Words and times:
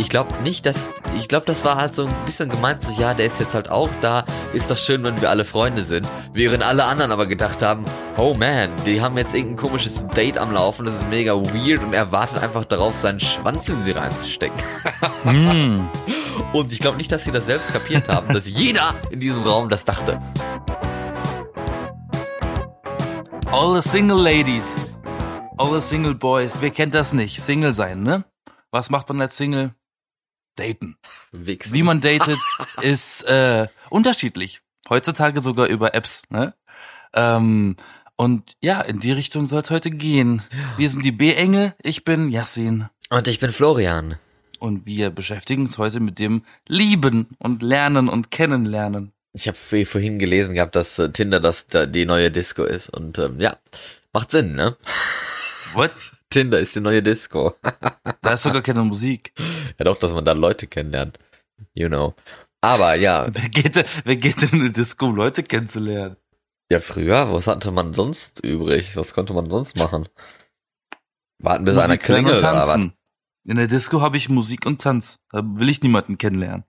ich 0.00 0.08
glaube 0.08 0.34
nicht, 0.42 0.64
dass, 0.64 0.88
ich 1.16 1.28
glaube, 1.28 1.44
das 1.44 1.62
war 1.64 1.76
halt 1.76 1.94
so 1.94 2.06
ein 2.06 2.14
bisschen 2.24 2.48
gemeint, 2.48 2.82
so, 2.82 2.92
ja, 2.98 3.12
der 3.12 3.26
ist 3.26 3.38
jetzt 3.38 3.54
halt 3.54 3.70
auch 3.70 3.90
da, 4.00 4.24
ist 4.54 4.70
doch 4.70 4.76
schön, 4.78 5.04
wenn 5.04 5.20
wir 5.20 5.28
alle 5.28 5.44
Freunde 5.44 5.84
sind. 5.84 6.08
Während 6.32 6.64
alle 6.64 6.84
anderen 6.84 7.12
aber 7.12 7.26
gedacht 7.26 7.62
haben, 7.62 7.84
oh 8.16 8.34
man, 8.34 8.70
die 8.86 9.02
haben 9.02 9.18
jetzt 9.18 9.34
irgendein 9.34 9.68
komisches 9.68 10.06
Date 10.08 10.38
am 10.38 10.52
Laufen, 10.52 10.86
das 10.86 10.94
ist 10.94 11.10
mega 11.10 11.34
weird 11.34 11.82
und 11.82 11.92
er 11.92 12.10
wartet 12.12 12.42
einfach 12.42 12.64
darauf, 12.64 12.98
seinen 12.98 13.20
Schwanz 13.20 13.68
in 13.68 13.82
sie 13.82 13.92
reinzustecken. 13.92 14.58
Hm. 15.24 15.88
Und 16.54 16.72
ich 16.72 16.78
glaube 16.78 16.96
nicht, 16.96 17.12
dass 17.12 17.24
sie 17.24 17.30
das 17.30 17.46
selbst 17.46 17.72
kapiert 17.72 18.08
haben, 18.08 18.32
dass 18.32 18.48
jeder 18.48 18.94
in 19.10 19.20
diesem 19.20 19.42
Raum 19.42 19.68
das 19.68 19.84
dachte. 19.84 20.20
All 23.52 23.80
the 23.80 23.86
single 23.86 24.20
ladies. 24.20 24.96
All 25.58 25.78
the 25.78 25.86
single 25.86 26.14
boys. 26.14 26.56
Wer 26.60 26.70
kennt 26.70 26.94
das 26.94 27.12
nicht? 27.12 27.40
Single 27.40 27.74
sein, 27.74 28.02
ne? 28.02 28.24
Was 28.70 28.88
macht 28.88 29.08
man 29.08 29.20
als 29.20 29.36
Single? 29.36 29.74
Daten. 30.60 30.96
Wichsen. 31.32 31.72
Wie 31.72 31.82
man 31.82 32.00
datet, 32.00 32.38
ist 32.82 33.22
äh, 33.22 33.66
unterschiedlich. 33.88 34.60
Heutzutage 34.88 35.40
sogar 35.40 35.66
über 35.66 35.94
Apps, 35.94 36.22
ne? 36.30 36.54
Ähm, 37.14 37.76
und 38.16 38.52
ja, 38.60 38.82
in 38.82 39.00
die 39.00 39.12
Richtung 39.12 39.46
soll 39.46 39.62
es 39.62 39.70
heute 39.70 39.90
gehen. 39.90 40.42
Wir 40.76 40.90
sind 40.90 41.04
die 41.04 41.12
B-Engel, 41.12 41.74
ich 41.82 42.04
bin 42.04 42.28
Yassin. 42.28 42.88
Und 43.08 43.28
ich 43.28 43.40
bin 43.40 43.50
Florian. 43.50 44.16
Und 44.58 44.84
wir 44.84 45.10
beschäftigen 45.10 45.62
uns 45.62 45.78
heute 45.78 46.00
mit 46.00 46.18
dem 46.18 46.44
Lieben 46.68 47.28
und 47.38 47.62
Lernen 47.62 48.10
und 48.10 48.30
Kennenlernen. 48.30 49.12
Ich 49.32 49.48
habe 49.48 49.56
vorhin 49.56 50.18
gelesen 50.18 50.54
gehabt, 50.54 50.76
dass 50.76 50.98
äh, 50.98 51.10
Tinder 51.10 51.40
das 51.40 51.68
da 51.68 51.86
die 51.86 52.04
neue 52.04 52.30
Disco 52.30 52.64
ist. 52.64 52.90
Und 52.90 53.18
ähm, 53.18 53.40
ja, 53.40 53.56
macht 54.12 54.30
Sinn, 54.30 54.52
ne? 54.52 54.76
What? 55.72 55.92
Tinder 56.30 56.58
ist 56.60 56.74
die 56.76 56.80
neue 56.80 57.02
Disco. 57.02 57.54
Da 58.22 58.34
ist 58.34 58.42
sogar 58.42 58.62
keine 58.62 58.84
Musik. 58.84 59.32
ja 59.78 59.84
doch, 59.84 59.98
dass 59.98 60.12
man 60.12 60.24
da 60.24 60.32
Leute 60.32 60.66
kennenlernt. 60.66 61.18
You 61.74 61.88
know. 61.88 62.14
Aber 62.60 62.94
ja, 62.94 63.28
Wer 63.32 63.48
geht, 63.48 63.76
denn- 63.76 63.86
wer 64.04 64.16
geht 64.16 64.42
denn 64.42 64.50
in 64.50 64.60
eine 64.60 64.70
Disco, 64.70 65.06
um 65.06 65.16
Leute 65.16 65.42
kennenzulernen? 65.42 66.16
ja 66.70 66.78
früher, 66.80 67.32
was 67.32 67.46
hatte 67.48 67.72
man 67.72 67.94
sonst 67.94 68.44
übrig? 68.44 68.94
Was 68.96 69.12
konnte 69.14 69.32
man 69.32 69.50
sonst 69.50 69.76
machen? 69.76 70.08
Warten 71.38 71.64
bis 71.64 71.74
einer 71.76 71.86
Musik 71.88 72.08
hören 72.08 72.24
klingelt 72.24 72.42
und 72.42 72.48
oder 72.48 72.56
was? 72.58 72.68
tanzen. 72.68 72.92
In 73.46 73.56
der 73.56 73.66
Disco 73.66 74.00
habe 74.02 74.16
ich 74.18 74.28
Musik 74.28 74.66
und 74.66 74.80
Tanz. 74.82 75.18
Da 75.30 75.42
will 75.42 75.68
ich 75.70 75.82
niemanden 75.82 76.18
kennenlernen. 76.18 76.64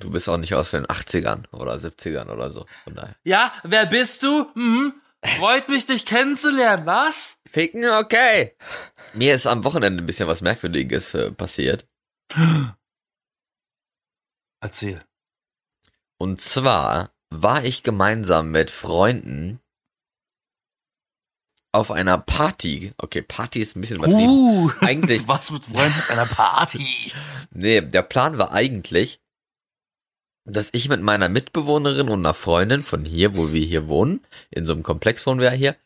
Du 0.00 0.10
bist 0.10 0.28
auch 0.28 0.38
nicht 0.38 0.54
aus 0.54 0.72
den 0.72 0.86
80ern 0.86 1.48
oder 1.52 1.74
70ern 1.76 2.28
oder 2.32 2.50
so. 2.50 2.66
Von 2.84 2.94
daher. 2.94 3.14
Ja, 3.22 3.52
wer 3.62 3.86
bist 3.86 4.22
du? 4.22 4.46
Hm? 4.54 4.94
Freut 5.26 5.68
mich, 5.68 5.86
dich 5.86 6.06
kennenzulernen, 6.06 6.86
was? 6.86 7.40
Ficken, 7.48 7.84
okay. 7.84 8.56
Mir 9.14 9.34
ist 9.34 9.46
am 9.46 9.64
Wochenende 9.64 10.02
ein 10.02 10.06
bisschen 10.06 10.28
was 10.28 10.40
Merkwürdiges 10.42 11.14
äh, 11.14 11.30
passiert. 11.30 11.86
Erzähl. 14.60 15.04
Und 16.18 16.40
zwar 16.40 17.12
war 17.30 17.64
ich 17.64 17.82
gemeinsam 17.82 18.50
mit 18.50 18.70
Freunden 18.70 19.60
auf 21.72 21.90
einer 21.90 22.18
Party. 22.18 22.94
Okay, 22.96 23.22
Party 23.22 23.60
ist 23.60 23.76
ein 23.76 23.82
bisschen 23.82 23.98
übertrieben. 23.98 24.28
Uh, 24.28 24.70
Eigentlich- 24.80 25.28
was 25.28 25.50
mit 25.50 25.66
Freunden 25.66 25.98
auf 25.98 26.10
einer 26.10 26.26
Party? 26.26 27.12
Nee, 27.50 27.82
der 27.82 28.02
Plan 28.02 28.38
war 28.38 28.52
eigentlich, 28.52 29.20
dass 30.46 30.70
ich 30.72 30.88
mit 30.88 31.02
meiner 31.02 31.28
Mitbewohnerin 31.28 32.08
und 32.08 32.20
einer 32.20 32.34
Freundin 32.34 32.82
von 32.82 33.04
hier, 33.04 33.36
wo 33.36 33.52
wir 33.52 33.64
hier 33.64 33.88
wohnen, 33.88 34.24
in 34.50 34.64
so 34.64 34.72
einem 34.72 34.82
Komplex 34.82 35.26
wohnen 35.26 35.40
wir 35.40 35.50
hier, 35.50 35.76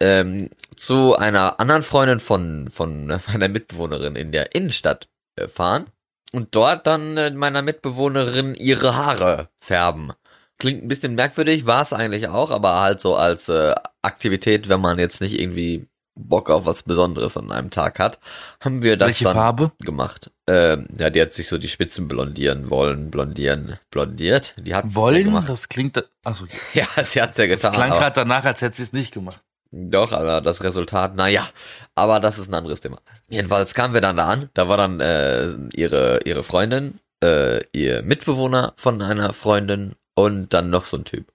ähm, 0.00 0.50
zu 0.76 1.16
einer 1.16 1.58
anderen 1.58 1.82
Freundin 1.82 2.20
von, 2.20 2.68
von 2.70 3.06
meiner 3.26 3.48
Mitbewohnerin 3.48 4.16
in 4.16 4.32
der 4.32 4.54
Innenstadt 4.54 5.08
äh, 5.36 5.48
fahren 5.48 5.86
und 6.32 6.54
dort 6.54 6.86
dann 6.86 7.16
äh, 7.16 7.30
meiner 7.30 7.62
Mitbewohnerin 7.62 8.54
ihre 8.54 8.96
Haare 8.96 9.48
färben. 9.60 10.12
Klingt 10.58 10.84
ein 10.84 10.88
bisschen 10.88 11.14
merkwürdig, 11.14 11.66
war 11.66 11.82
es 11.82 11.92
eigentlich 11.92 12.28
auch, 12.28 12.50
aber 12.50 12.80
halt 12.80 13.00
so 13.00 13.16
als 13.16 13.48
äh, 13.48 13.74
Aktivität, 14.02 14.68
wenn 14.68 14.80
man 14.80 14.98
jetzt 14.98 15.20
nicht 15.20 15.38
irgendwie 15.38 15.86
Bock 16.18 16.48
auf 16.50 16.64
was 16.66 16.82
Besonderes 16.82 17.36
an 17.36 17.52
einem 17.52 17.70
Tag 17.70 17.98
hat, 17.98 18.18
haben 18.60 18.82
wir 18.82 18.96
das 18.96 19.08
Welche 19.08 19.24
dann 19.24 19.34
Farbe? 19.34 19.72
gemacht. 19.80 20.30
Ähm, 20.48 20.86
ja, 20.98 21.10
die 21.10 21.20
hat 21.20 21.32
sich 21.34 21.46
so 21.48 21.58
die 21.58 21.68
Spitzen 21.68 22.08
blondieren 22.08 22.70
wollen, 22.70 23.10
blondieren, 23.10 23.78
blondiert. 23.90 24.54
Die 24.58 24.74
hat 24.74 24.94
Wollen? 24.94 25.24
gemacht. 25.24 25.48
Das 25.48 25.68
klingt, 25.68 26.02
achso, 26.24 26.46
Ja, 26.74 26.86
sie 27.04 27.20
hat's 27.22 27.36
ja 27.38 27.46
das 27.46 27.60
getan. 27.62 27.72
klang 27.72 27.90
aber, 27.90 28.00
gerade 28.00 28.14
danach, 28.14 28.44
als 28.44 28.62
hätte 28.62 28.76
sie 28.76 28.82
es 28.84 28.92
nicht 28.92 29.12
gemacht. 29.12 29.42
doch, 29.70 30.12
aber 30.12 30.40
das 30.40 30.62
Resultat, 30.62 31.16
naja, 31.16 31.46
aber 31.94 32.18
das 32.20 32.38
ist 32.38 32.48
ein 32.48 32.54
anderes 32.54 32.80
Thema. 32.80 32.98
Jedenfalls 33.28 33.74
kamen 33.74 33.92
wir 33.94 34.00
dann 34.00 34.16
da 34.16 34.26
an, 34.28 34.48
da 34.54 34.68
war 34.68 34.76
dann 34.78 35.00
äh, 35.00 35.48
ihre 35.74 36.20
ihre 36.24 36.44
Freundin, 36.44 36.98
äh, 37.22 37.62
ihr 37.72 38.02
Mitbewohner 38.02 38.72
von 38.76 39.02
einer 39.02 39.32
Freundin 39.34 39.94
und 40.14 40.54
dann 40.54 40.70
noch 40.70 40.86
so 40.86 40.96
ein 40.96 41.04
Typ. 41.04 41.30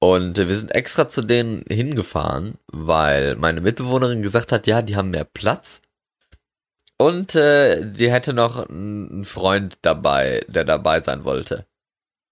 Und 0.00 0.36
wir 0.36 0.54
sind 0.54 0.74
extra 0.74 1.08
zu 1.08 1.22
denen 1.22 1.64
hingefahren, 1.68 2.58
weil 2.68 3.34
meine 3.36 3.60
Mitbewohnerin 3.60 4.22
gesagt 4.22 4.52
hat, 4.52 4.66
ja, 4.66 4.82
die 4.82 4.96
haben 4.96 5.10
mehr 5.10 5.24
Platz. 5.24 5.82
Und 6.96 7.34
äh, 7.34 7.84
die 7.84 8.10
hätte 8.10 8.32
noch 8.32 8.68
einen 8.68 9.24
Freund 9.24 9.78
dabei, 9.82 10.44
der 10.48 10.64
dabei 10.64 11.02
sein 11.02 11.24
wollte. 11.24 11.66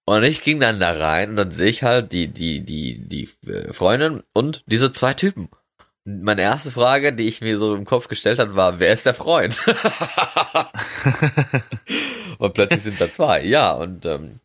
Und 0.05 0.22
ich 0.22 0.43
ging 0.43 0.60
dann 0.60 0.78
da 0.78 0.93
rein 0.93 1.31
und 1.31 1.37
dann 1.37 1.50
sehe 1.50 1.69
ich 1.69 1.82
halt 1.82 2.12
die, 2.12 2.28
die, 2.28 2.65
die, 2.65 3.09
die 3.09 3.28
äh, 3.49 3.72
Freundin 3.72 4.22
und 4.32 4.62
diese 4.66 4.93
zwei 4.93 5.15
Typen. 5.15 5.49
Meine 6.05 6.43
erste 6.43 6.71
Frage, 6.71 7.12
die 7.12 7.26
ich 7.26 7.41
mir 7.41 7.59
so 7.59 7.75
im 7.75 7.84
Kopf 7.84 8.06
gestellt 8.06 8.38
hat, 8.38 8.55
war, 8.55 8.78
wer 8.78 8.93
ist 8.93 9.06
der 9.06 9.15
Freund? 9.15 9.60
und 12.38 12.55
plötzlich 12.55 12.82
sind 12.82 13.00
da 13.00 13.10
zwei, 13.10 13.44
ja, 13.44 13.72
und 13.72 14.06
ähm, 14.06 14.38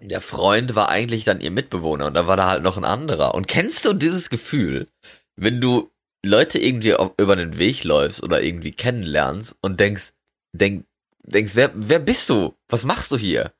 der 0.00 0.20
Freund 0.20 0.74
war 0.74 0.88
eigentlich 0.88 1.24
dann 1.24 1.40
ihr 1.40 1.50
Mitbewohner 1.50 2.06
und 2.06 2.14
da 2.14 2.26
war 2.26 2.36
da 2.36 2.48
halt 2.48 2.62
noch 2.62 2.76
ein 2.76 2.84
anderer. 2.84 3.34
Und 3.34 3.48
kennst 3.48 3.84
du 3.84 3.92
dieses 3.92 4.30
Gefühl, 4.30 4.88
wenn 5.36 5.60
du 5.60 5.90
Leute 6.24 6.58
irgendwie 6.58 6.94
auf, 6.94 7.12
über 7.18 7.36
den 7.36 7.58
Weg 7.58 7.84
läufst 7.84 8.22
oder 8.22 8.42
irgendwie 8.42 8.72
kennenlernst 8.72 9.56
und 9.60 9.80
denkst, 9.80 10.12
denk, 10.52 10.86
denkst, 11.22 11.54
wer, 11.54 11.70
wer 11.74 11.98
bist 11.98 12.30
du? 12.30 12.54
Was 12.68 12.84
machst 12.84 13.12
du 13.12 13.16
hier? 13.16 13.52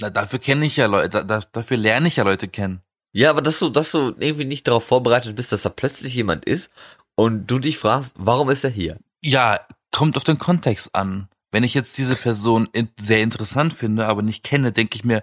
Na, 0.00 0.10
dafür 0.10 0.38
kenne 0.38 0.66
ich 0.66 0.76
ja 0.76 0.86
Leute, 0.86 1.10
da, 1.10 1.22
da, 1.22 1.40
dafür 1.52 1.76
lerne 1.76 2.08
ich 2.08 2.16
ja 2.16 2.24
Leute 2.24 2.48
kennen. 2.48 2.80
Ja, 3.12 3.30
aber 3.30 3.42
dass 3.42 3.60
du, 3.60 3.68
dass 3.70 3.92
du 3.92 4.14
irgendwie 4.18 4.44
nicht 4.44 4.66
darauf 4.66 4.84
vorbereitet 4.84 5.36
bist, 5.36 5.52
dass 5.52 5.62
da 5.62 5.68
plötzlich 5.68 6.14
jemand 6.14 6.44
ist 6.44 6.72
und 7.14 7.46
du 7.46 7.60
dich 7.60 7.78
fragst, 7.78 8.14
warum 8.18 8.50
ist 8.50 8.64
er 8.64 8.70
hier? 8.70 8.98
Ja, 9.22 9.60
kommt 9.92 10.16
auf 10.16 10.24
den 10.24 10.38
Kontext 10.38 10.94
an. 10.94 11.28
Wenn 11.54 11.62
ich 11.62 11.74
jetzt 11.74 11.98
diese 11.98 12.16
Person 12.16 12.68
in, 12.72 12.88
sehr 12.98 13.20
interessant 13.20 13.74
finde, 13.74 14.06
aber 14.06 14.22
nicht 14.22 14.42
kenne, 14.42 14.72
denke 14.72 14.96
ich 14.96 15.04
mir, 15.04 15.22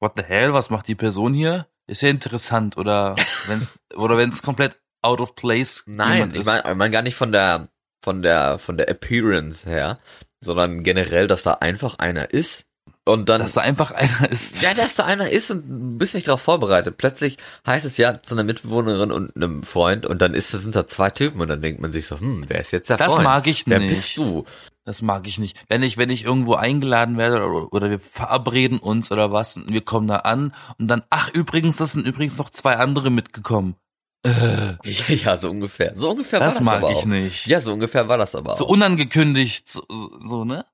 what 0.00 0.12
the 0.18 0.22
hell, 0.22 0.52
was 0.52 0.68
macht 0.68 0.86
die 0.86 0.94
Person 0.94 1.32
hier? 1.32 1.66
Ist 1.86 2.02
ja 2.02 2.10
interessant 2.10 2.76
oder 2.76 3.16
wenn's 3.46 3.82
oder 3.96 4.18
wenn's 4.18 4.42
komplett 4.42 4.78
out 5.00 5.22
of 5.22 5.34
place 5.34 5.82
Nein, 5.86 6.30
ich 6.34 6.44
meine 6.44 6.70
ich 6.70 6.76
mein 6.76 6.92
gar 6.92 7.00
nicht 7.00 7.14
von 7.14 7.32
der, 7.32 7.68
von 8.04 8.20
der, 8.20 8.58
von 8.58 8.76
der 8.76 8.90
Appearance 8.90 9.66
her, 9.66 9.98
sondern 10.44 10.82
generell, 10.82 11.26
dass 11.26 11.42
da 11.42 11.54
einfach 11.54 11.98
einer 11.98 12.34
ist 12.34 12.66
und 13.06 13.30
dann 13.30 13.40
dass 13.40 13.54
da 13.54 13.62
einfach 13.62 13.90
einer 13.92 14.30
ist. 14.30 14.62
Ja, 14.62 14.74
dass 14.74 14.94
da 14.96 15.06
einer 15.06 15.30
ist 15.30 15.50
und 15.50 15.66
du 15.66 15.96
bist 15.96 16.14
nicht 16.14 16.28
darauf 16.28 16.42
vorbereitet. 16.42 16.98
Plötzlich 16.98 17.38
heißt 17.66 17.86
es 17.86 17.96
ja 17.96 18.20
zu 18.22 18.34
einer 18.34 18.44
Mitbewohnerin 18.44 19.10
und 19.10 19.34
einem 19.34 19.62
Freund 19.62 20.04
und 20.04 20.20
dann 20.20 20.34
ist, 20.34 20.50
sind 20.50 20.76
da 20.76 20.86
zwei 20.86 21.08
Typen 21.08 21.40
und 21.40 21.48
dann 21.48 21.62
denkt 21.62 21.80
man 21.80 21.92
sich 21.92 22.06
so, 22.06 22.20
hm, 22.20 22.44
wer 22.48 22.60
ist 22.60 22.72
jetzt 22.72 22.90
der 22.90 22.98
Das 22.98 23.14
Freund? 23.14 23.24
mag 23.24 23.46
ich 23.46 23.66
wer 23.66 23.78
nicht. 23.78 23.88
bist 23.88 24.16
du? 24.18 24.44
Das 24.84 25.00
mag 25.00 25.26
ich 25.28 25.38
nicht. 25.38 25.62
Wenn 25.68 25.82
ich, 25.82 25.96
wenn 25.96 26.10
ich 26.10 26.24
irgendwo 26.24 26.54
eingeladen 26.54 27.16
werde 27.16 27.44
oder, 27.44 27.72
oder 27.72 27.90
wir 27.90 28.00
verabreden 28.00 28.78
uns 28.78 29.12
oder 29.12 29.30
was 29.30 29.56
und 29.56 29.72
wir 29.72 29.82
kommen 29.82 30.08
da 30.08 30.16
an 30.16 30.54
und 30.78 30.88
dann, 30.88 31.02
ach 31.10 31.28
übrigens, 31.32 31.76
das 31.76 31.92
sind 31.92 32.06
übrigens 32.06 32.36
noch 32.38 32.50
zwei 32.50 32.76
andere 32.76 33.10
mitgekommen. 33.10 33.76
Äh, 34.24 34.74
Ja, 34.84 35.08
ja, 35.14 35.36
so 35.36 35.50
ungefähr. 35.50 35.92
So 35.96 36.10
ungefähr 36.10 36.40
das 36.40 36.54
war 36.54 36.60
das 36.60 36.64
mag 36.64 36.82
aber 36.82 36.90
ich 36.90 36.98
auch. 36.98 37.04
nicht. 37.06 37.46
Ja, 37.46 37.60
so 37.60 37.72
ungefähr 37.72 38.08
war 38.08 38.18
das 38.18 38.34
aber 38.34 38.54
so 38.56 38.64
auch. 38.66 38.70
unangekündigt, 38.70 39.68
so, 39.68 39.84
so, 39.88 40.18
so 40.20 40.44
ne? 40.44 40.64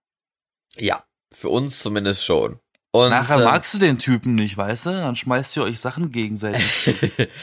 Ja, 0.77 1.05
für 1.33 1.51
uns 1.51 1.81
zumindest 1.81 2.25
schon. 2.25 2.61
Und, 2.91 3.11
Nachher 3.11 3.37
ähm, 3.39 3.45
magst 3.45 3.75
du 3.75 3.79
den 3.79 3.99
Typen 3.99 4.35
nicht, 4.35 4.57
weißt 4.57 4.87
du? 4.87 4.91
Dann 4.91 5.15
schmeißt 5.15 5.57
ihr 5.59 5.65
euch 5.65 5.79
Sachen 5.79 6.11
gegenseitig. 6.11 6.95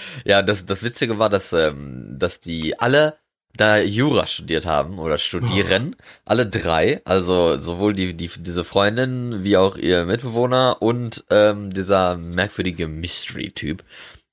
ja, 0.25 0.41
das, 0.41 0.65
das 0.65 0.81
Witzige 0.81 1.19
war, 1.19 1.29
dass, 1.29 1.53
ähm, 1.53 2.15
dass 2.17 2.39
die 2.39 2.79
alle 2.79 3.19
da 3.57 3.79
Jura 3.79 4.27
studiert 4.27 4.65
haben 4.65 4.99
oder 4.99 5.17
studieren. 5.17 5.95
Alle 6.25 6.45
drei, 6.45 7.01
also 7.05 7.59
sowohl 7.59 7.93
die, 7.93 8.13
die, 8.13 8.29
diese 8.39 8.63
Freundin 8.63 9.43
wie 9.43 9.57
auch 9.57 9.77
ihr 9.77 10.05
Mitbewohner 10.05 10.77
und 10.81 11.23
ähm, 11.29 11.73
dieser 11.73 12.17
merkwürdige 12.17 12.87
Mystery-Typ 12.87 13.83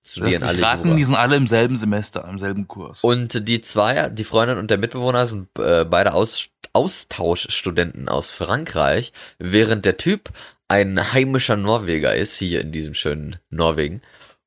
studieren 0.04 0.42
alle 0.42 0.62
raten, 0.62 0.84
Jura. 0.88 0.96
die 0.96 1.04
sind 1.04 1.16
alle 1.16 1.36
im 1.36 1.46
selben 1.46 1.76
Semester, 1.76 2.26
im 2.28 2.38
selben 2.38 2.66
Kurs. 2.66 3.04
Und 3.04 3.48
die 3.48 3.60
zwei, 3.60 4.08
die 4.08 4.24
Freundin 4.24 4.58
und 4.58 4.70
der 4.70 4.78
Mitbewohner 4.78 5.26
sind 5.26 5.48
äh, 5.58 5.84
beide 5.84 6.14
aus, 6.14 6.48
Austauschstudenten 6.72 8.08
aus 8.08 8.30
Frankreich, 8.30 9.12
während 9.38 9.84
der 9.84 9.96
Typ 9.96 10.30
ein 10.68 11.12
heimischer 11.12 11.56
Norweger 11.56 12.14
ist, 12.14 12.36
hier 12.36 12.62
in 12.62 12.72
diesem 12.72 12.94
schönen 12.94 13.36
Norwegen. 13.50 14.00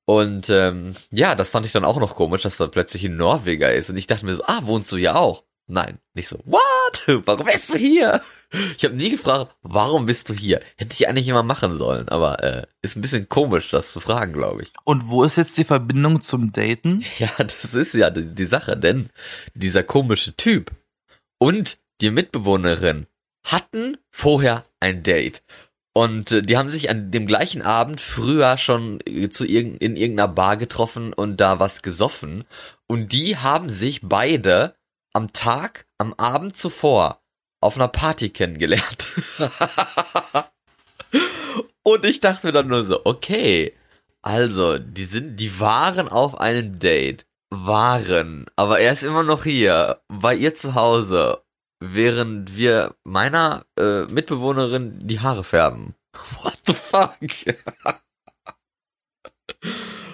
Und 0.05 0.49
ähm, 0.49 0.95
ja, 1.11 1.35
das 1.35 1.49
fand 1.49 1.65
ich 1.65 1.71
dann 1.71 1.85
auch 1.85 1.99
noch 1.99 2.15
komisch, 2.15 2.43
dass 2.43 2.57
da 2.57 2.67
plötzlich 2.67 3.05
ein 3.05 3.17
Norweger 3.17 3.73
ist. 3.73 3.89
Und 3.89 3.97
ich 3.97 4.07
dachte 4.07 4.25
mir 4.25 4.35
so, 4.35 4.43
ah, 4.45 4.61
wohnst 4.63 4.91
du 4.91 4.97
ja 4.97 5.15
auch? 5.15 5.43
Nein, 5.67 5.97
nicht 6.13 6.27
so. 6.27 6.39
What? 6.45 6.61
Warum 7.25 7.45
bist 7.45 7.73
du 7.73 7.77
hier? 7.77 8.21
Ich 8.77 8.85
habe 8.85 8.95
nie 8.95 9.09
gefragt, 9.09 9.53
warum 9.63 10.05
bist 10.05 10.29
du 10.29 10.33
hier? 10.33 10.61
Hätte 10.77 10.93
ich 10.93 11.07
eigentlich 11.07 11.27
immer 11.27 11.43
machen 11.43 11.75
sollen, 11.75 12.07
aber 12.07 12.43
äh, 12.43 12.67
ist 12.81 12.95
ein 12.95 13.01
bisschen 13.01 13.27
komisch, 13.27 13.69
das 13.69 13.91
zu 13.91 13.99
fragen, 13.99 14.33
glaube 14.33 14.61
ich. 14.61 14.71
Und 14.83 15.09
wo 15.09 15.23
ist 15.23 15.35
jetzt 15.35 15.57
die 15.57 15.65
Verbindung 15.65 16.21
zum 16.21 16.51
Daten? 16.51 17.03
Ja, 17.17 17.29
das 17.37 17.73
ist 17.73 17.93
ja 17.93 18.09
die, 18.09 18.33
die 18.33 18.45
Sache, 18.45 18.77
denn 18.77 19.09
dieser 19.55 19.83
komische 19.83 20.35
Typ 20.35 20.71
und 21.37 21.79
die 22.01 22.11
Mitbewohnerin 22.11 23.07
hatten 23.45 23.97
vorher 24.09 24.65
ein 24.79 25.03
Date. 25.03 25.43
Und 25.97 26.31
äh, 26.31 26.41
die 26.41 26.57
haben 26.57 26.69
sich 26.69 26.89
an 26.89 27.09
dem 27.09 27.25
gleichen 27.25 27.61
Abend 27.61 28.01
früher 28.01 28.57
schon 28.57 28.99
äh, 29.05 29.29
zu 29.29 29.45
irg 29.45 29.81
in 29.81 29.95
irgendeiner 29.95 30.27
Bar 30.27 30.57
getroffen 30.57 31.13
und 31.13 31.37
da 31.37 31.59
was 31.59 31.81
gesoffen. 31.81 32.43
Und 32.87 33.13
die 33.13 33.37
haben 33.37 33.69
sich 33.69 34.01
beide 34.03 34.75
am 35.13 35.31
Tag, 35.31 35.85
am 35.97 36.13
Abend 36.15 36.57
zuvor 36.57 37.21
auf 37.61 37.77
einer 37.77 37.87
Party 37.87 38.29
kennengelernt. 38.29 39.07
und 41.83 42.05
ich 42.05 42.19
dachte 42.19 42.47
mir 42.47 42.53
dann 42.53 42.67
nur 42.67 42.83
so, 42.83 43.05
okay, 43.05 43.73
also, 44.21 44.79
die 44.79 45.05
sind, 45.05 45.37
die 45.37 45.59
waren 45.59 46.09
auf 46.09 46.39
einem 46.39 46.79
Date. 46.79 47.25
Waren. 47.51 48.47
Aber 48.55 48.79
er 48.79 48.91
ist 48.91 49.03
immer 49.03 49.21
noch 49.21 49.43
hier, 49.43 50.01
bei 50.09 50.35
ihr 50.35 50.55
zu 50.55 50.73
Hause, 50.73 51.44
während 51.93 52.55
wir 52.57 52.95
meiner 53.03 53.65
äh, 53.77 54.03
Mitbewohnerin 54.05 54.99
die 55.07 55.19
Haare 55.19 55.43
färben. 55.43 55.95
What 56.41 56.57
the 56.67 56.73
fuck? 56.73 57.15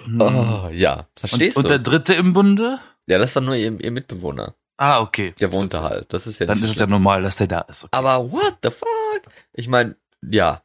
Hm. 0.04 0.20
Oh, 0.20 0.68
ja, 0.72 1.06
verstehst 1.16 1.56
und, 1.56 1.68
du? 1.68 1.74
und 1.74 1.84
der 1.84 1.90
dritte 1.92 2.14
im 2.14 2.32
Bunde? 2.32 2.78
ja, 3.06 3.18
das 3.18 3.34
war 3.36 3.42
nur 3.42 3.54
ihr, 3.54 3.78
ihr 3.80 3.90
Mitbewohner. 3.90 4.54
Ah, 4.78 5.00
okay. 5.00 5.32
Der 5.38 5.52
wohnte 5.52 5.82
halt. 5.82 6.12
Das 6.12 6.26
ist 6.26 6.40
ja 6.40 6.46
Dann 6.46 6.58
ist 6.58 6.70
es 6.70 6.74
schlimm. 6.76 6.90
ja 6.90 6.96
normal, 6.96 7.22
dass 7.22 7.36
der 7.36 7.46
da 7.46 7.60
ist. 7.60 7.84
Okay. 7.84 7.96
Aber 7.96 8.32
what 8.32 8.56
the 8.62 8.70
fuck? 8.70 9.22
Ich 9.52 9.68
meine, 9.68 9.96
ja. 10.28 10.62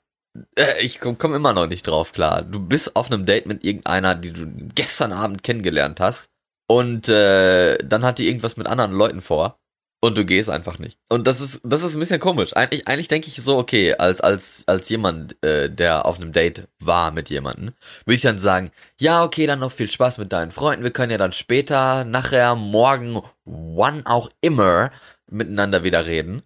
Äh, 0.56 0.83
Ich 0.83 1.00
komme 1.00 1.18
komm 1.18 1.36
immer 1.36 1.53
noch 1.53 1.68
nicht 1.68 1.86
drauf 1.86 2.13
klar. 2.13 2.42
Du 2.42 2.60
bist 2.60 2.95
auf 2.95 3.12
einem 3.12 3.25
Date 3.25 3.45
mit 3.45 3.63
irgendeiner, 3.63 4.15
die 4.15 4.31
du 4.33 4.48
gestern 4.74 5.12
Abend 5.13 5.44
kennengelernt 5.44 6.00
hast. 6.00 6.30
Und 6.68 7.10
äh, 7.10 7.77
dann 7.80 8.03
hat 8.03 8.18
die 8.18 8.27
irgendwas 8.27 8.57
mit 8.57 8.65
anderen 8.68 8.92
Leuten 8.92 9.21
vor. 9.21 9.60
Und 10.07 10.18
du 10.18 10.24
gehst 10.24 10.50
einfach 10.50 10.80
nicht. 10.80 10.98
Und 11.09 11.27
das 11.27 11.42
ist, 11.42 11.59
das 11.65 11.83
ist 11.83 11.94
ein 11.94 12.00
bisschen 12.00 12.21
komisch. 12.21 12.56
Eigentlich, 12.56 12.88
eigentlich 12.88 13.09
denke 13.09 13.27
ich 13.27 13.36
so, 13.36 13.57
okay, 13.57 13.94
als, 13.95 14.21
als, 14.21 14.63
als 14.65 14.88
jemand, 14.88 15.36
äh, 15.44 15.69
der 15.69 16.06
auf 16.06 16.15
einem 16.15 16.31
Date 16.31 16.69
war 16.80 17.12
mit 17.12 17.30
jemandem, 17.30 17.74
würde 18.06 18.15
ich 18.15 18.21
dann 18.21 18.39
sagen, 18.39 18.71
ja, 19.01 19.25
okay, 19.25 19.48
dann 19.48 19.59
noch 19.59 19.74
viel 19.74 19.92
Spaß 19.92 20.18
mit 20.18 20.31
deinen 20.31 20.51
Freunden. 20.51 20.86
Wir 20.86 20.92
können 20.92 21.12
ja 21.12 21.18
dann 21.18 21.33
später, 21.33 22.06
nachher, 22.06 22.56
morgen, 22.56 23.21
wann 23.44 24.06
auch 24.06 24.30
immer, 24.39 24.92
miteinander 25.30 25.83
wieder 25.83 26.06
reden. 26.06 26.42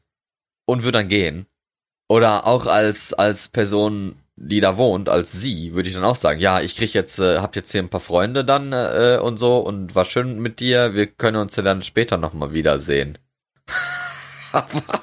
Und 0.65 0.81
würde 0.81 0.97
dann 0.97 1.07
gehen. 1.07 1.45
Oder 2.09 2.47
auch 2.47 2.65
als, 2.65 3.13
als 3.13 3.47
Person, 3.47 4.15
die 4.37 4.59
da 4.59 4.75
wohnt, 4.75 5.07
als 5.07 5.33
sie, 5.33 5.75
würde 5.75 5.87
ich 5.87 5.93
dann 5.93 6.03
auch 6.03 6.15
sagen, 6.15 6.39
ja, 6.39 6.61
ich 6.61 6.77
krieg 6.77 6.95
jetzt, 6.95 7.19
äh, 7.19 7.37
hab 7.37 7.55
jetzt 7.55 7.71
hier 7.71 7.83
ein 7.83 7.89
paar 7.89 7.99
Freunde 7.99 8.43
dann 8.43 8.73
äh, 8.73 9.19
und 9.21 9.37
so 9.37 9.59
und 9.59 9.93
war 9.93 10.05
schön 10.05 10.39
mit 10.39 10.61
dir, 10.61 10.95
wir 10.95 11.05
können 11.05 11.37
uns 11.37 11.55
ja 11.57 11.61
dann 11.61 11.83
später 11.83 12.17
nochmal 12.17 12.53
wiedersehen. 12.53 13.19
Aber, 14.51 15.01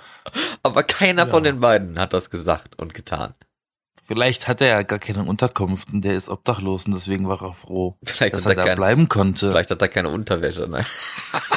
aber 0.63 0.83
keiner 0.83 1.23
Ja. 1.25 1.29
von 1.31 1.45
den 1.45 1.61
beiden 1.61 1.99
hat 1.99 2.13
das 2.13 2.31
gesagt 2.31 2.79
und 2.79 2.95
getan. 2.95 3.35
Vielleicht 4.07 4.49
hat 4.49 4.63
er 4.63 4.69
ja 4.69 4.83
gar 4.83 4.99
keine 4.99 5.23
Unterkunft 5.25 5.93
und 5.93 6.03
der 6.03 6.15
ist 6.15 6.31
obdachlos 6.31 6.87
und 6.87 6.95
deswegen 6.95 7.29
war 7.29 7.43
er 7.43 7.53
froh, 7.53 7.99
Vielleicht 8.03 8.35
dass 8.35 8.47
hat 8.47 8.53
er 8.53 8.57
da 8.57 8.63
keine, 8.65 8.77
bleiben 8.77 9.09
konnte. 9.11 9.51
vielleicht 9.51 9.71
hat 9.71 9.83
er 9.83 9.89
keine 9.89 10.09
Unterwäsche, 10.09 10.67
ne? 10.67 10.87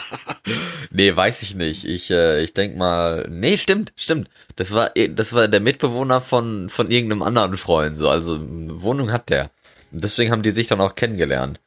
nee, 0.92 1.16
weiß 1.16 1.44
ich 1.44 1.56
nicht. 1.56 1.86
Ich, 1.86 2.12
äh, 2.12 2.42
ich 2.44 2.54
denk 2.54 2.76
mal, 2.76 3.26
nee, 3.30 3.58
stimmt, 3.58 3.94
stimmt. 3.96 4.30
Das 4.58 4.74
war, 4.74 4.90
das 4.90 5.34
war 5.34 5.48
der 5.48 5.62
Mitbewohner 5.62 6.20
von, 6.20 6.68
von 6.70 6.92
irgendeinem 6.92 7.22
anderen 7.24 7.58
Freund, 7.58 7.98
so, 7.98 8.10
also, 8.10 8.36
eine 8.36 8.82
Wohnung 8.82 9.12
hat 9.14 9.30
der. 9.30 9.50
Und 9.92 10.04
deswegen 10.04 10.32
haben 10.32 10.44
die 10.44 10.52
sich 10.52 10.68
dann 10.68 10.82
auch 10.82 10.96
kennengelernt. 10.96 11.60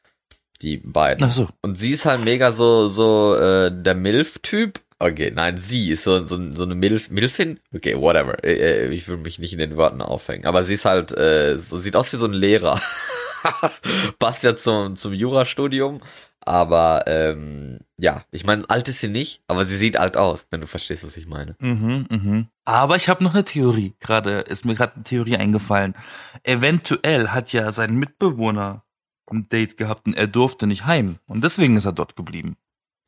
Die 0.62 0.77
beiden. 0.79 1.25
Ach 1.27 1.32
so. 1.32 1.49
Und 1.62 1.77
sie 1.77 1.91
ist 1.91 2.05
halt 2.06 2.25
mega 2.25 2.50
so, 2.53 2.88
so, 2.88 3.35
äh, 3.37 3.70
der 3.73 3.94
Milf-Typ. 3.94 4.81
Okay, 4.99 5.32
nein, 5.35 5.58
sie 5.58 5.91
ist 5.91 6.05
so, 6.05 6.25
so, 6.25 6.38
so 6.55 6.62
eine 6.62 6.75
Milf, 6.75 7.11
Milfin? 7.11 7.61
Okay, 7.75 7.96
whatever. 7.99 8.43
Äh, 8.44 8.88
Ich 8.94 9.08
will 9.08 9.17
mich 9.19 9.38
nicht 9.38 9.52
in 9.52 9.58
den 9.58 9.76
Worten 9.76 10.00
aufhängen. 10.00 10.46
Aber 10.46 10.64
sie 10.64 10.75
ist 10.75 10.85
halt, 10.85 11.12
äh, 11.12 11.58
so, 11.58 11.79
sieht 11.79 11.96
aus 11.96 12.12
wie 12.12 12.17
so 12.17 12.26
ein 12.26 12.32
Lehrer. 12.32 12.81
Passt 14.19 14.43
ja 14.44 14.56
zum, 14.56 14.96
zum 14.96 15.12
Jurastudium. 15.12 16.00
Aber, 16.46 17.05
ähm, 17.06 17.81
ja, 17.96 18.25
ich 18.31 18.44
meine, 18.44 18.69
alt 18.69 18.88
ist 18.88 19.00
sie 19.00 19.08
nicht, 19.08 19.43
aber 19.49 19.64
sie 19.64 19.76
sieht 19.76 19.96
alt 19.96 20.17
aus, 20.17 20.46
wenn 20.50 20.61
du 20.61 20.67
verstehst, 20.67 21.02
was 21.05 21.17
ich 21.17 21.26
meine. 21.26 21.56
Mhm, 21.58 22.06
mhm. 22.11 22.49
Aber 22.67 22.96
ich 22.96 23.08
habe 23.08 23.25
noch 23.25 23.32
eine 23.35 23.44
Theorie. 23.44 23.94
Gerade 23.99 24.41
ist 24.41 24.64
mir 24.64 24.75
gerade 24.75 24.94
eine 24.96 25.05
Theorie 25.05 25.37
eingefallen. 25.38 25.94
Eventuell 26.43 27.29
hat 27.29 27.52
ja 27.52 27.70
sein 27.73 27.96
Mitbewohner 27.96 28.85
ein 29.31 29.49
Date 29.49 29.79
gehabt 29.79 30.06
und 30.06 30.14
er 30.14 30.26
durfte 30.26 30.67
nicht 30.67 30.85
heim 30.85 31.17
und 31.26 31.43
deswegen 31.43 31.76
ist 31.79 31.87
er 31.87 31.93
dort 31.93 32.14
geblieben. 32.14 32.56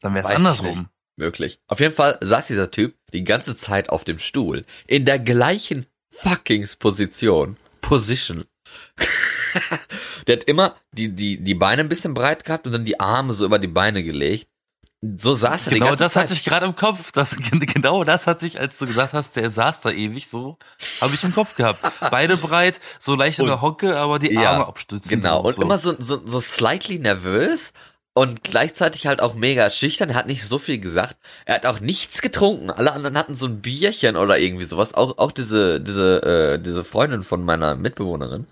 Dann 0.01 0.15
wäre 0.15 0.25
es 0.25 0.35
andersrum. 0.35 0.89
Möglich. 1.17 1.59
Auf 1.67 1.81
jeden 1.81 1.95
Fall 1.95 2.19
saß 2.23 2.47
dieser 2.47 2.71
Typ 2.71 2.95
die 3.13 3.25
ganze 3.25 3.57
Zeit 3.57 3.89
auf 3.89 4.05
dem 4.05 4.19
Stuhl. 4.19 4.65
In 4.87 5.07
der 5.07 5.19
gleichen 5.19 5.87
fucking 6.11 6.67
Position. 6.79 7.57
Position. 7.81 8.45
Der 10.27 10.37
hat 10.37 10.45
immer 10.45 10.77
die, 10.93 11.09
die, 11.09 11.39
die 11.43 11.55
Beine 11.55 11.81
ein 11.83 11.89
bisschen 11.89 12.13
breit 12.13 12.45
gehabt 12.45 12.67
und 12.67 12.73
dann 12.73 12.85
die 12.85 13.01
Arme 13.01 13.33
so 13.33 13.45
über 13.47 13.59
die 13.59 13.69
Beine 13.69 14.03
gelegt. 14.03 14.49
So 15.19 15.35
saß 15.35 15.69
er 15.69 15.73
die 15.75 15.79
Genau 15.79 15.95
das 15.95 16.15
Zeit. 16.15 16.25
hatte 16.25 16.35
ich 16.35 16.45
gerade 16.45 16.67
im 16.67 16.75
Kopf. 16.75 17.13
Das, 17.13 17.37
genau 17.51 18.03
das 18.05 18.27
hatte 18.27 18.45
ich, 18.47 18.59
als 18.59 18.79
du 18.79 18.87
gesagt 18.87 19.13
hast, 19.13 19.37
der 19.37 19.51
saß 19.51 19.81
da 19.81 19.91
ewig 19.91 20.29
so, 20.29 20.59
habe 21.01 21.15
ich 21.15 21.23
im 21.25 21.33
Kopf 21.35 21.57
gehabt. 21.57 21.81
Beide 22.11 22.37
breit, 22.37 22.81
so 22.99 23.15
leicht 23.15 23.39
in 23.39 23.47
der 23.47 23.63
Hocke, 23.63 23.97
aber 23.97 24.19
die 24.19 24.35
Ja, 24.35 24.53
Arme 24.53 24.67
abstützen. 24.67 25.21
Genau. 25.21 25.43
Und 25.43 25.55
so. 25.55 25.63
immer 25.63 25.79
so, 25.79 25.95
so, 25.99 26.21
so 26.27 26.41
slightly 26.41 26.99
nervös 26.99 27.73
und 28.17 28.43
gleichzeitig 28.45 29.07
halt 29.07 29.21
auch 29.21 29.35
mega 29.35 29.71
schüchtern. 29.71 30.09
Er 30.09 30.15
hat 30.15 30.27
nicht 30.27 30.43
so 30.43 30.59
viel 30.59 30.79
gesagt. 30.79 31.17
Er 31.45 31.57
hat 31.57 31.67
auch 31.67 31.81
nichts 31.81 32.23
getrunken. 32.23 32.71
Alle 32.71 32.95
anderen 32.95 33.19
hatten 33.19 33.35
so 33.35 33.45
ein 33.47 33.61
Bierchen 33.61 34.17
oder 34.17 34.39
irgendwie 34.39 34.65
sowas. 34.65 34.95
Auch, 34.95 35.19
auch 35.19 35.33
diese, 35.33 35.83
diese, 35.83 36.23
äh, 36.23 36.59
diese 36.59 36.83
Freundin 36.83 37.23
von 37.23 37.45
meiner 37.45 37.77
Mitbewohnerin. 37.77 38.47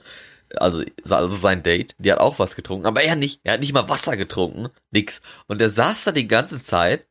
Also, 0.56 0.84
also 1.08 1.34
sein 1.34 1.62
Date, 1.62 1.94
die 1.96 2.12
hat 2.12 2.20
auch 2.20 2.38
was 2.38 2.56
getrunken, 2.56 2.86
aber 2.86 3.02
er 3.04 3.16
nicht. 3.16 3.40
Er 3.42 3.54
hat 3.54 3.60
nicht 3.60 3.72
mal 3.72 3.88
Wasser 3.88 4.18
getrunken. 4.18 4.68
Nix. 4.90 5.22
Und 5.46 5.62
er 5.62 5.70
saß 5.70 6.04
da 6.04 6.12
die 6.12 6.28
ganze 6.28 6.62
Zeit 6.62 7.06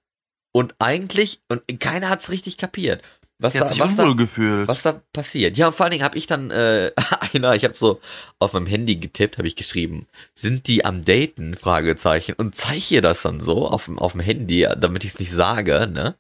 und 0.51 0.75
eigentlich, 0.77 1.41
und 1.49 1.63
keiner 1.79 2.09
hat's 2.11 2.29
richtig 2.29 2.57
kapiert. 2.59 3.01
Was 3.43 3.53
da, 3.53 3.61
was 3.61 3.95
da, 3.97 4.67
was 4.67 4.81
da 4.83 5.01
passiert. 5.11 5.57
Ja, 5.57 5.67
und 5.67 5.75
vor 5.75 5.83
allen 5.85 5.91
Dingen 5.91 6.03
habe 6.05 6.17
ich 6.17 6.27
dann 6.27 6.49
äh, 6.49 6.91
einer, 7.33 7.55
ich 7.55 7.65
habe 7.65 7.77
so 7.77 7.99
auf 8.39 8.53
meinem 8.53 8.67
Handy 8.67 8.95
getippt, 8.95 9.37
habe 9.37 9.47
ich 9.47 9.57
geschrieben, 9.57 10.07
sind 10.33 10.67
die 10.67 10.85
am 10.85 11.03
Daten? 11.03 11.57
Fragezeichen 11.57 12.35
und 12.37 12.55
zeige 12.55 12.95
ihr 12.95 13.01
das 13.01 13.21
dann 13.21 13.41
so 13.41 13.67
auf 13.67 13.85
dem 13.85 13.99
auf 13.99 14.13
dem 14.13 14.21
Handy, 14.21 14.65
damit 14.77 15.03
ich 15.03 15.13
es 15.13 15.19
nicht 15.19 15.31
sage, 15.31 15.87
ne? 15.91 16.15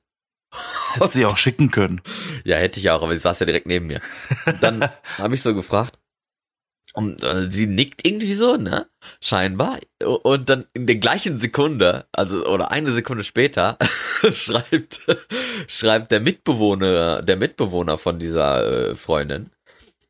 Hätte 0.93 1.07
sie 1.07 1.25
auch 1.25 1.37
schicken 1.37 1.71
können. 1.71 2.01
Ja, 2.45 2.57
hätte 2.57 2.81
ich 2.81 2.89
auch, 2.89 3.01
aber 3.01 3.13
sie 3.13 3.21
saß 3.21 3.39
ja 3.39 3.45
direkt 3.45 3.67
neben 3.67 3.87
mir. 3.87 4.01
Dann 4.59 4.89
habe 5.17 5.33
ich 5.33 5.41
so 5.41 5.55
gefragt 5.55 5.97
und 6.93 7.23
äh, 7.23 7.49
sie 7.49 7.67
nickt 7.67 8.05
irgendwie 8.05 8.33
so, 8.33 8.55
ne? 8.55 8.87
Scheinbar. 9.19 9.79
Und 10.03 10.49
dann 10.49 10.65
in 10.73 10.85
der 10.85 10.97
gleichen 10.97 11.39
Sekunde, 11.39 12.05
also 12.11 12.45
oder 12.45 12.71
eine 12.71 12.91
Sekunde 12.91 13.23
später, 13.23 13.77
schreibt 14.31 14.99
schreibt 15.67 16.11
der 16.11 16.19
Mitbewohner, 16.19 17.21
der 17.23 17.35
Mitbewohner 17.35 17.97
von 17.97 18.19
dieser 18.19 18.91
äh, 18.91 18.95
Freundin, 18.95 19.49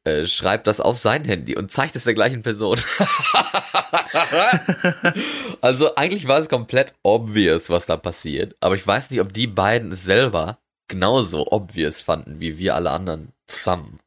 äh, 0.04 0.28
schreibt 0.28 0.68
das 0.68 0.82
auf 0.82 0.98
sein 0.98 1.24
Handy 1.24 1.56
und 1.56 1.72
zeigt 1.72 1.96
es 1.96 2.04
der 2.04 2.14
gleichen 2.14 2.44
Person. 2.44 2.78
also 5.62 5.96
eigentlich 5.96 6.28
war 6.28 6.40
es 6.40 6.50
komplett 6.50 6.94
obvious, 7.02 7.70
was 7.70 7.86
da 7.86 7.96
passiert, 7.96 8.58
aber 8.60 8.76
ich 8.76 8.86
weiß 8.86 9.10
nicht, 9.10 9.22
ob 9.22 9.32
die 9.32 9.48
beiden 9.48 9.94
es 9.94 10.04
selber 10.04 10.60
genauso 10.90 11.50
obvious 11.50 12.02
fanden 12.02 12.42
wie 12.42 12.58
wir 12.58 12.76
alle 12.76 12.92
anderen 12.92 13.32
zusammen. 13.48 14.00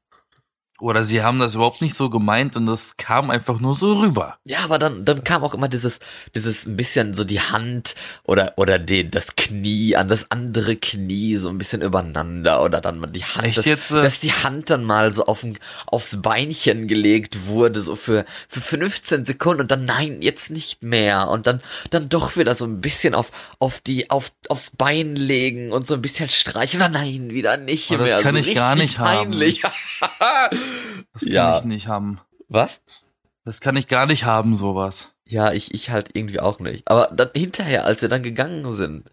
Oder 0.79 1.05
sie 1.05 1.23
haben 1.23 1.39
das 1.39 1.55
überhaupt 1.55 1.81
nicht 1.81 1.95
so 1.95 2.11
gemeint 2.11 2.55
und 2.55 2.67
das 2.67 2.99
kam 2.99 3.31
einfach 3.31 3.61
nur 3.61 3.77
so 3.77 3.95
rüber. 3.95 4.37
Ja, 4.45 4.59
aber 4.65 4.79
dann, 4.79 5.07
dann 5.07 5.25
kam 5.25 5.43
auch 5.43 5.55
immer 5.55 5.69
dieses, 5.69 6.01
dieses 6.35 6.67
ein 6.67 6.77
bisschen 6.77 7.15
so 7.15 7.25
die 7.25 7.41
Hand 7.41 7.95
oder, 8.25 8.53
oder 8.57 8.79
den, 8.79 9.11
das 9.11 9.37
Knie 9.37 9.97
an 9.97 10.09
das 10.09 10.31
andere 10.31 10.77
Knie 10.77 11.37
so 11.37 11.49
ein 11.49 11.57
bisschen 11.57 11.81
übereinander 11.81 12.63
oder 12.63 12.83
dann 12.83 12.99
mal 12.99 13.07
die 13.07 13.25
Hand, 13.25 13.45
Echt 13.47 13.57
dass, 13.59 13.65
jetzt, 13.65 13.91
äh? 13.91 14.03
dass 14.03 14.21
die 14.21 14.33
Hand 14.33 14.69
dann 14.69 14.85
mal 14.85 15.15
so 15.15 15.25
auf 15.25 15.47
aufs 15.87 16.21
Beinchen 16.21 16.89
gelegt 16.89 17.47
wurde, 17.47 17.81
so 17.81 17.97
für, 17.97 18.27
für 18.49 18.61
15 18.61 19.25
Sekunden 19.25 19.63
und 19.63 19.71
dann 19.71 19.87
nein, 19.87 20.21
jetzt 20.21 20.51
nicht 20.51 20.83
mehr 20.83 21.29
und 21.29 21.47
dann, 21.47 21.63
dann 21.91 22.09
doch 22.11 22.37
wieder 22.37 22.55
so 22.55 22.67
ein 22.67 22.83
bisschen 22.83 23.15
auf, 23.15 23.31
auf 23.59 23.81
die, 23.81 24.11
auf, 24.11 24.31
aufs 24.49 24.71
Bein 24.71 25.17
legen 25.17 25.73
und 25.73 25.87
so 25.87 25.95
ein 25.95 26.03
bisschen 26.03 26.29
streichen 26.29 26.81
oder 26.81 26.91
nein, 26.91 27.31
wieder 27.31 27.57
nicht 27.57 27.91
Oh, 27.91 27.97
das 27.97 28.05
mehr. 28.05 28.17
kann 28.19 28.35
so 28.35 28.41
ich 28.41 28.55
gar 28.55 28.77
nicht 28.77 28.99
haben. 28.99 29.33
Das 31.21 31.25
kann 31.25 31.33
Ja. 31.33 31.59
ich 31.59 31.65
nicht 31.65 31.89
haben. 31.89 32.21
Was? 32.49 32.83
Das 33.45 33.61
kann 33.61 33.77
ich 33.77 33.89
gar 33.89 34.07
nicht 34.07 34.25
haben, 34.25 34.57
sowas. 34.57 35.13
Ja, 35.29 35.53
ich, 35.53 35.75
ich 35.75 35.91
halt 35.91 36.11
irgendwie 36.15 36.41
auch 36.41 36.61
nicht. 36.61 36.89
Aber 36.89 37.11
dann 37.15 37.31
hinterher, 37.35 37.85
als 37.85 38.03
wir 38.03 38.09
dann 38.09 38.23
gegangen 38.23 38.71
sind, 38.73 39.11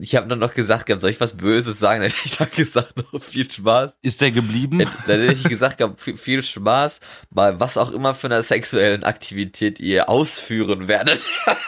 ich 0.00 0.16
habe 0.16 0.28
dann 0.28 0.38
noch 0.38 0.52
gesagt, 0.52 0.84
gehabt, 0.86 1.00
soll 1.00 1.10
ich 1.10 1.20
was 1.20 1.36
Böses 1.38 1.78
sagen? 1.78 2.02
Dann 2.02 2.10
hätte 2.10 2.26
ich 2.26 2.36
dann 2.36 2.50
gesagt, 2.54 2.94
noch 3.12 3.22
viel 3.22 3.50
Spaß. 3.50 3.92
Ist 4.02 4.20
der 4.20 4.32
geblieben? 4.32 4.80
Dann 5.06 5.20
hätte 5.20 5.32
ich 5.32 5.44
gesagt, 5.44 5.78
gehabt, 5.78 6.00
viel, 6.00 6.18
viel 6.18 6.42
Spaß 6.42 7.00
bei 7.30 7.58
was 7.58 7.78
auch 7.78 7.90
immer 7.90 8.12
für 8.14 8.26
einer 8.26 8.42
sexuellen 8.42 9.02
Aktivität 9.02 9.80
ihr 9.80 10.10
ausführen 10.10 10.88
werdet. 10.88 11.22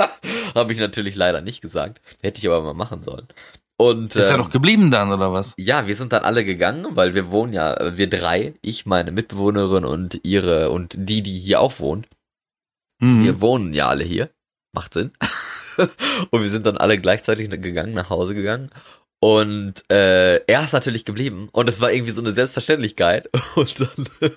habe 0.54 0.72
ich 0.72 0.78
natürlich 0.78 1.16
leider 1.16 1.40
nicht 1.40 1.62
gesagt. 1.62 2.02
Hätte 2.20 2.40
ich 2.40 2.46
aber 2.46 2.60
mal 2.62 2.74
machen 2.74 3.02
sollen. 3.02 3.26
Und 3.80 4.14
Ist 4.14 4.26
er 4.26 4.32
ähm, 4.34 4.40
noch 4.40 4.50
geblieben 4.50 4.90
dann, 4.90 5.10
oder 5.10 5.32
was? 5.32 5.54
ja, 5.56 5.86
wir 5.86 5.96
sind 5.96 6.12
dann 6.12 6.22
alle 6.22 6.44
gegangen, 6.44 6.96
weil 6.96 7.14
wir 7.14 7.30
wohnen 7.30 7.54
ja, 7.54 7.72
äh, 7.72 7.96
wir 7.96 8.10
drei, 8.10 8.52
ich, 8.60 8.84
meine 8.84 9.10
Mitbewohnerin 9.10 9.86
und 9.86 10.20
ihre 10.22 10.68
und 10.68 10.94
die, 10.98 11.22
die 11.22 11.38
hier 11.38 11.60
auch 11.60 11.80
wohnt. 11.80 12.06
Hm. 13.00 13.24
Wir 13.24 13.40
wohnen 13.40 13.72
ja 13.72 13.88
alle 13.88 14.04
hier. 14.04 14.28
Macht 14.74 14.92
Sinn. 14.92 15.12
und 16.30 16.42
wir 16.42 16.50
sind 16.50 16.66
dann 16.66 16.76
alle 16.76 16.98
gleichzeitig 16.98 17.48
gegangen, 17.48 17.94
nach 17.94 18.10
Hause 18.10 18.34
gegangen. 18.34 18.68
Und 19.18 19.90
äh, 19.90 20.44
er 20.44 20.62
ist 20.62 20.74
natürlich 20.74 21.06
geblieben. 21.06 21.48
Und 21.50 21.66
es 21.70 21.80
war 21.80 21.90
irgendwie 21.90 22.12
so 22.12 22.20
eine 22.20 22.32
Selbstverständlichkeit. 22.32 23.30
Und 23.54 23.80
dann, 23.80 24.30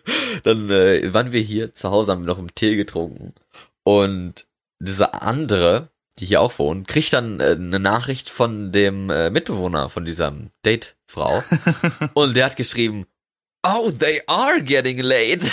dann 0.44 0.70
äh, 0.70 1.14
waren 1.14 1.34
wir 1.34 1.42
hier 1.42 1.74
zu 1.74 1.92
Hause, 1.92 2.14
haben 2.14 2.22
wir 2.22 2.28
noch 2.28 2.40
einen 2.40 2.56
Tee 2.56 2.78
getrunken. 2.78 3.34
Und 3.84 4.48
diese 4.80 5.14
andere, 5.22 5.90
die 6.20 6.26
hier 6.26 6.42
auch 6.42 6.58
wohnt, 6.60 6.88
kriegt 6.88 7.14
dann 7.14 7.40
äh, 7.40 7.52
eine 7.52 7.80
Nachricht 7.80 8.30
von 8.30 8.72
dem 8.72 9.10
äh, 9.10 9.30
Mitbewohner 9.30 9.90
von 9.90 10.06
dieser 10.06 10.34
Date-Frau. 10.64 11.44
und 12.14 12.36
der 12.36 12.46
hat 12.46 12.56
geschrieben, 12.56 13.06
Oh, 13.66 13.92
they 13.92 14.22
are 14.28 14.62
getting 14.62 15.00
late. 15.00 15.46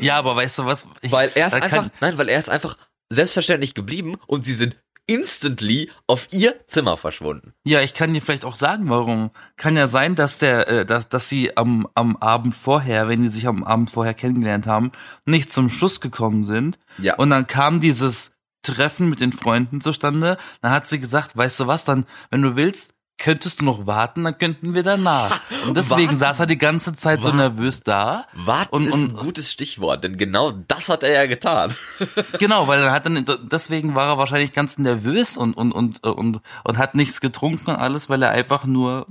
Ja, 0.00 0.18
aber 0.18 0.34
weißt 0.34 0.60
du 0.60 0.64
was? 0.64 0.88
Ich, 1.02 1.12
weil 1.12 1.30
er 1.34 1.48
ist 1.48 1.54
einfach, 1.54 1.88
nein, 2.00 2.16
weil 2.16 2.28
er 2.28 2.38
ist 2.38 2.48
einfach 2.48 2.78
selbstverständlich 3.10 3.74
geblieben 3.74 4.16
und 4.26 4.44
sie 4.44 4.54
sind 4.54 4.76
instantly 5.06 5.90
auf 6.06 6.28
ihr 6.30 6.66
Zimmer 6.66 6.96
verschwunden. 6.96 7.52
Ja, 7.64 7.80
ich 7.80 7.94
kann 7.94 8.14
dir 8.14 8.22
vielleicht 8.22 8.44
auch 8.44 8.54
sagen, 8.54 8.88
warum. 8.88 9.30
Kann 9.56 9.76
ja 9.76 9.86
sein, 9.86 10.14
dass 10.14 10.38
der, 10.38 10.68
äh, 10.68 10.86
dass, 10.86 11.08
dass 11.08 11.28
sie 11.28 11.56
am, 11.56 11.88
am 11.94 12.16
Abend 12.16 12.56
vorher, 12.56 13.08
wenn 13.08 13.22
die 13.22 13.28
sich 13.28 13.46
am 13.46 13.64
Abend 13.64 13.90
vorher 13.90 14.14
kennengelernt 14.14 14.66
haben, 14.66 14.92
nicht 15.26 15.52
zum 15.52 15.68
Schluss 15.68 16.00
gekommen 16.00 16.44
sind. 16.44 16.78
Ja. 16.98 17.16
Und 17.16 17.30
dann 17.30 17.46
kam 17.46 17.80
dieses 17.80 18.34
Treffen 18.62 19.08
mit 19.08 19.20
den 19.20 19.32
Freunden 19.32 19.80
zustande. 19.80 20.38
Dann 20.62 20.72
hat 20.72 20.88
sie 20.88 20.98
gesagt, 20.98 21.36
weißt 21.36 21.60
du 21.60 21.66
was, 21.66 21.84
dann, 21.84 22.06
wenn 22.30 22.42
du 22.42 22.56
willst, 22.56 22.93
könntest 23.18 23.60
du 23.60 23.64
noch 23.64 23.86
warten, 23.86 24.24
dann 24.24 24.36
könnten 24.38 24.74
wir 24.74 24.82
danach. 24.82 25.40
Und 25.66 25.76
deswegen 25.76 26.02
Warten? 26.08 26.16
saß 26.16 26.40
er 26.40 26.46
die 26.46 26.58
ganze 26.58 26.94
Zeit 26.94 27.20
so 27.20 27.26
Warten? 27.26 27.38
nervös 27.38 27.80
da. 27.82 28.26
Warten 28.34 28.74
Und- 28.74 28.86
ist 28.86 28.94
und- 28.94 29.12
ein 29.12 29.16
gutes 29.16 29.50
Stichwort, 29.50 30.04
denn 30.04 30.16
genau 30.16 30.50
das 30.50 30.88
hat 30.88 31.02
er 31.02 31.12
ja 31.12 31.26
getan. 31.26 31.72
Genau, 32.38 32.66
weil 32.68 32.82
er 32.82 32.90
hat 32.92 33.06
dann, 33.06 33.24
deswegen 33.50 33.94
war 33.94 34.08
er 34.08 34.18
wahrscheinlich 34.18 34.52
ganz 34.52 34.78
nervös 34.78 35.36
und, 35.36 35.54
und, 35.54 35.72
und, 35.72 36.04
und, 36.04 36.40
und 36.64 36.78
hat 36.78 36.94
nichts 36.94 37.20
getrunken 37.20 37.70
und 37.70 37.76
alles, 37.76 38.08
weil 38.10 38.22
er 38.22 38.30
einfach 38.30 38.64
nur, 38.64 39.06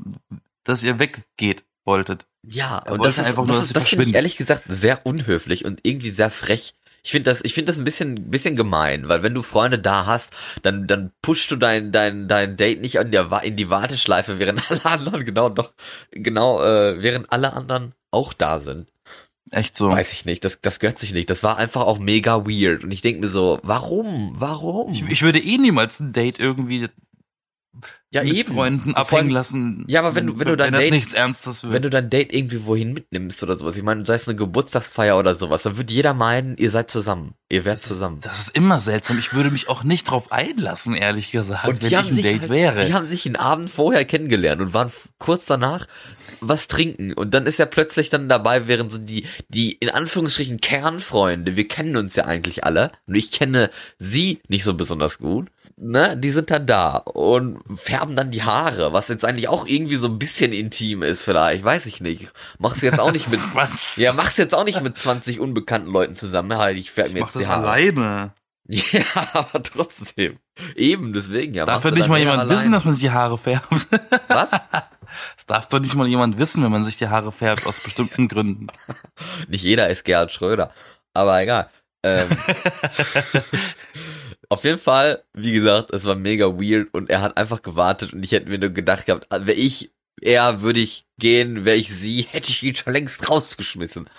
dass 0.64 0.84
ihr 0.84 1.00
weggeht 1.00 1.64
wolltet. 1.86 2.26
Ja, 2.46 2.80
Er 2.86 2.94
und 2.94 3.06
das 3.06 3.18
ist, 3.18 3.26
einfach 3.28 3.46
nur, 3.46 3.48
das, 3.48 3.58
dass 3.60 3.68
ist, 3.68 3.76
das 3.78 3.88
finde 3.90 4.04
ich 4.04 4.14
ehrlich 4.14 4.38
gesagt 4.38 4.64
sehr 4.68 5.06
unhöflich 5.06 5.64
und 5.66 5.80
irgendwie 5.84 6.12
sehr 6.12 6.30
frech. 6.30 6.76
Ich 7.04 7.12
finde 7.12 7.30
das, 7.30 7.42
ich 7.44 7.54
finde 7.54 7.68
das 7.68 7.78
ein 7.78 7.84
bisschen, 7.84 8.32
bisschen 8.32 8.56
gemein, 8.56 9.10
weil 9.10 9.24
wenn 9.24 9.34
du 9.34 9.42
Freunde 9.42 9.78
da 9.78 10.06
hast, 10.06 10.34
dann, 10.62 10.88
dann 10.88 11.12
pushst 11.22 11.52
du 11.52 11.58
dein, 11.58 11.92
dein, 11.92 12.30
dein 12.30 12.56
Date 12.56 12.80
nicht 12.80 12.96
in, 12.96 13.12
der, 13.12 13.30
in 13.44 13.58
die 13.58 13.70
Warteschleife, 13.70 14.40
während 14.40 14.72
alle 14.86 14.86
anderen 14.86 15.26
genau 15.26 15.50
doch, 15.50 15.74
genau, 16.12 16.64
äh, 16.64 17.02
während 17.02 17.32
alle 17.32 17.54
anderen 17.54 17.94
auch 18.10 18.32
da 18.32 18.60
sind. 18.60 18.88
Echt 19.52 19.78
so. 19.78 19.90
Weiß 19.90 20.14
ich 20.14 20.26
nicht, 20.26 20.46
das, 20.46 20.62
das 20.62 20.80
gehört 20.80 20.98
sich 20.98 21.14
nicht. 21.14 21.30
Das 21.30 21.44
war 21.44 21.58
einfach 21.58 21.82
auch 21.82 22.00
mega 22.00 22.48
weird. 22.48 22.84
Und 22.84 22.92
ich 22.92 23.02
denke 23.02 23.22
mir 23.22 23.28
so, 23.28 23.60
warum? 23.62 24.34
Warum? 24.36 24.92
Ich, 24.92 25.04
ich 25.04 25.22
würde 25.22 25.40
eh 25.40 25.58
niemals 25.58 26.00
ein 26.00 26.14
Date 26.14 26.40
irgendwie 26.40 26.88
ja, 28.12 28.24
mit 28.24 28.46
Freunden 28.46 28.92
Vor 28.92 28.98
abhängen 28.98 29.30
lassen. 29.32 29.86
Ja, 29.88 30.02
aber 30.02 30.14
wenn 30.16 30.28
du- 30.28 30.40
wenn 30.40 30.48
du 30.48 30.56
dein 30.56 30.72
das 30.74 30.84
Date- 30.84 30.94
nichts 30.94 31.14
Ernstes 31.14 31.64
wird. 31.64 31.74
Wenn 31.74 31.82
du 31.82 31.90
dein 31.90 32.10
Date 32.10 32.32
irgendwie 32.32 32.66
wohin 32.66 32.94
mitnimmst 32.94 33.42
oder 33.42 33.58
sowas, 33.58 33.76
ich 33.76 33.84
meine, 33.84 34.06
sei 34.06 34.14
es 34.14 34.28
eine 34.28 34.36
Geburtstagsfeier 34.38 35.18
oder 35.18 35.34
sowas, 35.34 35.64
dann 35.64 35.78
wird 35.78 35.90
jeder 35.90 36.14
meinen, 36.14 36.56
ihr 36.58 36.70
seid 36.70 36.92
zusammen. 36.92 37.34
Ihr 37.50 37.66
werdet 37.66 37.82
das, 37.82 37.90
zusammen. 37.90 38.18
Ist, 38.18 38.26
das 38.28 38.40
ist 38.40 38.56
immer 38.56 38.80
seltsam. 38.80 39.18
Ich 39.18 39.34
würde 39.34 39.50
mich 39.52 39.70
auch 39.70 39.84
nicht 39.84 40.04
drauf 40.10 40.32
einlassen, 40.32 40.94
ehrlich 40.96 41.32
gesagt, 41.32 41.68
wenn 41.68 41.80
die 41.80 41.88
ich 41.88 41.98
ein 41.98 42.16
Date 42.16 42.26
halt, 42.42 42.50
wäre. 42.50 42.86
Die 42.86 42.94
haben 42.94 43.06
sich 43.08 43.26
einen 43.26 43.36
Abend 43.36 43.70
vorher 43.70 44.06
kennengelernt 44.06 44.62
und 44.62 44.74
waren 44.74 44.92
kurz 45.18 45.46
danach 45.48 45.88
was 46.42 46.68
trinken. 46.68 47.14
Und 47.14 47.34
dann 47.34 47.46
ist 47.46 47.60
er 47.60 47.66
plötzlich 47.66 48.10
dann 48.10 48.28
dabei, 48.30 48.68
während 48.68 48.92
so 48.92 48.98
die, 48.98 49.26
die 49.50 49.72
in 49.74 49.90
Anführungsstrichen 49.90 50.60
Kernfreunde, 50.62 51.56
wir 51.56 51.68
kennen 51.68 51.96
uns 51.96 52.16
ja 52.16 52.26
eigentlich 52.26 52.64
alle, 52.64 52.92
und 53.08 53.16
ich 53.16 53.32
kenne 53.32 53.70
sie 53.98 54.42
nicht 54.50 54.64
so 54.64 54.74
besonders 54.74 55.18
gut, 55.20 55.50
ne, 55.78 56.18
die 56.18 56.32
sind 56.32 56.52
dann 56.52 56.66
da 56.66 56.98
und 56.98 57.60
färben 57.76 58.16
dann 58.16 58.32
die 58.32 58.44
Haare, 58.44 58.94
was 58.94 59.08
jetzt 59.08 59.26
eigentlich 59.26 59.48
auch 59.48 59.66
irgendwie 59.66 59.96
so 59.96 60.08
ein 60.08 60.20
bisschen 60.20 60.54
intim 60.54 61.04
ist 61.04 61.24
vielleicht, 61.24 61.64
weiß 61.64 61.86
ich 61.86 62.02
nicht. 62.02 62.32
Mach's 62.60 62.82
jetzt 62.82 63.00
auch 63.00 63.12
nicht 63.12 63.30
mit, 63.30 63.40
Was? 63.54 63.98
ja, 63.98 64.14
mach's 64.14 64.38
jetzt 64.38 64.56
auch 64.56 64.64
nicht 64.64 64.82
mit 64.82 64.98
20 64.98 65.40
unbekannten 65.40 65.92
Leuten 65.92 66.16
zusammen, 66.16 66.58
halt, 66.58 66.78
ich 66.78 66.92
färbe 66.92 67.14
mir 67.14 67.20
jetzt 67.22 67.36
die 67.36 67.48
Haare. 67.48 67.68
alleine. 67.68 68.34
Ja, 68.66 69.04
aber 69.34 69.62
trotzdem. 69.62 70.40
Eben, 70.78 71.12
deswegen, 71.12 71.54
ja. 71.54 71.66
Darf 71.66 71.84
ja 71.84 71.92
nicht 71.92 72.08
mal 72.08 72.18
jemand 72.18 72.48
wissen, 72.50 72.60
allein. 72.60 72.72
dass 72.72 72.86
man 72.86 72.94
sich 72.94 73.04
die 73.04 73.12
Haare 73.12 73.38
färbt. 73.38 73.68
Was? 74.30 74.52
Das 74.52 75.46
darf 75.46 75.68
doch 75.68 75.80
nicht 75.80 75.96
mal 75.96 76.08
jemand 76.08 76.38
wissen, 76.38 76.64
wenn 76.64 76.72
man 76.72 76.86
sich 76.86 76.98
die 76.98 77.10
Haare 77.10 77.34
färbt, 77.34 77.68
aus 77.68 77.82
bestimmten 77.82 78.30
Gründen. 78.30 78.68
Nicht 79.50 79.64
jeder 79.64 79.90
ist 79.90 80.06
Gerhard 80.06 80.32
Schröder. 80.32 80.72
Aber 81.14 81.42
egal. 81.42 81.70
Ähm, 82.04 82.30
auf 84.54 84.64
jeden 84.64 84.80
Fall, 84.80 85.24
wie 85.34 85.52
gesagt, 85.52 85.92
es 85.92 86.06
war 86.06 86.16
mega 86.16 86.46
weird 86.48 86.94
und 86.94 87.10
er 87.10 87.22
hat 87.22 87.38
einfach 87.38 87.62
gewartet 87.62 88.14
und 88.14 88.24
ich 88.24 88.32
hätte 88.32 88.50
mir 88.50 88.58
nur 88.58 88.70
gedacht 88.70 89.06
gehabt, 89.06 89.28
wäre 89.30 89.54
ich 89.54 89.92
er, 90.22 90.62
würde 90.62 90.80
ich 90.80 91.06
gehen, 91.20 91.66
wäre 91.66 91.78
ich 91.78 91.94
sie, 91.94 92.22
hätte 92.32 92.50
ich 92.50 92.64
ihn 92.64 92.76
schon 92.76 92.94
längst 92.94 93.30
rausgeschmissen. 93.30 94.10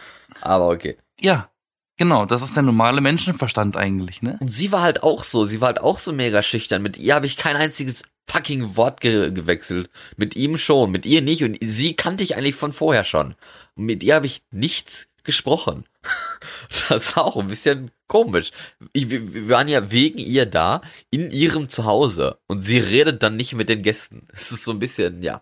Aber 0.40 0.68
okay. 0.68 0.96
Ja, 1.20 1.50
genau, 1.96 2.26
das 2.26 2.42
ist 2.42 2.56
der 2.56 2.62
normale 2.62 3.00
Menschenverstand 3.00 3.76
eigentlich, 3.76 4.22
ne? 4.22 4.36
Und 4.40 4.48
sie 4.48 4.72
war 4.72 4.82
halt 4.82 5.02
auch 5.02 5.24
so, 5.24 5.44
sie 5.44 5.60
war 5.60 5.68
halt 5.68 5.80
auch 5.80 5.98
so 5.98 6.12
mega 6.12 6.42
schüchtern. 6.42 6.82
Mit 6.82 6.96
ihr 6.98 7.14
habe 7.14 7.26
ich 7.26 7.36
kein 7.36 7.56
einziges 7.56 8.02
fucking 8.28 8.76
Wort 8.76 9.00
ge 9.00 9.30
gewechselt. 9.30 9.90
Mit 10.16 10.36
ihm 10.36 10.56
schon, 10.56 10.90
mit 10.90 11.06
ihr 11.06 11.22
nicht. 11.22 11.44
Und 11.44 11.58
sie 11.60 11.94
kannte 11.94 12.24
ich 12.24 12.36
eigentlich 12.36 12.56
von 12.56 12.72
vorher 12.72 13.04
schon. 13.04 13.34
Und 13.76 13.84
mit 13.84 14.02
ihr 14.02 14.14
habe 14.14 14.26
ich 14.26 14.42
nichts 14.50 15.08
gesprochen. 15.22 15.84
Das 16.68 16.90
ist 16.90 17.16
auch 17.16 17.36
ein 17.36 17.46
bisschen 17.46 17.90
komisch. 18.06 18.52
Ich, 18.92 19.10
wir, 19.10 19.48
waren 19.48 19.68
ja 19.68 19.90
wegen 19.90 20.18
ihr 20.18 20.46
da, 20.46 20.80
in 21.10 21.30
ihrem 21.30 21.68
Zuhause. 21.68 22.38
Und 22.46 22.60
sie 22.60 22.78
redet 22.78 23.22
dann 23.22 23.36
nicht 23.36 23.54
mit 23.54 23.68
den 23.68 23.82
Gästen. 23.82 24.28
Es 24.32 24.52
ist 24.52 24.64
so 24.64 24.72
ein 24.72 24.78
bisschen, 24.78 25.22
ja. 25.22 25.40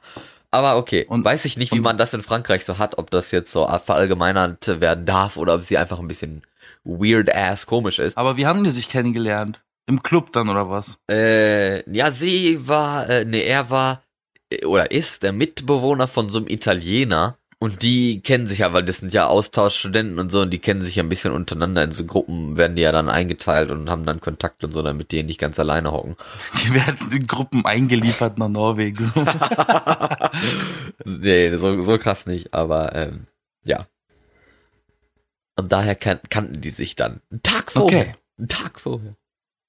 Aber 0.51 0.77
okay. 0.77 1.07
Und 1.09 1.25
weiß 1.25 1.45
ich 1.47 1.57
nicht, 1.57 1.73
wie 1.73 1.81
man 1.81 1.97
das 1.97 2.13
in 2.13 2.23
Frankreich 2.23 2.65
so 2.65 2.79
hat, 2.79 2.99
ob 2.99 3.11
das 3.11 3.31
jetzt 3.31 3.53
so 3.53 3.67
verallgemeinert 3.67 4.81
werden 4.81 5.07
darf 5.07 5.37
oder 5.37 5.55
ob 5.55 5.65
sie 5.65 5.79
einfach 5.79 5.99
ein 5.99 6.09
bisschen 6.09 6.43
weird 6.85 7.35
ass 7.35 7.67
komisch 7.67 7.99
ist. 7.99 8.19
Aber 8.19 8.37
wie 8.37 8.47
haben 8.47 8.63
die 8.63 8.71
sich 8.71 8.89
kennengelernt? 8.89 9.63
Im 9.87 10.03
Club 10.03 10.33
dann 10.33 10.49
oder 10.49 10.71
was? 10.71 10.99
Äh, 11.11 11.89
ja, 11.91 12.11
sie 12.11 12.69
war, 12.69 13.09
äh, 13.09 13.25
nee, 13.25 13.43
er 13.43 13.71
war 13.71 14.03
äh, 14.51 14.65
oder 14.65 14.91
ist 14.91 15.23
der 15.23 15.33
Mitbewohner 15.33 16.07
von 16.07 16.29
so 16.29 16.39
einem 16.39 16.49
Italiener. 16.49 17.39
Und 17.63 17.85
die 17.85 18.23
kennen 18.23 18.49
sich 18.49 18.59
ja, 18.59 18.73
weil 18.73 18.83
das 18.83 18.97
sind 18.97 19.15
ja 19.15 19.29
Austauschstudenten 19.29 20.19
und 20.19 20.31
so, 20.31 20.41
und 20.41 20.51
die 20.51 20.59
kennen 20.59 20.83
sich 20.83 20.97
ja 20.97 21.05
ein 21.05 21.09
bisschen 21.09 21.33
untereinander. 21.33 21.85
In 21.85 21.93
so 21.93 22.05
Gruppen 22.05 22.57
werden 22.57 22.75
die 22.75 22.83
ja 22.83 22.91
dann 22.91 23.09
eingeteilt 23.09 23.71
und 23.71 23.89
haben 23.89 24.05
dann 24.05 24.21
Kontakt 24.21 24.65
und 24.65 24.73
so, 24.73 24.83
damit 24.83 25.13
die 25.13 25.23
nicht 25.23 25.39
ganz 25.39 25.61
alleine 25.61 25.93
hocken. 25.93 26.17
Die 26.65 26.75
werden 26.75 27.13
in 27.13 27.25
Gruppen 27.25 27.65
eingeliefert 27.65 28.37
nach 28.37 28.49
Norwegen. 28.49 29.05
So. 29.05 29.25
nee, 31.05 31.57
so, 31.57 31.81
so 31.83 31.99
krass 31.99 32.27
nicht, 32.27 32.53
aber 32.53 32.97
ähm, 32.97 33.29
ja. 33.65 33.87
Und 35.55 35.71
daher 35.71 35.95
kan 35.95 36.19
kannten 36.31 36.63
die 36.63 36.71
sich 36.71 36.97
dann. 36.97 37.21
Einen 37.31 37.45
Tag 37.45 37.71
vorher. 37.71 38.01
Okay. 38.01 38.15
Einen 38.39 38.49
Tag 38.49 38.81
vorher. 38.81 39.15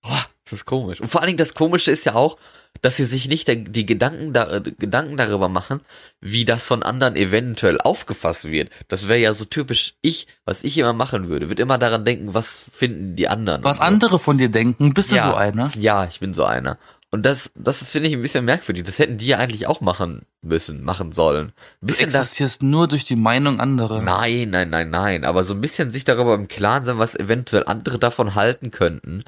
Boah, 0.01 0.25
das 0.45 0.53
ist 0.53 0.65
komisch. 0.65 0.99
Und 0.99 1.09
vor 1.09 1.21
allen 1.21 1.27
Dingen 1.27 1.37
das 1.37 1.53
Komische 1.53 1.91
ist 1.91 2.07
ja 2.07 2.15
auch, 2.15 2.39
dass 2.81 2.97
sie 2.97 3.05
sich 3.05 3.27
nicht 3.27 3.47
der, 3.47 3.55
die 3.55 3.85
Gedanken, 3.85 4.33
da, 4.33 4.51
äh, 4.55 4.61
Gedanken 4.61 5.15
darüber 5.17 5.47
machen, 5.49 5.81
wie 6.19 6.43
das 6.45 6.67
von 6.67 6.83
anderen 6.83 7.15
eventuell 7.15 7.79
aufgefasst 7.79 8.45
wird. 8.45 8.69
Das 8.87 9.07
wäre 9.07 9.19
ja 9.19 9.33
so 9.33 9.45
typisch 9.45 9.95
ich, 10.01 10.27
was 10.45 10.63
ich 10.63 10.77
immer 10.77 10.93
machen 10.93 11.29
würde. 11.29 11.49
Würde 11.49 11.61
immer 11.61 11.77
daran 11.77 12.03
denken, 12.05 12.33
was 12.33 12.65
finden 12.71 13.15
die 13.15 13.27
anderen. 13.29 13.63
Was 13.63 13.79
andere 13.79 14.19
von 14.19 14.37
dir 14.37 14.49
denken, 14.49 14.93
bist 14.93 15.11
du 15.11 15.15
Ja. 15.15 15.29
so 15.29 15.35
einer? 15.35 15.71
Ja, 15.77 16.05
ich 16.05 16.19
bin 16.19 16.33
so 16.33 16.43
einer. 16.45 16.77
Und 17.09 17.27
das, 17.27 17.51
das 17.55 17.87
finde 17.91 18.09
ich 18.09 18.15
ein 18.15 18.23
bisschen 18.23 18.43
merkwürdig. 18.43 18.85
Das 18.85 18.97
hätten 18.97 19.19
die 19.19 19.27
ja 19.27 19.37
eigentlich 19.37 19.67
auch 19.67 19.81
machen 19.81 20.25
müssen, 20.41 20.83
machen 20.83 21.11
sollen. 21.11 21.49
Ein 21.49 21.53
Du 21.81 21.87
bisschen 21.87 22.07
das, 22.07 22.15
existierst 22.21 22.63
nur 22.63 22.87
durch 22.87 23.05
die 23.05 23.15
Meinung 23.15 23.59
anderer. 23.59 24.01
nein, 24.01 24.49
nein, 24.49 24.71
nein, 24.71 24.89
nein. 24.89 25.23
Aber 25.23 25.43
so 25.43 25.53
ein 25.53 25.61
bisschen 25.61 25.91
sich 25.91 26.05
darüber 26.05 26.33
im 26.33 26.47
Klaren 26.47 26.85
sein, 26.85 26.97
was 26.97 27.13
eventuell 27.15 27.65
andere 27.67 27.99
davon 27.99 28.33
halten 28.33 28.71
könnten. 28.71 29.23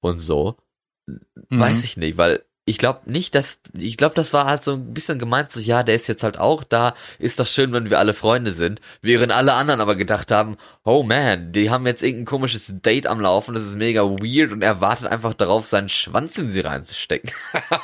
Und 0.00 0.18
so. 0.18 0.56
Mhm. 1.06 1.60
Weiß 1.60 1.84
ich 1.84 1.98
nicht, 1.98 2.16
weil 2.16 2.42
ich 2.68 2.78
glaube 2.78 3.02
nicht, 3.06 3.36
dass, 3.36 3.60
ich 3.78 3.96
glaube, 3.96 4.16
das 4.16 4.32
war 4.32 4.46
halt 4.46 4.64
so 4.64 4.72
ein 4.72 4.92
bisschen 4.92 5.20
gemeint, 5.20 5.52
so, 5.52 5.60
ja, 5.60 5.84
der 5.84 5.94
ist 5.94 6.08
jetzt 6.08 6.24
halt 6.24 6.36
auch 6.38 6.64
da, 6.64 6.94
ist 7.20 7.38
doch 7.38 7.46
schön, 7.46 7.72
wenn 7.72 7.90
wir 7.90 8.00
alle 8.00 8.12
Freunde 8.12 8.52
sind, 8.52 8.80
während 9.02 9.32
alle 9.32 9.54
anderen 9.54 9.80
aber 9.80 9.94
gedacht 9.94 10.32
haben, 10.32 10.56
oh 10.84 11.04
man, 11.04 11.52
die 11.52 11.70
haben 11.70 11.86
jetzt 11.86 12.02
irgendein 12.02 12.26
komisches 12.26 12.74
Date 12.82 13.06
am 13.06 13.20
Laufen, 13.20 13.54
das 13.54 13.62
ist 13.62 13.76
mega 13.76 14.02
weird 14.02 14.50
und 14.50 14.62
er 14.62 14.80
wartet 14.80 15.06
einfach 15.06 15.32
darauf, 15.32 15.68
seinen 15.68 15.88
Schwanz 15.88 16.36
in 16.38 16.50
sie 16.50 16.60
reinzustecken. 16.60 17.30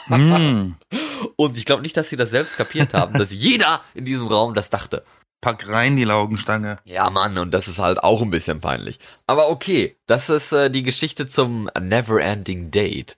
Hm. 0.09 0.75
Und 1.37 1.57
ich 1.57 1.65
glaube 1.65 1.83
nicht, 1.83 1.97
dass 1.97 2.09
sie 2.09 2.17
das 2.17 2.31
selbst 2.31 2.57
kapiert 2.57 2.95
haben, 2.95 3.17
dass 3.19 3.33
jeder 3.33 3.81
in 3.95 4.05
diesem 4.05 4.27
Raum 4.27 4.55
das 4.55 4.71
dachte. 4.71 5.05
Pack 5.41 5.69
rein 5.69 5.97
die 5.97 6.05
Laugenstange. 6.05 6.79
Ja, 6.85 7.11
Mann, 7.11 7.39
und 7.39 7.53
das 7.53 7.69
ist 7.69 7.79
halt 7.79 8.03
auch 8.03 8.23
ein 8.23 8.31
bisschen 8.31 8.61
peinlich. 8.61 8.99
Aber 9.27 9.51
okay, 9.51 9.97
das 10.07 10.31
ist 10.31 10.53
äh, 10.53 10.71
die 10.71 10.83
Geschichte 10.83 11.27
zum 11.27 11.69
Neverending 11.79 12.71
Date. 12.71 13.17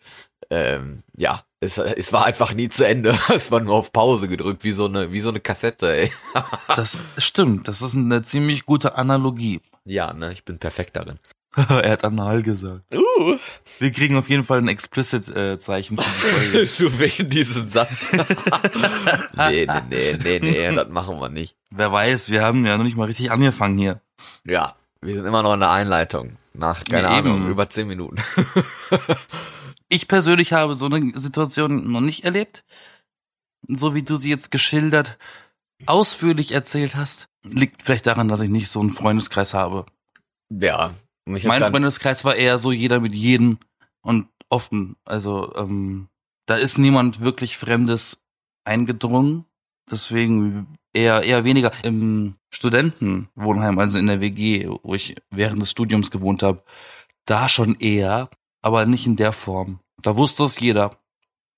Ähm, 0.51 1.03
ja, 1.17 1.45
es, 1.65 1.79
es 1.79 2.13
war 2.13 2.25
einfach 2.27 2.53
nie 2.55 2.69
zu 2.69 2.87
Ende. 2.87 3.17
Es 3.35 3.51
war 3.51 3.61
nur 3.61 3.75
auf 3.75 3.93
Pause 3.93 4.29
gedrückt, 4.29 4.65
wie 4.65 4.73
so 4.73 4.87
eine, 4.87 5.13
wie 5.13 5.21
so 5.21 5.31
eine 5.31 5.41
Kassette, 5.41 5.93
ey. 5.93 6.13
Das 6.77 7.03
stimmt, 7.19 7.69
das 7.69 7.83
ist 7.83 7.97
eine 7.97 8.23
ziemlich 8.23 8.67
gute 8.67 8.97
Analogie. 8.97 9.61
Ja, 9.85 10.13
ne, 10.13 10.33
ich 10.33 10.45
bin 10.45 10.59
perfekt 10.59 10.97
darin. 10.97 11.19
er 11.69 11.93
hat 11.93 12.05
anal 12.05 12.43
gesagt. 12.43 12.83
Uh. 12.93 13.37
Wir 13.79 13.93
kriegen 13.93 14.17
auf 14.17 14.29
jeden 14.29 14.43
Fall 14.43 14.59
ein 14.59 14.67
Explicit-Zeichen 14.67 15.99
Folge. 15.99 16.69
Du 16.79 16.99
wegen 16.99 17.31
diesem 17.31 17.69
Satz. 17.69 18.11
nee, 19.37 19.65
nee, 19.67 19.67
nee, 19.89 20.19
nee, 20.21 20.39
nee, 20.41 20.75
das 20.75 20.89
machen 20.89 21.21
wir 21.21 21.29
nicht. 21.29 21.55
Wer 21.71 21.93
weiß, 21.93 22.31
wir 22.31 22.43
haben 22.43 22.67
ja 22.67 22.77
noch 22.77 22.83
nicht 22.85 22.97
mal 22.97 23.05
richtig 23.07 23.31
angefangen 23.31 23.79
hier. 23.79 24.01
Ja, 24.45 24.75
wir 25.01 25.15
sind 25.15 25.27
immer 25.27 25.45
noch 25.45 25.55
in 25.55 25.61
der 25.61 25.71
Einleitung. 25.71 26.39
Nach, 26.55 26.83
keine 26.85 27.09
Ja, 27.09 27.19
Ahnung, 27.19 27.43
eben. 27.43 27.51
über 27.51 27.69
zehn 27.71 27.87
Minuten. 27.87 28.17
Ich 29.89 30.09
persönlich 30.09 30.53
habe 30.53 30.75
so 30.75 30.87
eine 30.87 31.19
Situation 31.19 31.91
noch 31.91 32.01
nicht 32.01 32.25
erlebt. 32.25 32.65
So 33.69 33.95
wie 33.95 34.03
du 34.03 34.17
sie 34.17 34.31
jetzt 34.31 34.51
geschildert, 34.51 35.19
ausführlich 35.87 36.53
erzählt 36.53 36.97
hast. 36.97 37.29
Liegt 37.43 37.83
vielleicht 37.83 38.07
daran, 38.07 38.29
dass 38.29 38.41
ich 38.41 38.51
nicht 38.51 38.69
so 38.69 38.81
einen 38.81 38.91
Freundeskreis 38.91 39.55
habe. 39.55 39.87
ja. 40.51 40.95
Ich 41.27 41.47
hab 41.47 41.59
mein 41.59 41.71
Freundeskreis 41.71 42.25
war 42.27 42.37
eher 42.37 42.59
so 42.59 42.71
jeder 42.71 43.01
mit 43.01 43.15
jedem 43.15 43.59
und 44.03 44.29
offen. 44.51 44.97
Also 45.07 45.55
ähm, 45.57 46.09
da 46.47 46.55
ist 46.55 46.77
niemand 46.77 47.21
wirklich 47.21 47.57
Fremdes 47.57 48.23
eingedrungen. 48.65 49.47
Deswegen 49.91 50.77
eher 50.93 51.23
eher 51.23 51.45
weniger 51.45 51.73
im 51.83 52.37
Studentenwohnheim, 52.51 53.79
also 53.79 53.99
in 53.99 54.07
der 54.07 54.21
WG, 54.21 54.69
wo 54.83 54.95
ich 54.95 55.17
während 55.31 55.61
des 55.63 55.71
Studiums 55.71 56.11
gewohnt 56.11 56.43
habe. 56.43 56.63
Da 57.27 57.49
schon 57.49 57.75
eher, 57.77 58.29
aber 58.65 58.87
nicht 58.87 59.07
in 59.07 59.17
der 59.17 59.33
Form. 59.33 59.81
Da 60.03 60.17
wusste 60.17 60.45
es 60.45 60.59
jeder. 60.59 60.99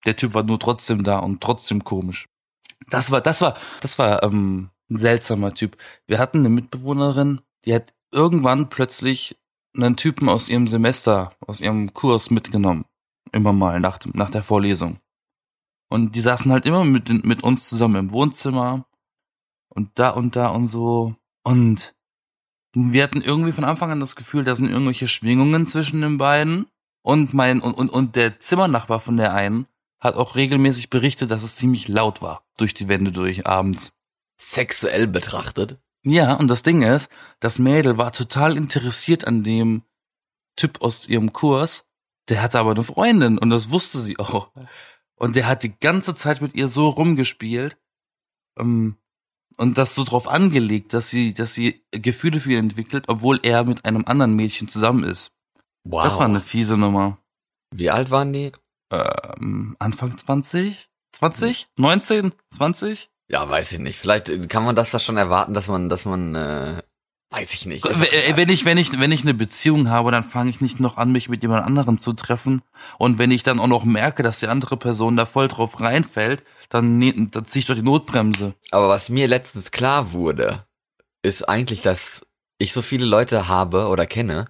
Der 0.05 0.17
Typ 0.17 0.35
war 0.35 0.43
nur 0.43 0.59
trotzdem 0.59 1.05
da 1.05 1.19
und 1.19 1.41
trotzdem 1.41 1.85
komisch. 1.85 2.29
Das 2.91 3.11
war, 3.11 3.21
das 3.21 3.41
war, 3.41 3.57
das 3.81 3.99
war 3.99 4.23
ähm, 4.23 4.71
ein 4.91 4.97
seltsamer 4.97 5.55
Typ. 5.55 5.77
Wir 6.07 6.19
hatten 6.19 6.39
eine 6.39 6.49
Mitbewohnerin, 6.49 7.41
die 7.65 7.75
hat 7.75 7.95
irgendwann 8.11 8.69
plötzlich 8.69 9.37
einen 9.75 9.97
Typen 9.97 10.29
aus 10.29 10.49
ihrem 10.49 10.67
Semester, 10.67 11.33
aus 11.41 11.61
ihrem 11.61 11.95
Kurs 11.95 12.31
mitgenommen. 12.31 12.87
Immer 13.33 13.53
mal 13.53 13.81
nach, 13.81 13.99
nach 14.13 14.31
der 14.31 14.43
Vorlesung. 14.43 14.99
Und 15.89 16.17
die 16.17 16.21
saßen 16.21 16.51
halt 16.51 16.67
immer 16.67 16.85
mit, 16.85 17.25
mit 17.25 17.45
uns 17.45 17.69
zusammen 17.69 17.97
im 17.97 18.11
Wohnzimmer 18.13 18.87
und 19.69 19.91
da 19.95 20.11
und 20.11 20.35
da 20.35 20.49
und 20.49 20.67
so. 20.67 21.15
Und 21.45 21.95
wir 22.75 23.05
hatten 23.05 23.23
irgendwie 23.23 23.53
von 23.53 23.65
Anfang 23.65 23.93
an 23.93 24.01
das 24.01 24.17
Gefühl, 24.17 24.43
da 24.43 24.55
sind 24.57 24.71
irgendwelche 24.71 25.07
Schwingungen 25.07 25.67
zwischen 25.67 26.01
den 26.01 26.19
beiden. 26.19 26.67
Und 27.07 27.35
mein, 27.35 27.61
und, 27.61 27.75
und, 27.75 27.89
und 27.89 28.17
der 28.17 28.41
Zimmernachbar 28.41 28.99
von 28.99 29.17
der 29.17 29.33
einen 29.33 29.69
hat 30.01 30.17
auch 30.17 30.35
regelmäßig 30.35 30.91
berichtet, 30.91 31.31
dass 31.31 31.45
es 31.45 31.55
ziemlich 31.55 31.87
laut 31.87 32.21
war. 32.21 32.45
Durch 32.59 32.75
die 32.75 32.89
Wände 32.89 33.13
durch 33.13 33.47
abends. 33.47 33.93
sexuell 34.37 35.07
betrachtet. 35.07 35.79
Ja, 36.03 36.35
und 36.35 36.49
das 36.49 36.65
Ding 36.65 36.83
ist, 36.83 37.09
das 37.39 37.61
Mädel 37.61 37.97
war 37.97 38.11
total 38.11 38.57
interessiert 38.57 39.25
an 39.25 39.45
dem 39.45 39.85
Typ 40.57 40.83
aus 40.83 41.07
ihrem 41.07 41.33
Kurs. 41.33 41.87
Der 42.29 42.43
hatte 42.43 42.59
aber 42.59 42.73
eine 42.73 42.83
Freundin 42.83 43.39
und 43.39 43.51
das 43.51 43.71
wusste 43.71 44.01
sie 44.01 44.19
auch. 44.19 44.51
Und 45.15 45.37
der 45.37 45.47
hat 45.47 45.63
die 45.63 45.79
ganze 45.79 46.17
Zeit 46.17 46.41
mit 46.41 46.57
ihr 46.57 46.67
so 46.67 46.89
rumgespielt 46.89 47.79
ähm, 48.59 48.97
und 49.59 49.79
das 49.79 49.95
so 49.95 50.03
drauf 50.03 50.27
angelegt, 50.27 50.93
dass 50.93 51.09
sie, 51.09 51.35
dass 51.35 51.55
sie 51.55 51.87
Gefühle 51.93 52.41
für 52.41 52.51
ihn 52.51 52.59
entwickelt, 52.59 53.05
obwohl 53.07 53.39
er 53.45 53.63
mit 53.63 53.85
einem 53.85 54.05
anderen 54.07 54.35
Mädchen 54.35 54.67
zusammen 54.67 55.05
ist. 55.05 55.36
Wow. 55.89 56.05
Das 56.05 56.19
war 56.19 56.27
eine 56.27 56.41
fiese 56.41 56.77
Nummer. 56.77 57.19
Wie 57.75 57.91
alt 57.91 58.11
waren 58.11 58.33
die? 58.33 58.53
Ähm, 58.91 59.77
Anfang 59.79 60.17
20? 60.17 60.89
20? 61.13 61.69
19? 61.77 62.33
20? 62.51 63.11
Ja, 63.31 63.49
weiß 63.49 63.73
ich 63.73 63.79
nicht. 63.79 63.99
Vielleicht 63.99 64.49
kann 64.49 64.65
man 64.65 64.77
das 64.77 64.91
da 64.91 65.01
schon 65.01 65.17
erwarten, 65.17 65.55
dass 65.55 65.69
man, 65.69 65.89
dass 65.89 66.05
man, 66.05 66.35
äh, 66.35 66.83
weiß 67.31 67.55
ich 67.55 67.67
nicht. 67.67 67.85
Also, 67.87 68.03
W- 68.03 68.37
Wenn 68.37 68.49
ich, 68.49 68.65
wenn 68.65 68.79
ich, 68.79 68.99
wenn 69.01 69.11
ich 69.13 69.23
eine 69.23 69.35
Beziehung 69.35 69.89
habe, 69.91 70.11
dann 70.13 70.23
fange 70.25 70.51
ich 70.51 70.61
nicht 70.61 70.79
noch 70.81 70.97
an, 70.97 71.11
mich 71.13 71.29
mit 71.29 71.43
jemand 71.43 71.65
anderem 71.67 71.99
zu 71.99 72.13
treffen. 72.13 72.63
Und 72.99 73.19
wenn 73.19 73.31
ich 73.33 73.43
dann 73.43 73.59
auch 73.59 73.67
noch 73.67 73.85
merke, 73.85 74.23
dass 74.23 74.41
die 74.41 74.47
andere 74.49 74.77
Person 74.77 75.17
da 75.17 75.27
voll 75.27 75.49
drauf 75.49 75.81
reinfällt, 75.81 76.45
dann, 76.69 76.99
ne- 76.99 77.29
dann 77.31 77.47
ziehe 77.47 77.61
ich 77.61 77.67
doch 77.67 77.75
die 77.75 77.83
Notbremse. 77.83 78.55
Aber 78.71 78.89
was 78.89 79.09
mir 79.09 79.27
letztens 79.29 79.71
klar 79.73 80.13
wurde, 80.13 80.67
ist 81.23 81.49
eigentlich, 81.49 81.81
dass 81.83 82.27
ich 82.59 82.73
so 82.73 82.81
viele 82.83 83.07
Leute 83.07 83.49
habe 83.49 83.89
oder 83.89 84.07
kenne, 84.07 84.49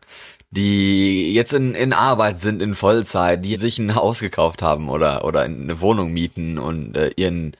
die 0.50 1.34
jetzt 1.34 1.52
in, 1.52 1.74
in 1.74 1.92
Arbeit 1.92 2.40
sind, 2.40 2.62
in 2.62 2.74
Vollzeit, 2.74 3.44
die 3.44 3.56
sich 3.56 3.78
ein 3.78 3.94
Haus 3.94 4.20
gekauft 4.20 4.62
haben 4.62 4.88
oder, 4.88 5.24
oder 5.24 5.42
eine 5.42 5.80
Wohnung 5.80 6.12
mieten 6.12 6.58
und 6.58 6.96
äh, 6.96 7.10
ihren 7.16 7.56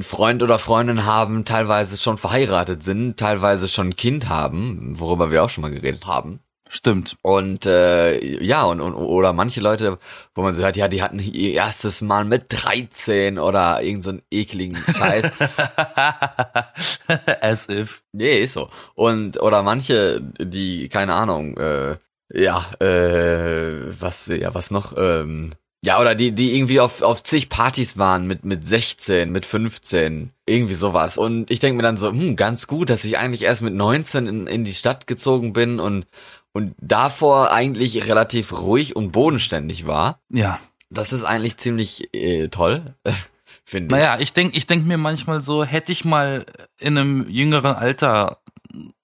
Freund 0.00 0.42
oder 0.42 0.58
Freundin 0.58 1.04
haben, 1.04 1.44
teilweise 1.44 1.98
schon 1.98 2.16
verheiratet 2.16 2.82
sind, 2.82 3.18
teilweise 3.18 3.68
schon 3.68 3.88
ein 3.88 3.96
Kind 3.96 4.28
haben, 4.28 4.98
worüber 4.98 5.30
wir 5.30 5.44
auch 5.44 5.50
schon 5.50 5.62
mal 5.62 5.70
geredet 5.70 6.06
haben. 6.06 6.40
Stimmt. 6.68 7.16
Und 7.22 7.64
äh, 7.66 8.42
ja, 8.42 8.64
und, 8.64 8.80
und 8.80 8.94
oder 8.94 9.32
manche 9.32 9.60
Leute, 9.60 9.98
wo 10.34 10.42
man 10.42 10.54
so 10.54 10.62
hört, 10.62 10.76
ja, 10.76 10.88
die 10.88 11.00
hatten 11.00 11.20
ihr 11.20 11.52
erstes 11.52 12.02
Mal 12.02 12.24
mit 12.24 12.46
13 12.48 13.38
oder 13.38 13.82
irgend 13.82 14.02
so 14.02 14.10
einen 14.10 14.22
ekligen 14.32 14.76
Scheiß. 14.76 15.30
As 17.40 17.68
if. 17.68 18.02
Nee, 18.12 18.40
ist 18.40 18.54
so. 18.54 18.68
Und, 18.94 19.40
oder 19.40 19.62
manche, 19.62 20.20
die, 20.40 20.88
keine 20.88 21.14
Ahnung, 21.14 21.56
äh, 21.56 21.98
ja, 22.32 22.64
äh, 22.80 24.00
was, 24.00 24.26
ja, 24.26 24.54
was 24.54 24.70
noch, 24.70 24.94
ähm, 24.96 25.52
ja, 25.84 26.00
oder 26.00 26.16
die, 26.16 26.32
die 26.32 26.56
irgendwie 26.56 26.80
auf, 26.80 27.02
auf 27.02 27.22
zig 27.22 27.48
Partys 27.48 27.96
waren 27.96 28.26
mit, 28.26 28.44
mit 28.44 28.66
16, 28.66 29.30
mit 29.30 29.46
15, 29.46 30.32
irgendwie 30.44 30.74
sowas. 30.74 31.16
Und 31.16 31.50
ich 31.50 31.60
denke 31.60 31.76
mir 31.76 31.84
dann 31.84 31.96
so, 31.96 32.10
hm, 32.10 32.34
ganz 32.34 32.66
gut, 32.66 32.90
dass 32.90 33.04
ich 33.04 33.18
eigentlich 33.18 33.42
erst 33.42 33.62
mit 33.62 33.74
19 33.74 34.26
in, 34.26 34.46
in 34.48 34.64
die 34.64 34.72
Stadt 34.72 35.06
gezogen 35.06 35.52
bin 35.52 35.78
und, 35.78 36.06
und 36.52 36.74
davor 36.80 37.52
eigentlich 37.52 38.08
relativ 38.08 38.52
ruhig 38.52 38.96
und 38.96 39.12
bodenständig 39.12 39.86
war. 39.86 40.20
Ja. 40.28 40.58
Das 40.90 41.12
ist 41.12 41.22
eigentlich 41.22 41.58
ziemlich 41.58 42.12
äh, 42.14 42.48
toll, 42.48 42.96
finde 43.64 43.86
ich. 43.86 43.90
Naja, 44.00 44.18
ich 44.18 44.32
denk, 44.32 44.56
ich 44.56 44.66
denk 44.66 44.86
mir 44.86 44.98
manchmal 44.98 45.40
so, 45.40 45.62
hätte 45.62 45.92
ich 45.92 46.04
mal 46.04 46.46
in 46.78 46.98
einem 46.98 47.28
jüngeren 47.28 47.76
Alter 47.76 48.38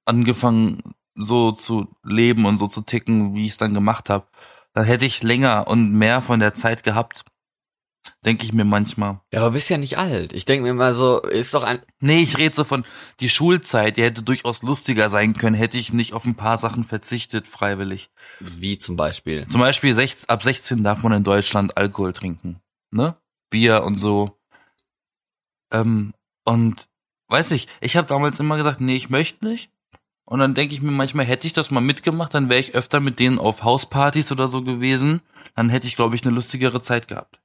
angefangen, 0.05 0.83
so 1.15 1.53
zu 1.53 1.89
leben 2.03 2.47
und 2.47 2.57
so 2.57 2.67
zu 2.67 2.83
ticken, 2.83 3.35
wie 3.35 3.45
ich 3.45 3.51
es 3.51 3.59
dann 3.59 3.75
gemacht 3.75 4.11
habe, 4.11 4.27
dann 4.73 4.85
hätte 4.85 5.05
ich 5.05 5.23
länger 5.23 5.67
und 5.69 5.93
mehr 5.93 6.23
von 6.23 6.41
der 6.41 6.55
Zeit 6.55 6.83
gehabt. 6.83 7.25
Denke 8.25 8.45
ich 8.45 8.53
mir 8.53 8.65
manchmal. 8.65 9.21
Ja, 9.33 9.43
aber 9.43 9.53
bist 9.53 9.71
ja 9.71 9.79
nicht 9.79 9.97
alt. 9.97 10.33
Ich 10.33 10.45
denke 10.45 10.65
mir 10.65 10.75
mal 10.75 10.93
so, 10.93 11.21
ist 11.21 11.55
doch 11.55 11.63
ein, 11.63 11.83
Nee, 12.01 12.23
ich 12.23 12.37
rede 12.37 12.55
so 12.55 12.65
von 12.65 12.85
die 13.21 13.29
Schulzeit, 13.29 13.97
die 13.97 14.03
hätte 14.03 14.23
durchaus 14.25 14.63
lustiger 14.63 15.09
sein 15.09 15.35
können, 15.35 15.55
hätte 15.55 15.79
ich 15.79 15.93
nicht 15.93 16.13
auf 16.13 16.25
ein 16.25 16.35
paar 16.35 16.59
Sachen 16.59 16.83
verzichtet, 16.83 17.47
freiwillig. 17.47 18.11
wie 18.41 18.79
zum 18.79 18.97
Beispiel. 18.97 19.47
Zum 19.49 19.61
Beispiel 19.61 19.95
16, 19.95 20.29
ab 20.29 20.43
16 20.43 20.83
darf 20.83 21.03
man 21.05 21.13
in 21.13 21.25
Deutschland 21.25 21.77
Alkohol 21.77 22.13
trinken. 22.13 22.61
Ne? 22.91 23.17
Bier 23.51 23.85
und 23.85 23.97
so. 23.97 24.37
Ähm, 25.73 26.13
und 26.45 26.89
weiß 27.29 27.53
ich, 27.53 27.69
ich 27.81 27.97
habe 27.97 28.09
damals 28.09 28.41
immer 28.41 28.57
gesagt, 28.57 28.81
nee, 28.81 28.97
ich 28.97 29.11
möchte 29.11 29.45
nicht. 29.47 29.72
Und 30.33 30.39
dann 30.39 30.55
denke 30.55 30.75
ich 30.75 30.81
mir 30.81 30.91
manchmal, 30.91 31.27
hätte 31.27 31.47
ich 31.47 31.53
das 31.53 31.71
mal 31.71 31.83
mitgemacht, 31.83 32.33
dann 32.33 32.49
wäre 32.49 32.59
ich 32.59 32.75
öfter 32.75 33.01
mit 33.01 33.19
denen 33.19 33.39
auf 33.39 33.65
Hauspartys 33.65 34.33
oder 34.33 34.49
so 34.49 34.63
gewesen. 34.63 35.21
Dann 35.57 35.69
hätte 35.69 35.87
ich, 35.87 35.95
glaube 35.95 36.17
ich, 36.17 36.25
eine 36.25 36.35
lustigere 36.35 36.81
Zeit 36.81 37.07
gehabt. 37.07 37.43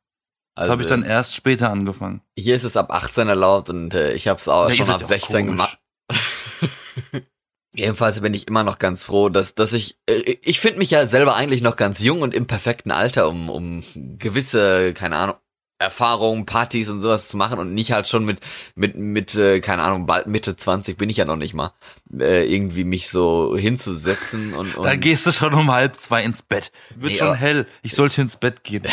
Das 0.56 0.62
Also, 0.62 0.72
habe 0.72 0.84
ich 0.84 0.88
dann 0.88 1.04
erst 1.04 1.36
später 1.36 1.70
angefangen. 1.70 2.22
Hier 2.38 2.56
ist 2.56 2.64
es 2.64 2.78
ab 2.78 2.94
18 2.94 3.28
erlaubt 3.28 3.70
und 3.70 3.94
äh, 3.94 4.14
ich 4.14 4.30
habe 4.30 4.40
es 4.40 4.48
auch 4.48 4.72
schon 4.72 4.90
ab 4.90 5.02
ja 5.02 5.06
auch 5.06 5.10
16 5.10 5.48
komisch. 5.48 5.52
gemacht. 5.52 5.80
Jedenfalls 7.76 8.22
bin 8.22 8.34
ich 8.34 8.48
immer 8.48 8.64
noch 8.64 8.80
ganz 8.80 9.04
froh, 9.04 9.28
dass, 9.28 9.54
dass 9.54 9.74
ich, 9.74 10.00
äh, 10.06 10.38
ich 10.42 10.62
finde 10.62 10.80
mich 10.80 10.92
ja 10.92 11.06
selber 11.08 11.36
eigentlich 11.36 11.62
noch 11.62 11.76
ganz 11.76 12.00
jung 12.02 12.22
und 12.22 12.34
im 12.34 12.48
perfekten 12.48 12.92
Alter, 12.92 13.28
um, 13.28 13.50
um 13.50 13.84
gewisse, 14.18 14.94
keine 14.94 15.18
Ahnung, 15.18 15.36
Erfahrungen, 15.80 16.46
Partys 16.46 16.90
und 16.90 17.02
sowas 17.02 17.30
zu 17.30 17.38
machen 17.38 17.60
und 17.60 17.74
nicht 17.74 17.92
halt 17.92 18.08
schon 18.08 18.26
mit, 18.26 18.40
mit, 18.76 18.96
mit, 18.96 19.36
äh, 19.36 19.60
keine 19.62 19.84
Ahnung, 19.84 20.06
bald 20.06 20.28
Mitte 20.28 20.56
20 20.56 20.98
bin 20.98 21.10
ich 21.10 21.18
ja 21.18 21.26
noch 21.26 21.36
nicht 21.36 21.54
mal, 21.54 21.74
äh, 22.20 22.52
irgendwie 22.52 22.84
mich 22.84 23.10
so 23.10 23.56
hinzusetzen 23.56 24.54
und, 24.54 24.76
und 24.78 24.84
Da 24.86 24.96
gehst 24.96 25.28
du 25.28 25.32
schon 25.32 25.54
um 25.54 25.72
halb 25.72 25.96
zwei 25.98 26.24
ins 26.24 26.42
Bett. 26.42 26.72
Wird 26.96 27.14
Nee, 27.14 27.18
schon 27.18 27.36
hell. 27.36 27.68
Ich 27.84 27.94
sollte 27.94 28.22
ins 28.22 28.38
Bett 28.38 28.64
gehen. 28.64 28.84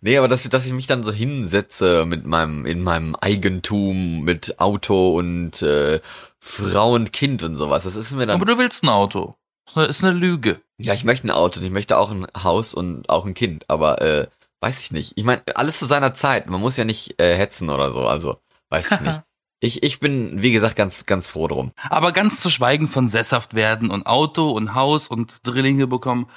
Nee, 0.00 0.16
aber 0.16 0.28
dass, 0.28 0.48
dass 0.48 0.64
ich 0.64 0.72
mich 0.72 0.86
dann 0.86 1.02
so 1.02 1.10
hinsetze 1.10 2.04
mit 2.06 2.24
meinem, 2.24 2.66
in 2.66 2.84
meinem 2.84 3.16
Eigentum, 3.16 4.20
mit 4.22 4.60
Auto 4.60 5.16
und 5.18 5.60
äh, 5.62 6.00
Frau 6.38 6.92
und 6.92 7.12
Kind 7.12 7.42
und 7.42 7.56
sowas. 7.56 7.82
Das 7.82 7.96
ist 7.96 8.12
mir 8.12 8.26
dann. 8.26 8.36
Aber 8.36 8.44
du 8.44 8.58
willst 8.58 8.84
ein 8.84 8.90
Auto. 8.90 9.34
Das 9.74 9.88
ist 9.88 10.04
eine 10.04 10.16
Lüge. 10.16 10.60
Ja, 10.78 10.94
ich 10.94 11.02
möchte 11.02 11.26
ein 11.26 11.32
Auto 11.32 11.58
und 11.58 11.66
ich 11.66 11.72
möchte 11.72 11.98
auch 11.98 12.12
ein 12.12 12.26
Haus 12.42 12.74
und 12.74 13.10
auch 13.10 13.26
ein 13.26 13.34
Kind, 13.34 13.64
aber 13.68 14.00
äh, 14.00 14.26
weiß 14.60 14.80
ich 14.80 14.90
nicht. 14.90 15.12
Ich 15.16 15.24
meine, 15.24 15.42
alles 15.54 15.78
zu 15.78 15.86
seiner 15.86 16.14
Zeit. 16.14 16.48
Man 16.48 16.60
muss 16.60 16.76
ja 16.76 16.84
nicht 16.84 17.20
äh, 17.20 17.36
hetzen 17.36 17.70
oder 17.70 17.90
so, 17.92 18.06
also 18.06 18.40
weiß 18.70 18.92
ich 18.92 19.00
nicht. 19.00 19.22
Ich, 19.60 19.82
ich 19.82 19.98
bin, 19.98 20.40
wie 20.40 20.52
gesagt, 20.52 20.76
ganz, 20.76 21.04
ganz 21.04 21.26
froh 21.26 21.48
drum. 21.48 21.72
Aber 21.90 22.12
ganz 22.12 22.40
zu 22.40 22.48
schweigen 22.48 22.86
von 22.86 23.08
sesshaft 23.08 23.54
werden 23.54 23.90
und 23.90 24.06
Auto 24.06 24.50
und 24.50 24.74
Haus 24.74 25.08
und 25.08 25.38
Drillinge 25.44 25.88
bekommen. 25.88 26.28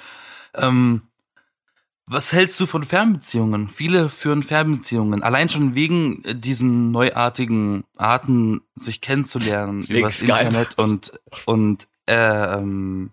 Ähm, 0.56 1.02
was 2.06 2.32
hältst 2.32 2.58
du 2.58 2.66
von 2.66 2.82
Fernbeziehungen? 2.82 3.68
Viele 3.68 4.10
führen 4.10 4.42
Fernbeziehungen. 4.42 5.22
Allein 5.22 5.48
schon 5.48 5.76
wegen 5.76 6.22
diesen 6.40 6.90
neuartigen 6.90 7.84
Arten, 7.96 8.62
sich 8.74 9.00
kennenzulernen 9.00 9.88
Wegen 9.88 10.00
übers 10.00 10.16
Skype. 10.16 10.32
Internet 10.32 10.78
und, 10.78 11.12
und 11.46 11.88
äh, 12.06 12.14
ähm, 12.14 13.12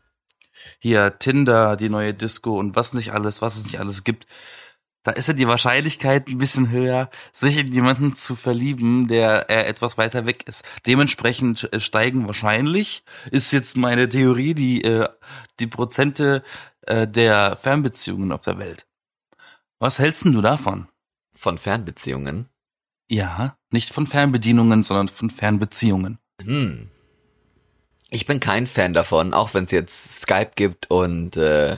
hier 0.79 1.19
Tinder, 1.19 1.75
die 1.75 1.89
neue 1.89 2.15
Disco 2.15 2.57
und 2.57 2.75
was 2.75 2.93
nicht 2.93 3.13
alles, 3.13 3.41
was 3.43 3.57
es 3.57 3.65
nicht 3.65 3.79
alles 3.79 4.03
gibt. 4.03 4.25
Da 5.03 5.11
ist 5.11 5.27
ja 5.27 5.33
die 5.33 5.47
Wahrscheinlichkeit 5.47 6.27
ein 6.27 6.37
bisschen 6.37 6.69
höher, 6.71 7.09
sich 7.31 7.57
in 7.57 7.71
jemanden 7.71 8.15
zu 8.15 8.35
verlieben, 8.35 9.07
der 9.07 9.49
äh, 9.49 9.65
etwas 9.65 9.97
weiter 9.97 10.25
weg 10.25 10.45
ist. 10.47 10.65
Dementsprechend 10.85 11.71
äh, 11.71 11.79
steigen 11.79 12.27
wahrscheinlich, 12.27 13.03
ist 13.31 13.53
jetzt 13.53 13.77
meine 13.77 14.09
Theorie, 14.09 14.53
die, 14.53 14.83
äh, 14.83 15.07
die 15.59 15.67
Prozente 15.67 16.43
äh, 16.81 17.07
der 17.07 17.55
Fernbeziehungen 17.55 18.33
auf 18.33 18.41
der 18.41 18.59
Welt. 18.59 18.87
Was 19.79 19.99
hältst 19.99 20.25
denn 20.25 20.33
du 20.33 20.41
davon? 20.41 20.89
Von 21.33 21.57
Fernbeziehungen. 21.57 22.49
Ja, 23.07 23.57
nicht 23.71 23.91
von 23.91 24.05
Fernbedienungen, 24.05 24.83
sondern 24.83 25.07
von 25.07 25.29
Fernbeziehungen. 25.29 26.19
Hm. 26.41 26.91
Ich 28.11 28.25
bin 28.25 28.39
kein 28.39 28.67
Fan 28.67 28.93
davon, 28.93 29.33
auch 29.33 29.53
wenn 29.53 29.63
es 29.63 29.71
jetzt 29.71 30.21
Skype 30.21 30.51
gibt 30.55 30.89
und 30.91 31.37
äh, 31.37 31.77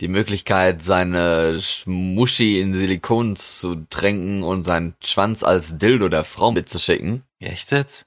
die 0.00 0.08
Möglichkeit, 0.08 0.82
seine 0.82 1.60
Muschi 1.86 2.60
in 2.60 2.74
Silikon 2.74 3.36
zu 3.36 3.86
tränken 3.90 4.42
und 4.42 4.64
seinen 4.64 4.94
Schwanz 5.02 5.42
als 5.42 5.78
Dildo 5.78 6.08
der 6.08 6.24
Frau 6.24 6.52
mitzuschicken. 6.52 7.22
Echt 7.40 7.70
jetzt? 7.70 8.06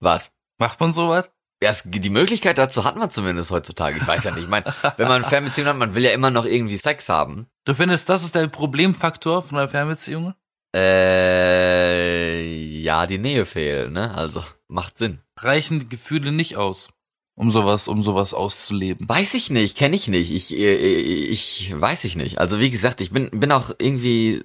Was? 0.00 0.32
Macht 0.58 0.80
man 0.80 0.92
sowas? 0.92 1.30
Ja, 1.62 1.70
es, 1.70 1.82
die 1.84 2.10
Möglichkeit 2.10 2.58
dazu 2.58 2.84
hat 2.84 2.96
man 2.96 3.10
zumindest 3.10 3.50
heutzutage. 3.50 3.96
Ich 3.96 4.06
weiß 4.06 4.24
ja 4.24 4.32
nicht. 4.32 4.44
Ich 4.44 4.50
meine, 4.50 4.66
wenn 4.96 5.08
man 5.08 5.22
eine 5.22 5.24
Fernbeziehung 5.24 5.68
hat, 5.68 5.76
man 5.76 5.94
will 5.94 6.02
ja 6.02 6.10
immer 6.10 6.30
noch 6.30 6.44
irgendwie 6.44 6.76
Sex 6.76 7.08
haben. 7.08 7.46
Du 7.64 7.74
findest, 7.74 8.08
das 8.08 8.22
ist 8.22 8.34
der 8.34 8.46
Problemfaktor 8.48 9.42
von 9.42 9.58
einer 9.58 9.68
Fernbeziehung? 9.68 10.34
Äh, 10.74 12.42
ja, 12.82 13.06
die 13.06 13.18
Nähe 13.18 13.46
fehlt, 13.46 13.92
ne? 13.92 14.12
Also, 14.14 14.44
macht 14.68 14.98
Sinn. 14.98 15.20
Reichen 15.38 15.78
die 15.78 15.88
Gefühle 15.88 16.32
nicht 16.32 16.56
aus, 16.56 16.90
um 17.36 17.50
sowas, 17.50 17.88
um 17.88 18.02
sowas 18.02 18.34
auszuleben? 18.34 19.08
Weiß 19.08 19.34
ich 19.34 19.50
nicht, 19.50 19.76
kenne 19.76 19.96
ich 19.96 20.08
nicht. 20.08 20.30
Ich, 20.30 20.56
äh, 20.56 20.76
ich 20.76 21.72
weiß 21.74 22.04
ich 22.04 22.16
nicht. 22.16 22.38
Also 22.38 22.60
wie 22.60 22.70
gesagt, 22.70 23.00
ich 23.00 23.10
bin 23.10 23.30
bin 23.30 23.52
auch 23.52 23.70
irgendwie, 23.78 24.44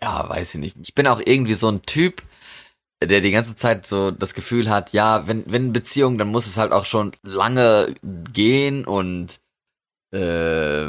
ja, 0.00 0.28
weiß 0.28 0.54
ich 0.54 0.60
nicht. 0.60 0.76
Ich 0.82 0.94
bin 0.94 1.06
auch 1.06 1.20
irgendwie 1.24 1.54
so 1.54 1.68
ein 1.68 1.82
Typ, 1.82 2.22
der 3.02 3.20
die 3.20 3.30
ganze 3.30 3.56
Zeit 3.56 3.86
so 3.86 4.10
das 4.10 4.34
Gefühl 4.34 4.70
hat, 4.70 4.92
ja, 4.92 5.26
wenn 5.26 5.44
wenn 5.46 5.72
Beziehung, 5.72 6.18
dann 6.18 6.28
muss 6.28 6.46
es 6.46 6.56
halt 6.56 6.72
auch 6.72 6.84
schon 6.86 7.12
lange 7.22 7.94
gehen 8.02 8.84
und 8.84 9.40
äh, 10.12 10.86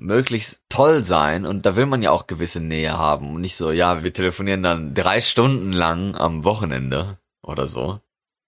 möglichst 0.00 0.62
toll 0.68 1.04
sein. 1.04 1.46
Und 1.46 1.66
da 1.66 1.76
will 1.76 1.86
man 1.86 2.02
ja 2.02 2.10
auch 2.10 2.26
gewisse 2.26 2.60
Nähe 2.60 2.98
haben 2.98 3.34
und 3.34 3.40
nicht 3.42 3.56
so, 3.56 3.70
ja, 3.70 4.02
wir 4.02 4.12
telefonieren 4.12 4.62
dann 4.62 4.94
drei 4.94 5.20
Stunden 5.20 5.72
lang 5.72 6.16
am 6.16 6.44
Wochenende 6.44 7.18
oder 7.42 7.66
so. 7.66 8.00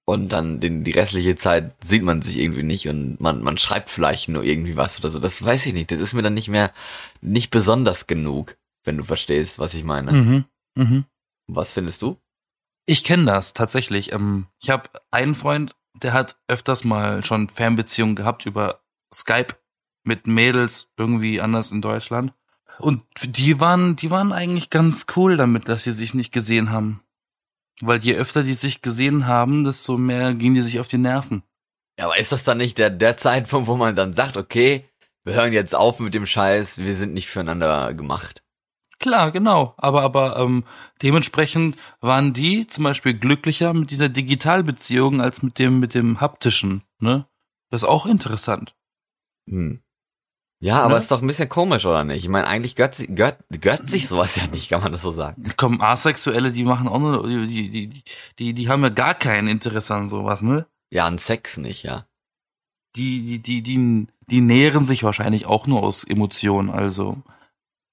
Und 0.05 0.31
dann 0.31 0.59
den, 0.59 0.83
die 0.83 0.91
restliche 0.91 1.37
Zeit 1.37 1.73
sieht 1.83 2.03
man 2.03 2.23
sich 2.23 2.39
irgendwie 2.39 2.65
nicht 2.65 2.89
und 2.89 3.21
man, 3.21 3.41
man 3.43 3.57
schreibt 3.57 3.89
vielleicht 3.89 4.29
nur 4.29 4.43
irgendwie 4.43 4.77
was 4.77 4.99
oder 4.99 5.11
so. 5.11 5.21
Das 5.21 5.45
weiß 5.45 5.67
ich 5.67 5.75
nicht. 5.75 5.93
Das 5.93 6.01
ist 6.01 6.13
mir 6.13 6.23
dann 6.23 6.35
nicht 6.35 6.49
mehr, 6.49 6.73
nicht 7.21 7.51
besonders 7.51 8.09
genug, 8.09 8.57
wenn 8.85 8.97
du 8.97 9.05
verstehst, 9.05 9.61
was 9.61 9.75
ich 9.75 9.85
meine. 9.85 10.13
Mhm. 10.13 10.45
Mhm. 10.75 11.05
Was 11.47 11.73
findest 11.73 12.03
du? 12.03 12.17
Ich 12.85 13.05
kenne 13.05 13.27
das 13.27 13.53
tatsächlich. 13.53 14.13
Ähm, 14.13 14.47
ich 14.61 14.71
habe 14.71 14.91
einen 15.13 15.37
Freund, 15.37 15.77
der 15.95 16.13
hat 16.13 16.37
öfters 16.49 16.83
mal 16.83 17.25
schon 17.25 17.49
Fernbeziehungen 17.49 18.17
gehabt 18.17 18.45
über 18.45 18.81
Skype 19.15 19.55
mit 20.05 20.27
Mädels 20.27 20.91
irgendwie 20.97 21.41
anders 21.41 21.71
in 21.71 21.81
Deutschland. 21.81 22.33
Und 22.79 23.05
die 23.23 23.61
waren, 23.61 23.95
die 23.95 24.11
waren 24.11 24.33
eigentlich 24.33 24.71
ganz 24.71 25.07
cool 25.15 25.37
damit, 25.37 25.69
dass 25.69 25.85
sie 25.85 25.93
sich 25.93 26.15
nicht 26.15 26.33
gesehen 26.33 26.71
haben. 26.71 27.01
Weil 27.85 27.99
je 27.99 28.15
öfter 28.15 28.45
die 28.45 28.55
sich 28.55 28.81
gesehen 28.81 29.27
haben, 29.27 29.65
desto 29.65 29.99
mehr 29.99 30.35
gingen 30.35 30.55
die 30.55 30.63
sich 30.63 30.79
auf 30.79 30.87
die 30.87 30.99
Nerven. 30.99 31.43
Ja, 31.99 32.05
aber 32.07 32.17
ist 32.17 32.31
das 32.31 32.45
dann 32.45 32.59
nicht 32.59 32.79
der, 32.79 32.91
der 32.91 33.19
Zeitpunkt, 33.19 33.67
wo 33.67 33.77
man 33.77 33.97
dann 33.97 34.15
sagt, 34.15 34.37
okay, 34.37 34.89
wir 35.25 35.35
hören 35.35 35.53
jetzt 35.53 35.75
auf 35.75 35.99
mit 35.99 36.15
dem 36.15 36.25
Scheiß, 36.25 36.79
wir 36.79 36.95
sind 36.95 37.13
nicht 37.13 37.29
füreinander 37.29 37.93
gemacht? 37.95 38.43
Klar, 39.01 39.33
genau. 39.33 39.75
Aber, 39.79 40.03
aber 40.03 40.37
ähm, 40.37 40.63
dementsprechend 41.03 41.77
waren 42.01 42.33
die 42.33 42.69
zum 42.69 42.85
Beispiel 42.85 43.15
glücklicher 43.15 43.75
mit 43.75 43.91
dieser 43.91 44.09
Digitalbeziehung 44.09 45.21
als 45.21 45.43
mit 45.43 45.59
dem, 45.59 45.81
mit 45.81 45.95
dem 45.95 46.21
haptischen. 46.21 46.83
Ne? 47.01 47.27
Das 47.71 47.83
ist 47.83 47.89
auch 47.89 48.07
interessant. 48.07 48.77
Hm. 49.49 49.83
Ja, 50.63 50.81
aber 50.83 50.95
Ne? 50.95 51.01
ist 51.01 51.11
doch 51.11 51.21
ein 51.21 51.27
bisschen 51.27 51.49
komisch, 51.49 51.85
oder 51.87 52.05
nicht? 52.05 52.23
Ich 52.23 52.29
meine, 52.29 52.47
eigentlich 52.47 52.77
si- 52.93 53.09
gehört, 53.09 53.39
gehört 53.51 53.91
sich 53.91 54.07
sowas 54.07 54.37
ja 54.37 54.47
nicht, 54.47 54.69
kann 54.71 54.81
man 54.81 54.93
das 54.93 55.03
so 55.03 55.11
sagen. 55.11 55.43
Komm, 55.57 55.81
Asexuelle, 55.81 56.53
die 56.53 56.63
machen 56.65 56.87
auch 56.87 57.01
nur, 57.01 57.27
die, 57.27 57.69
die, 57.69 57.89
die, 57.89 58.05
die, 58.39 58.55
die 58.55 58.69
haben 58.69 58.85
ja 58.85 58.91
gar 58.91 59.15
kein 59.15 59.49
Interesse 59.49 59.93
an 59.97 60.07
sowas, 60.07 60.41
ne? 60.43 60.67
Ja, 60.91 61.05
an 61.07 61.19
Sex 61.19 61.57
nicht, 61.57 61.83
ja. 61.83 62.07
Die, 62.95 63.41
die, 63.41 63.43
die, 63.43 63.63
die, 63.63 64.07
die 64.31 64.41
nähren 64.41 64.85
sich 64.85 65.03
wahrscheinlich 65.03 65.47
auch 65.47 65.67
nur 65.67 65.83
aus 65.83 66.05
Emotionen, 66.05 66.71
also 66.71 67.21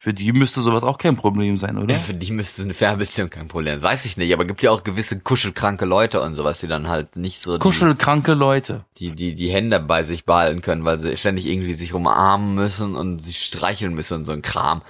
für 0.02 0.14
die 0.14 0.32
müsste 0.32 0.62
sowas 0.62 0.84
auch 0.84 0.98
kein 0.98 1.18
Problem 1.18 1.58
sein, 1.58 1.78
oder? 1.78 1.94
Ja, 1.94 2.00
für 2.00 2.14
die 2.14 2.32
müsste 2.32 2.64
eine 2.64 2.74
Fernbeziehung 2.74 3.30
kein 3.30 3.50
Problem 3.50 3.78
sein. 3.80 3.92
Weiß 3.92 4.06
ich 4.06 4.16
nicht, 4.16 4.34
aber 4.34 4.46
gibt 4.46 4.64
ja 4.64 4.72
auch 4.72 4.86
gewisse 4.86 5.20
kuschelkranke 5.20 5.84
Leute 5.84 6.22
und 6.22 6.36
sowas, 6.36 6.62
die 6.62 6.68
dann 6.68 6.88
halt 6.88 7.18
nicht 7.18 7.42
so 7.42 7.58
die, 7.58 7.60
Kuschelkranke 7.60 8.34
Leute. 8.34 8.86
die, 8.98 9.14
die, 9.14 9.36
die 9.36 9.52
Hände 9.52 9.78
bei 9.82 10.04
sich 10.04 10.26
behalten 10.26 10.62
können, 10.62 10.86
weil 10.86 11.00
sie 11.00 11.18
ständig 11.18 11.48
irgendwie 11.48 11.74
sich 11.74 11.94
umarmen 11.94 12.56
müssen 12.56 12.96
und 12.96 13.20
sich 13.20 13.42
streicheln 13.44 13.94
müssen 13.94 14.14
und 14.20 14.26
so 14.26 14.32
ein 14.32 14.42
Kram. 14.42 14.84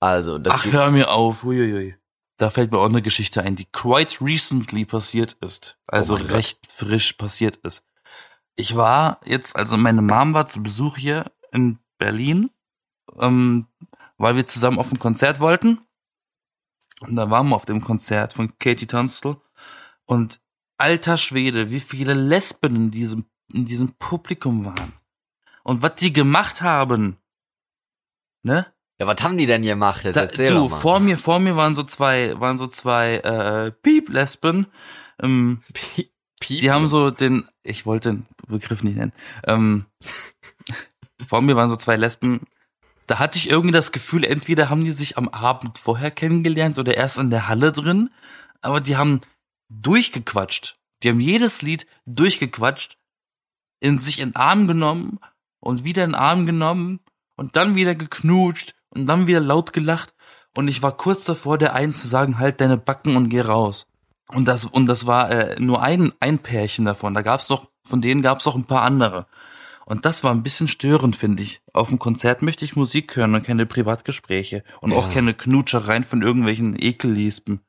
Also, 0.00 0.38
das 0.38 0.54
Ach, 0.54 0.72
hör 0.72 0.90
mir 0.90 1.12
auf. 1.12 1.44
Uiuiui. 1.44 1.94
Da 2.36 2.50
fällt 2.50 2.72
mir 2.72 2.78
auch 2.78 2.88
eine 2.88 3.02
Geschichte 3.02 3.42
ein, 3.42 3.54
die 3.54 3.66
quite 3.72 4.16
recently 4.20 4.84
passiert 4.84 5.36
ist. 5.40 5.78
Also 5.86 6.14
Oh 6.14 6.18
mein 6.18 6.26
Gott. 6.26 6.36
recht 6.36 6.58
frisch 6.68 7.12
passiert 7.12 7.56
ist. 7.56 7.84
Ich 8.56 8.74
war 8.74 9.20
jetzt, 9.24 9.54
also 9.54 9.76
meine 9.76 10.02
Mom 10.02 10.34
war 10.34 10.46
zu 10.48 10.60
Besuch 10.60 10.96
hier 10.96 11.30
in 11.52 11.78
Berlin, 11.98 12.50
ähm, 13.18 13.66
weil 14.18 14.36
wir 14.36 14.46
zusammen 14.46 14.78
auf 14.78 14.92
ein 14.92 14.98
Konzert 14.98 15.40
wollten. 15.40 15.80
Und 17.00 17.16
da 17.16 17.30
waren 17.30 17.48
wir 17.48 17.56
auf 17.56 17.66
dem 17.66 17.80
Konzert 17.80 18.32
von 18.32 18.58
Katie 18.58 18.86
Tunstall. 18.86 19.36
Und 20.06 20.40
alter 20.78 21.16
Schwede, 21.16 21.70
wie 21.70 21.80
viele 21.80 22.14
Lesben 22.14 22.76
in 22.76 22.90
diesem, 22.90 23.26
in 23.52 23.66
diesem 23.66 23.94
Publikum 23.98 24.64
waren. 24.64 24.92
Und 25.62 25.82
was 25.82 25.96
die 25.96 26.12
gemacht 26.12 26.62
haben. 26.62 27.18
Ne? 28.42 28.66
ja, 28.98 29.06
was 29.06 29.22
haben 29.22 29.36
die 29.36 29.46
denn 29.46 29.62
gemacht? 29.62 30.04
Jetzt 30.04 30.16
Da, 30.16 30.22
erzähl 30.22 30.48
du, 30.48 30.54
doch 30.54 30.70
mal. 30.70 30.80
vor 30.80 31.00
mir, 31.00 31.18
vor 31.18 31.38
mir 31.38 31.56
waren 31.56 31.74
so 31.74 31.82
zwei, 31.82 32.38
waren 32.40 32.56
so 32.56 32.66
zwei 32.66 33.16
äh, 33.16 33.70
Piep-Lesben. 33.70 34.66
Ähm, 35.20 35.60
Piep. 35.72 36.10
die 36.60 36.70
haben 36.70 36.88
so 36.88 37.10
den, 37.10 37.48
ich 37.62 37.84
wollte 37.84 38.10
den 38.10 38.26
Begriff 38.48 38.82
nicht 38.82 38.96
nennen. 38.96 39.12
Ähm, 39.46 39.86
vor 41.28 41.42
mir 41.42 41.56
waren 41.56 41.68
so 41.68 41.76
zwei 41.76 41.96
Lesben. 41.96 42.46
Da 43.06 43.18
hatte 43.18 43.38
ich 43.38 43.50
irgendwie 43.50 43.72
das 43.72 43.92
Gefühl, 43.92 44.24
entweder 44.24 44.68
haben 44.68 44.84
die 44.84 44.92
sich 44.92 45.16
am 45.16 45.28
Abend 45.28 45.78
vorher 45.78 46.10
kennengelernt 46.10 46.78
oder 46.78 46.96
erst 46.96 47.18
in 47.18 47.30
der 47.30 47.48
Halle 47.48 47.72
drin, 47.72 48.10
aber 48.60 48.80
die 48.80 48.96
haben 48.96 49.20
durchgequatscht. 49.68 50.76
Die 51.02 51.10
haben 51.10 51.20
jedes 51.20 51.62
Lied 51.62 51.86
durchgequatscht, 52.06 52.98
in 53.80 53.98
sich 53.98 54.20
in 54.20 54.30
den 54.30 54.36
Arm 54.36 54.66
genommen 54.66 55.20
und 55.60 55.84
wieder 55.84 56.04
in 56.04 56.10
den 56.10 56.20
Arm 56.20 56.46
genommen 56.46 57.00
und 57.36 57.56
dann 57.56 57.74
wieder 57.76 57.94
geknutscht 57.94 58.74
und 58.88 59.06
dann 59.06 59.26
wieder 59.26 59.40
laut 59.40 59.72
gelacht 59.72 60.14
und 60.56 60.68
ich 60.68 60.82
war 60.82 60.96
kurz 60.96 61.24
davor, 61.24 61.58
der 61.58 61.74
einen 61.74 61.94
zu 61.94 62.08
sagen, 62.08 62.38
halt 62.38 62.60
deine 62.60 62.78
Backen 62.78 63.14
und 63.14 63.28
geh 63.28 63.40
raus. 63.40 63.86
Und 64.32 64.48
das 64.48 64.64
und 64.64 64.86
das 64.86 65.06
war 65.06 65.30
äh, 65.30 65.60
nur 65.60 65.82
ein 65.82 66.12
ein 66.18 66.38
Pärchen 66.38 66.86
davon. 66.86 67.14
Da 67.14 67.22
gab's 67.22 67.48
noch 67.50 67.70
von 67.84 68.00
denen 68.00 68.22
gab's 68.22 68.46
noch 68.46 68.56
ein 68.56 68.64
paar 68.64 68.82
andere. 68.82 69.26
Und 69.88 70.04
das 70.04 70.24
war 70.24 70.32
ein 70.32 70.42
bisschen 70.42 70.66
störend, 70.66 71.14
finde 71.14 71.44
ich. 71.44 71.60
Auf 71.72 71.88
dem 71.88 72.00
Konzert 72.00 72.42
möchte 72.42 72.64
ich 72.64 72.74
Musik 72.74 73.14
hören 73.14 73.34
und 73.36 73.44
keine 73.44 73.66
Privatgespräche 73.66 74.64
und 74.80 74.92
auch 74.92 75.06
Ja. 75.06 75.14
keine 75.14 75.32
Knutschereien 75.32 76.02
von 76.02 76.22
irgendwelchen 76.22 76.76
Ekellesben. 76.76 77.60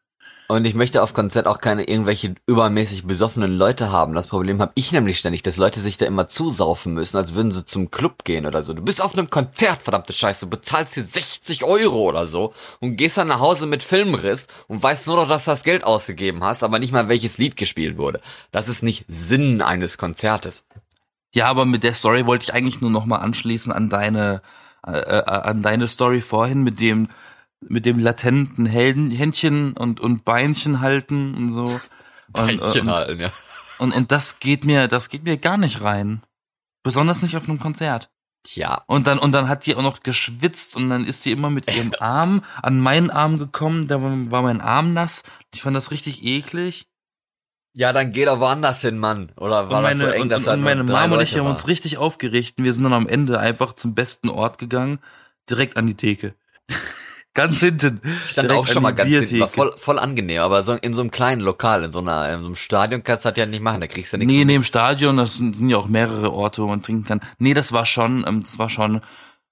Und 0.50 0.66
ich 0.66 0.74
möchte 0.76 1.04
auf 1.04 1.14
Konzert 1.14 1.46
auch 1.46 1.60
keine 1.60 1.84
irgendwelche 1.84 2.34
übermäßig 2.48 3.06
besoffenen 3.06 3.56
Leute 3.56 3.92
haben. 3.92 4.14
Das 4.16 4.28
Problem 4.28 4.62
habe 4.62 4.72
ich 4.76 4.92
nämlich 4.94 5.20
ständig, 5.20 5.44
dass 5.44 5.58
Leute 5.58 5.80
sich 5.82 5.98
da 5.98 6.06
immer 6.08 6.28
zusaufen 6.28 6.94
müssen, 6.94 7.18
als 7.18 7.36
würden 7.36 7.52
sie 7.52 7.66
zum 7.66 7.92
Club 7.92 8.24
gehen 8.24 8.46
oder 8.48 8.64
so. 8.64 8.74
Du 8.74 8.82
bist 8.82 9.04
auf 9.04 9.14
einem 9.14 9.30
Konzert, 9.30 9.84
verdammte 9.84 10.14
Scheiße, 10.14 10.46
du 10.46 10.50
bezahlst 10.50 10.94
hier 10.96 11.04
60 11.04 11.66
Euro 11.66 12.00
oder 12.02 12.26
so 12.26 12.54
und 12.80 12.96
gehst 12.96 13.18
dann 13.18 13.28
nach 13.28 13.42
Hause 13.42 13.68
mit 13.68 13.84
Filmriss 13.84 14.48
und 14.68 14.82
weißt 14.82 15.06
nur 15.08 15.18
noch, 15.18 15.28
dass 15.28 15.46
du 15.46 15.52
das 15.52 15.64
Geld 15.64 15.84
ausgegeben 15.84 16.44
hast, 16.44 16.64
aber 16.64 16.80
nicht 16.80 16.94
mal 16.94 17.10
welches 17.10 17.38
Lied 17.38 17.58
gespielt 17.58 17.98
wurde. 17.98 18.22
Das 18.52 18.70
ist 18.70 18.82
nicht 18.84 19.04
Sinn 19.10 19.62
eines 19.62 19.98
Konzertes. 19.98 20.66
Ja, 21.34 21.48
aber 21.48 21.66
mit 21.66 21.84
der 21.84 21.94
Story 21.94 22.26
wollte 22.26 22.44
ich 22.44 22.54
eigentlich 22.54 22.82
nur 22.82 22.90
noch 22.90 23.06
mal 23.06 23.18
anschließen 23.18 23.72
an 23.72 23.90
deine 23.90 24.42
äh, 24.86 24.92
äh, 24.92 25.24
an 25.26 25.62
deine 25.62 25.88
Story 25.88 26.22
vorhin 26.22 26.64
mit 26.64 26.80
dem 26.80 27.08
mit 27.60 27.86
dem 27.86 28.00
latenten 28.00 28.66
Helden, 28.66 29.12
Händchen 29.12 29.74
und 29.74 30.00
und 30.00 30.26
Beinchen 30.26 30.80
halten 30.80 31.36
und 31.36 31.50
so. 31.50 31.66
Und, 31.66 31.82
Beinchen 32.34 32.88
und, 32.88 32.92
halten, 32.92 33.20
ja. 33.20 33.32
und 33.80 33.94
und 33.94 34.12
das 34.12 34.40
geht 34.40 34.66
mir 34.66 34.88
das 34.88 35.10
geht 35.10 35.24
mir 35.24 35.38
gar 35.38 35.58
nicht 35.58 35.82
rein. 35.82 36.22
Besonders 36.84 37.22
nicht 37.22 37.36
auf 37.36 37.50
einem 37.50 37.60
Konzert. 37.60 38.10
Tja. 38.44 38.84
Und 38.88 39.08
dann 39.08 39.20
und 39.20 39.34
dann 39.34 39.50
hat 39.50 39.66
die 39.66 39.76
auch 39.76 39.82
noch 39.82 40.04
geschwitzt 40.04 40.76
und 40.76 40.90
dann 40.90 41.04
ist 41.04 41.24
sie 41.24 41.32
immer 41.32 41.50
mit 41.50 41.76
ihrem 41.76 41.92
Arm 42.00 42.44
an 42.62 42.80
meinen 42.80 43.10
Arm 43.10 43.40
gekommen, 43.40 43.88
da 43.88 44.02
war 44.02 44.42
mein 44.42 44.62
Arm 44.62 44.94
nass. 44.94 45.24
Ich 45.54 45.62
fand 45.62 45.76
das 45.76 45.92
richtig 45.92 46.24
eklig. 46.24 46.88
Ja, 47.78 47.94
dann 47.94 48.12
geh 48.12 48.26
doch 48.26 48.40
woanders 48.40 48.82
hin, 48.82 48.98
Mann. 48.98 49.32
Oder 49.38 49.70
war 49.70 49.78
und 49.78 49.84
meine, 49.84 50.00
das 50.00 50.10
so 50.10 50.14
eng, 50.14 50.30
dass 50.30 50.40
und, 50.40 50.46
da 50.46 50.54
und 50.54 50.62
meine 50.62 50.84
Mom 50.84 51.12
und 51.12 51.22
ich 51.22 51.38
haben 51.38 51.46
uns 51.46 51.68
richtig 51.68 51.98
aufgerichtet. 51.98 52.66
Wir 52.66 52.74
sind 52.74 52.84
dann 52.84 52.94
am 52.94 53.08
Ende 53.08 53.40
einfach 53.40 53.74
zum 53.74 53.94
besten 53.94 54.30
Ort 54.30 54.58
gegangen, 54.58 55.00
direkt 55.50 55.78
an 55.78 55.86
die 55.86 55.96
Theke. 55.96 56.34
ganz 57.36 57.60
hinten. 57.60 58.02
Ich 58.04 58.32
stand 58.32 58.52
auch 58.52 58.66
schon 58.66 58.82
mal 58.82 58.92
ganz 58.92 59.12
hinten, 59.12 59.40
war 59.40 59.48
Biertheke. 59.48 59.54
voll, 59.54 59.74
voll 59.78 60.00
angenehm, 60.00 60.42
aber 60.42 60.64
so 60.64 60.74
in 60.74 60.96
so 60.96 61.02
einem 61.02 61.12
kleinen 61.12 61.42
Lokal, 61.42 61.84
in 61.84 61.92
so 61.92 62.00
einer, 62.00 62.34
in 62.34 62.40
so 62.42 62.46
einem 62.48 62.56
Stadion 62.56 63.04
kannst 63.04 63.26
du 63.26 63.30
das 63.30 63.38
ja 63.38 63.46
nicht 63.46 63.62
machen, 63.62 63.80
da 63.80 63.86
kriegst 63.86 64.12
du 64.12 64.18
nichts. 64.18 64.34
Nee, 64.34 64.44
nee, 64.44 64.56
im 64.56 64.64
Stadion, 64.64 65.18
das 65.18 65.36
sind, 65.36 65.56
sind 65.56 65.70
ja 65.70 65.78
auch 65.78 65.88
mehrere 65.88 66.34
Orte, 66.34 66.64
wo 66.64 66.68
man 66.68 66.82
trinken 66.82 67.06
kann. 67.06 67.22
Nee, 67.38 67.54
das 67.54 67.74
war 67.74 67.86
schon, 67.86 68.26
ähm, 68.28 68.42
das 68.42 68.58
war 68.58 68.70
schon, 68.70 69.02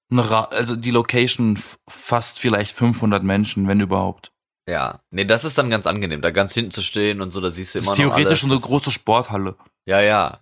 also 0.09 0.75
die 0.75 0.89
Location 0.89 1.59
fast 1.87 2.39
vielleicht 2.39 2.75
500 2.75 3.23
Menschen, 3.23 3.67
wenn 3.67 3.79
überhaupt. 3.79 4.31
Ja, 4.67 5.01
nee, 5.11 5.25
das 5.25 5.45
ist 5.45 5.57
dann 5.57 5.69
ganz 5.69 5.85
angenehm, 5.85 6.21
da 6.21 6.31
ganz 6.31 6.53
hinten 6.53 6.71
zu 6.71 6.81
stehen 6.81 7.21
und 7.21 7.31
so, 7.31 7.39
da 7.41 7.51
siehst 7.51 7.75
du 7.75 7.79
Das 7.79 7.85
immer 7.85 7.93
ist 7.93 7.99
noch 7.99 8.05
theoretisch 8.05 8.27
alles. 8.27 8.39
schon 8.39 8.51
eine 8.51 8.59
große 8.61 8.91
Sporthalle. 8.91 9.55
Ja, 9.85 10.01
ja. 10.01 10.39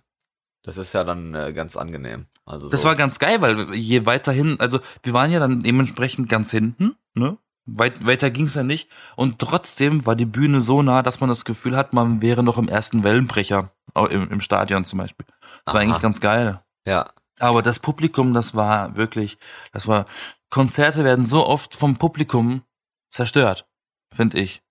Das 0.62 0.78
ist 0.78 0.94
ja 0.94 1.04
dann 1.04 1.34
äh, 1.34 1.52
ganz 1.52 1.76
angenehm. 1.76 2.26
Also 2.46 2.70
Das 2.70 2.82
so. 2.82 2.88
war 2.88 2.96
ganz 2.96 3.18
geil, 3.18 3.42
weil 3.42 3.74
je 3.74 4.06
weiter 4.06 4.32
hin, 4.32 4.56
also 4.60 4.80
wir 5.02 5.12
waren 5.12 5.30
ja 5.30 5.38
dann 5.40 5.62
dementsprechend 5.62 6.30
ganz 6.30 6.50
hinten, 6.50 6.96
ne? 7.14 7.36
Weit, 7.66 8.04
weiter 8.06 8.30
ging's 8.30 8.54
ja 8.54 8.62
nicht. 8.62 8.88
Und 9.16 9.38
trotzdem 9.38 10.04
war 10.06 10.16
die 10.16 10.26
Bühne 10.26 10.60
so 10.60 10.82
nah, 10.82 11.02
dass 11.02 11.20
man 11.20 11.28
das 11.30 11.44
Gefühl 11.46 11.76
hat, 11.76 11.92
man 11.94 12.20
wäre 12.22 12.42
noch 12.42 12.58
im 12.58 12.68
ersten 12.68 13.04
Wellenbrecher, 13.04 13.70
im, 14.10 14.30
im 14.30 14.40
Stadion 14.40 14.84
zum 14.84 14.98
Beispiel. 14.98 15.26
Das 15.64 15.74
war 15.74 15.80
Aha. 15.80 15.88
eigentlich 15.88 16.02
ganz 16.02 16.20
geil. 16.20 16.62
ja. 16.86 17.10
Aber 17.40 17.62
das 17.62 17.80
Publikum, 17.80 18.32
das 18.32 18.54
war 18.54 18.96
wirklich, 18.96 19.38
das 19.72 19.88
war, 19.88 20.04
Konzerte 20.50 21.02
werden 21.04 21.24
so 21.24 21.44
oft 21.46 21.74
vom 21.74 21.96
Publikum 21.96 22.62
zerstört, 23.10 23.66
finde 24.14 24.40
ich. 24.40 24.62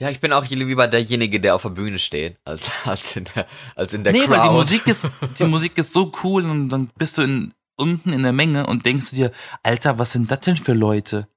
Ja, 0.00 0.10
ich 0.10 0.20
bin 0.20 0.32
auch 0.32 0.44
lieber 0.46 0.88
derjenige, 0.88 1.38
der 1.38 1.54
auf 1.54 1.62
der 1.62 1.68
Bühne 1.70 1.98
steht, 1.98 2.36
als, 2.44 2.70
als 2.84 3.16
in 3.16 3.24
der, 3.24 3.46
als 3.76 3.92
in 3.92 4.02
der 4.02 4.12
nee, 4.12 4.20
Crowd. 4.20 4.32
weil 4.32 4.48
die 4.48 4.54
Musik 4.54 4.86
ist, 4.86 5.06
die 5.38 5.44
Musik 5.44 5.78
ist 5.78 5.92
so 5.92 6.10
cool 6.24 6.44
und 6.44 6.70
dann 6.70 6.90
bist 6.96 7.18
du 7.18 7.22
in, 7.22 7.54
unten 7.76 8.12
in 8.12 8.22
der 8.22 8.32
Menge 8.32 8.66
und 8.66 8.84
denkst 8.84 9.12
dir, 9.12 9.30
Alter, 9.62 9.98
was 9.98 10.12
sind 10.12 10.30
das 10.30 10.40
denn 10.40 10.56
für 10.56 10.72
Leute? 10.72 11.28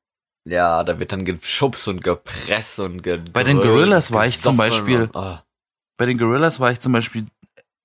Ja, 0.47 0.83
da 0.83 0.99
wird 0.99 1.11
dann 1.11 1.25
geschubst 1.25 1.87
und 1.87 2.03
gepresst 2.03 2.79
und 2.79 3.01
ge 3.01 3.17
Bei 3.33 3.43
den 3.43 3.57
Gorillas 3.57 4.11
war 4.11 4.25
ich 4.27 4.39
zum 4.39 4.57
Beispiel- 4.57 5.03
Und, 5.03 5.15
oh. 5.15 5.37
Bei 5.97 6.05
den 6.05 6.17
Gorillas 6.17 6.59
war 6.59 6.71
ich 6.71 6.79
zum 6.79 6.91
Beispiel 6.91 7.25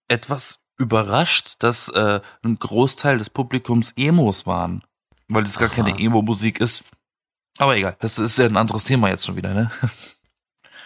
etwas 0.09 0.61
überrascht, 0.79 1.57
dass 1.59 1.89
äh, 1.91 2.21
ein 2.43 2.59
Großteil 2.59 3.19
des 3.19 3.31
Publikums 3.31 3.93
Emos 3.97 4.47
waren, 4.47 4.83
weil 5.29 5.45
das 5.45 5.59
gar 5.59 5.69
Aha. 5.69 5.77
keine 5.77 5.99
Emo-Musik 5.99 6.61
ist. 6.61 6.85
Aber 7.61 7.77
egal, 7.77 7.97
das 8.01 8.19
ist 8.19 8.39
ja 8.39 8.47
ein 8.47 8.57
anderes 8.57 8.85
Thema 8.85 9.11
jetzt 9.11 9.27
schon 9.27 9.37
wieder, 9.37 9.53
ne? 9.53 9.71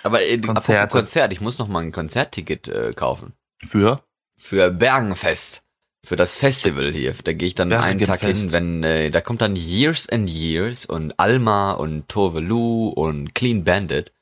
Aber 0.03 0.21
äh, 0.23 0.39
Konzerte. 0.39 0.99
Konzert, 0.99 1.33
ich 1.33 1.41
muss 1.41 1.59
noch 1.59 1.69
mal 1.69 1.81
ein 1.81 1.93
Konzertticket 1.93 2.67
äh, 2.69 2.93
kaufen. 2.95 3.33
Für? 3.59 4.03
Für 4.37 4.71
Bergenfest. 4.71 5.63
Für 6.05 6.17
das 6.17 6.37
Festival 6.37 6.91
hier. 6.93 7.15
Da 7.25 7.33
gehe 7.33 7.47
ich 7.49 7.55
dann 7.55 7.73
einen 7.73 8.01
Tag 8.01 8.21
hin, 8.21 8.53
wenn 8.53 8.83
äh, 8.83 9.11
da 9.11 9.21
kommt 9.21 9.41
dann 9.41 9.57
Years 9.57 10.09
and 10.09 10.29
Years 10.29 10.85
und 10.85 11.19
Alma 11.19 11.73
und 11.73 12.09
Tove 12.09 12.41
Lu 12.41 12.89
und 12.89 13.35
Clean 13.35 13.65
Bandit. 13.65 14.13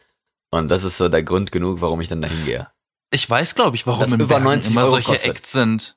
Und 0.51 0.69
das 0.69 0.85
ist 0.85 0.99
so 0.99 1.09
der 1.09 1.23
Grund 1.23 1.51
genug, 1.51 1.81
warum 1.81 2.01
ich 2.03 2.09
dann 2.09 2.21
da 2.21 2.29
hingehe. 2.29 2.69
Ich 3.11 3.29
weiß, 3.29 3.55
glaube 3.55 3.75
ich, 3.77 3.87
warum 3.87 4.03
Das 4.03 4.13
in 4.13 4.21
über 4.21 4.27
Bergen 4.27 4.45
90 4.45 4.71
immer 4.73 4.87
solche 4.87 5.13
kostet. 5.13 5.31
Acts 5.31 5.53
sind. 5.53 5.97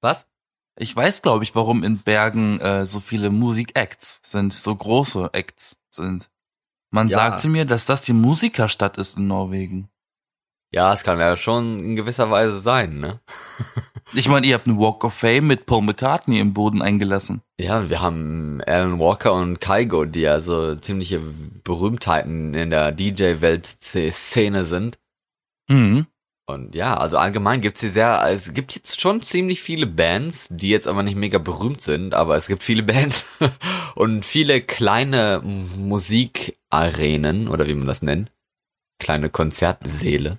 Was? 0.00 0.26
Ich 0.82 0.96
weiß, 0.96 1.20
glaube 1.20 1.44
ich, 1.44 1.54
warum 1.54 1.84
in 1.84 1.98
Bergen 1.98 2.58
äh, 2.60 2.86
so 2.86 3.00
viele 3.00 3.28
Musik-Acts 3.28 4.20
sind, 4.24 4.54
so 4.54 4.74
große 4.74 5.28
Acts 5.34 5.76
sind. 5.90 6.30
Man 6.90 7.08
Ja. 7.08 7.16
sagte 7.16 7.48
mir, 7.48 7.66
dass 7.66 7.84
das 7.84 8.00
die 8.00 8.14
Musikerstadt 8.14 8.96
ist 8.96 9.18
in 9.18 9.26
Norwegen. 9.26 9.90
Ja, 10.72 10.94
es 10.94 11.02
kann 11.04 11.18
ja 11.18 11.36
schon 11.36 11.84
in 11.84 11.96
gewisser 11.96 12.30
Weise 12.30 12.58
sein, 12.60 12.98
ne? 13.00 13.20
Ich 14.12 14.28
meine, 14.28 14.44
ihr 14.44 14.54
habt 14.54 14.66
einen 14.66 14.78
Walk 14.80 15.04
of 15.04 15.14
Fame 15.14 15.46
mit 15.46 15.66
Paul 15.66 15.82
McCartney 15.82 16.40
im 16.40 16.52
Boden 16.52 16.82
eingelassen. 16.82 17.42
Ja, 17.60 17.88
wir 17.90 18.00
haben 18.00 18.60
Alan 18.66 18.98
Walker 18.98 19.34
und 19.34 19.60
Kygo, 19.60 20.04
die 20.04 20.22
ja 20.22 20.40
so 20.40 20.74
ziemliche 20.74 21.20
Berühmtheiten 21.62 22.54
in 22.54 22.70
der 22.70 22.90
DJ-Welt-Szene 22.90 24.64
sind. 24.64 24.98
Mhm. 25.68 26.06
Und 26.50 26.74
ja, 26.74 26.96
also 26.96 27.16
allgemein 27.16 27.60
gibt's 27.60 27.80
hier 27.80 27.90
sehr, 27.90 28.22
es 28.28 28.52
gibt 28.54 28.74
jetzt 28.74 29.00
schon 29.00 29.22
ziemlich 29.22 29.62
viele 29.62 29.86
Bands, 29.86 30.48
die 30.50 30.68
jetzt 30.68 30.86
aber 30.86 31.02
nicht 31.02 31.16
mega 31.16 31.38
berühmt 31.38 31.82
sind, 31.82 32.14
aber 32.14 32.36
es 32.36 32.46
gibt 32.46 32.62
viele 32.62 32.82
Bands 32.92 33.24
und 33.94 34.24
viele 34.24 34.60
kleine 34.60 35.40
Musikarenen 35.42 37.48
oder 37.48 37.66
wie 37.66 37.74
man 37.74 37.86
das 37.86 38.02
nennt, 38.02 38.30
kleine 38.98 39.30
Konzertsäle. 39.30 40.38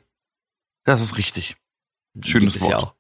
Das 0.84 1.02
ist 1.02 1.18
richtig. 1.18 1.56
Schönes 2.26 2.54
gibt 2.54 2.64
es 2.64 2.70
Ja, 2.70 2.76
Wort. 2.78 2.84
auch. 2.84 2.96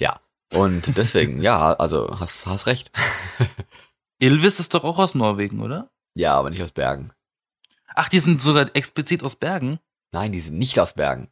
ja. 0.00 0.20
Und 0.52 0.86
deswegen, 0.96 1.42
ja, 1.42 1.72
also 1.74 2.18
hast, 2.20 2.46
hast 2.46 2.66
recht. 2.66 2.90
Ilvis 4.18 4.60
ist 4.60 4.74
doch 4.74 4.84
auch 4.84 4.98
aus 4.98 5.14
Norwegen, 5.14 5.60
oder? 5.60 5.90
Ja, 6.14 6.34
aber 6.34 6.50
nicht 6.50 6.62
aus 6.62 6.72
Bergen. 6.72 7.10
Ach, 7.96 8.08
die 8.08 8.20
sind 8.20 8.40
sogar 8.40 8.70
explizit 8.74 9.24
aus 9.24 9.36
Bergen? 9.36 9.78
Nein, 10.12 10.32
die 10.32 10.40
sind 10.40 10.58
nicht 10.58 10.78
aus 10.78 10.94
Bergen. 10.94 11.28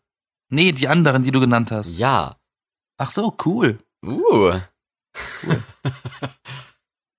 Nee, 0.53 0.73
die 0.73 0.87
anderen, 0.87 1.23
die 1.23 1.31
du 1.31 1.41
genannt 1.41 1.71
hast. 1.71 1.97
Ja. 1.97 2.37
Ach 2.99 3.09
so, 3.09 3.35
cool. 3.47 3.79
Uh. 4.07 4.53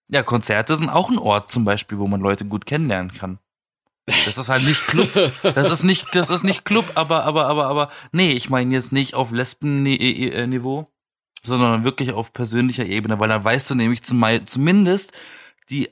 Ja, 0.07 0.21
Konzerte 0.21 0.75
sind 0.75 0.89
auch 0.89 1.09
ein 1.09 1.17
Ort 1.17 1.49
zum 1.49 1.65
Beispiel, 1.65 1.97
wo 1.97 2.05
man 2.05 2.21
Leute 2.21 2.45
gut 2.45 2.67
kennenlernen 2.67 3.11
kann. 3.11 3.39
Das 4.05 4.37
ist 4.37 4.49
halt 4.49 4.63
nicht 4.63 4.85
Club. 4.85 5.09
Das 5.41 5.71
ist 5.71 5.81
nicht, 5.81 6.13
das 6.13 6.29
ist 6.29 6.43
nicht 6.43 6.65
Club, 6.65 6.91
aber, 6.93 7.23
aber, 7.23 7.47
aber, 7.47 7.65
aber, 7.65 7.89
nee, 8.11 8.33
ich 8.33 8.51
meine 8.51 8.71
jetzt 8.75 8.91
nicht 8.91 9.15
auf 9.15 9.31
Lesben-Niveau, 9.31 10.93
sondern 11.43 11.83
wirklich 11.83 12.11
auf 12.11 12.33
persönlicher 12.33 12.85
Ebene, 12.85 13.19
weil 13.19 13.29
dann 13.29 13.43
weißt 13.43 13.71
du 13.71 13.75
nämlich 13.75 14.03
zum, 14.03 14.23
zumindest 14.45 15.13
die 15.71 15.89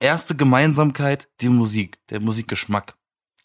erste 0.00 0.34
Gemeinsamkeit, 0.34 1.28
die 1.40 1.50
Musik, 1.50 1.98
der 2.08 2.18
Musikgeschmack. 2.18 2.96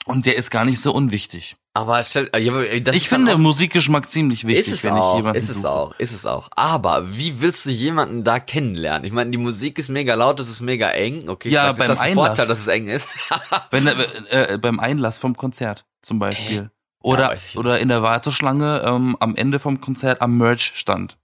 Und 0.06 0.26
der 0.26 0.36
ist 0.36 0.50
gar 0.50 0.66
nicht 0.66 0.82
so 0.82 0.92
unwichtig. 0.92 1.58
Aber 1.78 2.02
stell, 2.06 2.32
ja, 2.40 2.80
das 2.80 2.96
ich 2.96 3.10
finde 3.10 3.34
auch- 3.34 3.38
Musikgeschmack 3.38 4.10
ziemlich 4.10 4.48
wichtig, 4.48 4.68
ist 4.68 4.74
es 4.76 4.84
wenn 4.86 4.94
auch, 4.94 5.12
ich 5.16 5.18
jemanden 5.18 5.42
ist 5.42 5.50
es 5.50 5.56
suche. 5.58 5.70
auch, 5.70 5.96
ist 6.00 6.12
es 6.14 6.26
auch. 6.26 6.48
Aber 6.56 7.12
wie 7.18 7.42
willst 7.42 7.66
du 7.66 7.70
jemanden 7.70 8.24
da 8.24 8.40
kennenlernen? 8.40 9.04
Ich 9.06 9.12
meine, 9.12 9.30
die 9.32 9.38
Musik 9.38 9.78
ist 9.78 9.90
mega 9.90 10.16
laut, 10.16 10.40
es 10.40 10.50
ist 10.50 10.62
mega 10.62 10.90
eng. 10.92 11.28
Okay, 11.28 11.50
Ja, 11.50 11.74
beim 11.74 11.82
ist 11.82 11.88
das 11.90 12.00
ein 12.00 12.12
Einlass. 12.12 12.28
Vorteil, 12.28 12.48
dass 12.48 12.60
es 12.60 12.68
eng 12.68 12.88
ist. 12.88 13.10
Wenn, 13.72 13.88
äh, 13.88 14.54
äh, 14.54 14.58
beim 14.58 14.80
Einlass 14.80 15.20
vom 15.20 15.36
Konzert 15.36 15.84
zum 16.02 16.18
Beispiel. 16.18 16.72
Oder, 17.04 17.28
weiß 17.28 17.50
ich 17.50 17.58
oder 17.58 17.78
in 17.80 17.90
der 17.90 18.02
Warteschlange 18.02 18.82
ähm, 18.86 19.18
am 19.20 19.36
Ende 19.36 19.60
vom 19.60 19.82
Konzert 19.82 20.22
am 20.22 20.38
Merch-Stand. 20.38 21.18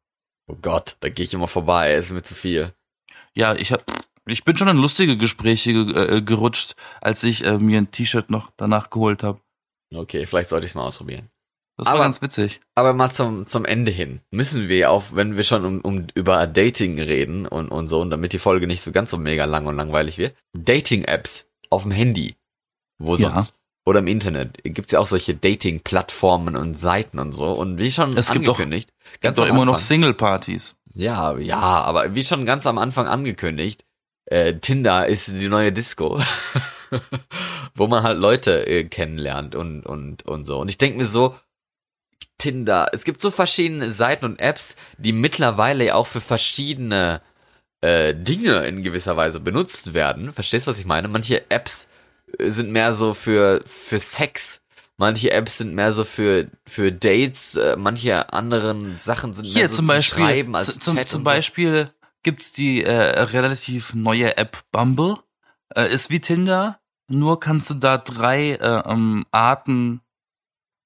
oh 0.47 0.57
Gott, 0.61 0.97
da 0.99 1.07
gehe 1.09 1.23
ich 1.25 1.33
immer 1.33 1.47
vorbei, 1.47 1.93
ist 1.95 2.11
mir 2.11 2.23
zu 2.23 2.35
viel. 2.35 2.73
Ja, 3.33 3.55
ich 3.55 3.71
hab, 3.71 3.83
ich 4.27 4.43
bin 4.43 4.57
schon 4.57 4.67
in 4.67 4.75
lustige 4.77 5.15
Gespräche 5.17 5.71
ge- 5.85 6.17
äh, 6.17 6.21
gerutscht, 6.21 6.75
als 6.99 7.23
ich 7.23 7.45
äh, 7.45 7.57
mir 7.57 7.77
ein 7.79 7.89
T-Shirt 7.89 8.29
noch 8.29 8.51
danach 8.57 8.89
geholt 8.89 9.23
habe. 9.23 9.39
Okay, 9.93 10.25
vielleicht 10.25 10.49
sollte 10.49 10.65
ich 10.65 10.71
es 10.71 10.75
mal 10.75 10.85
ausprobieren. 10.85 11.29
Das 11.77 11.87
war 11.87 11.95
Aber- 11.95 12.03
ganz 12.03 12.21
witzig. 12.21 12.59
Aber 12.75 12.93
mal 12.93 13.11
zum, 13.11 13.47
zum 13.47 13.65
Ende 13.65 13.91
hin. 13.91 14.21
Müssen 14.31 14.67
wir 14.69 14.91
auch, 14.91 15.05
wenn 15.13 15.35
wir 15.37 15.43
schon 15.43 15.65
um, 15.65 15.81
um 15.81 16.07
über 16.15 16.45
Dating 16.47 16.99
reden 16.99 17.47
und, 17.47 17.69
und 17.69 17.87
so, 17.87 18.01
und 18.01 18.09
damit 18.09 18.33
die 18.33 18.39
Folge 18.39 18.67
nicht 18.67 18.83
so 18.83 18.91
ganz 18.91 19.09
so 19.11 19.17
mega 19.17 19.45
lang 19.45 19.65
und 19.67 19.75
langweilig 19.75 20.17
wird. 20.17 20.35
Dating-Apps 20.53 21.47
auf 21.69 21.83
dem 21.83 21.91
Handy. 21.91 22.35
Wo 22.99 23.15
Ja. 23.15 23.31
sonst? 23.31 23.55
Oder 23.85 23.99
im 23.99 24.07
Internet. 24.07 24.59
Gibt 24.63 24.91
ja 24.91 24.99
auch 24.99 25.07
solche 25.07 25.33
Dating-Plattformen 25.33 26.55
und 26.55 26.77
Seiten 26.77 27.17
und 27.19 27.33
so. 27.33 27.47
Und 27.51 27.77
wie 27.79 27.91
schon 27.91 28.15
Es 28.15 28.31
gibt 28.31 28.45
doch- 28.47 28.53
angekündigt. 28.59 28.91
Gibt 29.21 29.39
doch 29.39 29.45
immer 29.47 29.65
noch 29.65 29.73
Anfang- 29.73 29.79
Single-Partys. 29.79 30.75
Ja, 30.93 31.37
ja, 31.37 31.57
aber 31.59 32.13
wie 32.13 32.23
schon 32.23 32.45
ganz 32.45 32.67
am 32.67 32.77
Anfang 32.77 33.07
angekündigt, 33.07 33.83
äh, 34.31 34.59
Tinder 34.59 35.07
ist 35.07 35.27
die 35.27 35.47
neue 35.49 35.71
Disco. 35.71 36.19
wo 37.75 37.87
man 37.87 38.03
halt 38.03 38.19
Leute 38.19 38.67
äh, 38.67 38.83
kennenlernt 38.83 39.55
und, 39.55 39.85
und, 39.85 40.25
und 40.27 40.45
so. 40.45 40.59
Und 40.59 40.69
ich 40.69 40.77
denke 40.77 40.97
mir 40.97 41.05
so, 41.05 41.35
Tinder, 42.37 42.89
es 42.91 43.03
gibt 43.03 43.21
so 43.21 43.31
verschiedene 43.31 43.93
Seiten 43.93 44.25
und 44.25 44.39
Apps, 44.39 44.75
die 44.97 45.13
mittlerweile 45.13 45.95
auch 45.95 46.07
für 46.07 46.21
verschiedene 46.21 47.21
äh, 47.81 48.13
Dinge 48.13 48.65
in 48.65 48.81
gewisser 48.83 49.15
Weise 49.15 49.39
benutzt 49.39 49.93
werden. 49.93 50.33
Verstehst 50.33 50.67
du, 50.67 50.71
was 50.71 50.79
ich 50.79 50.85
meine? 50.85 51.07
Manche 51.07 51.49
Apps 51.49 51.87
äh, 52.37 52.49
sind 52.49 52.71
mehr 52.71 52.93
so 52.93 53.13
für, 53.13 53.61
für 53.65 53.99
Sex. 53.99 54.61
Manche 54.97 55.31
Apps 55.31 55.59
sind 55.59 55.73
mehr 55.73 55.93
so 55.93 56.03
für, 56.03 56.47
für 56.67 56.91
Dates, 56.91 57.55
äh, 57.55 57.75
manche 57.77 58.33
anderen 58.33 58.97
Sachen 59.01 59.33
sind 59.33 59.45
Hier 59.45 59.61
mehr 59.61 59.69
so 59.69 59.77
zum 59.77 59.87
Beispiel, 59.87 60.23
Schreiben 60.23 60.55
als 60.55 60.73
zu- 60.73 60.79
zum, 60.79 60.97
Chat 60.97 61.09
zum 61.09 61.19
und 61.21 61.25
so. 61.25 61.29
Gibt's 62.23 62.51
die 62.51 62.83
äh, 62.83 62.91
relativ 62.91 63.93
neue 63.93 64.37
App 64.37 64.63
Bumble. 64.71 65.17
Äh, 65.75 65.91
ist 65.93 66.09
wie 66.09 66.19
Tinder, 66.19 66.79
nur 67.07 67.39
kannst 67.39 67.69
du 67.69 67.73
da 67.75 67.97
drei 67.97 68.51
äh, 68.51 68.83
ähm, 68.85 69.25
Arten 69.31 70.01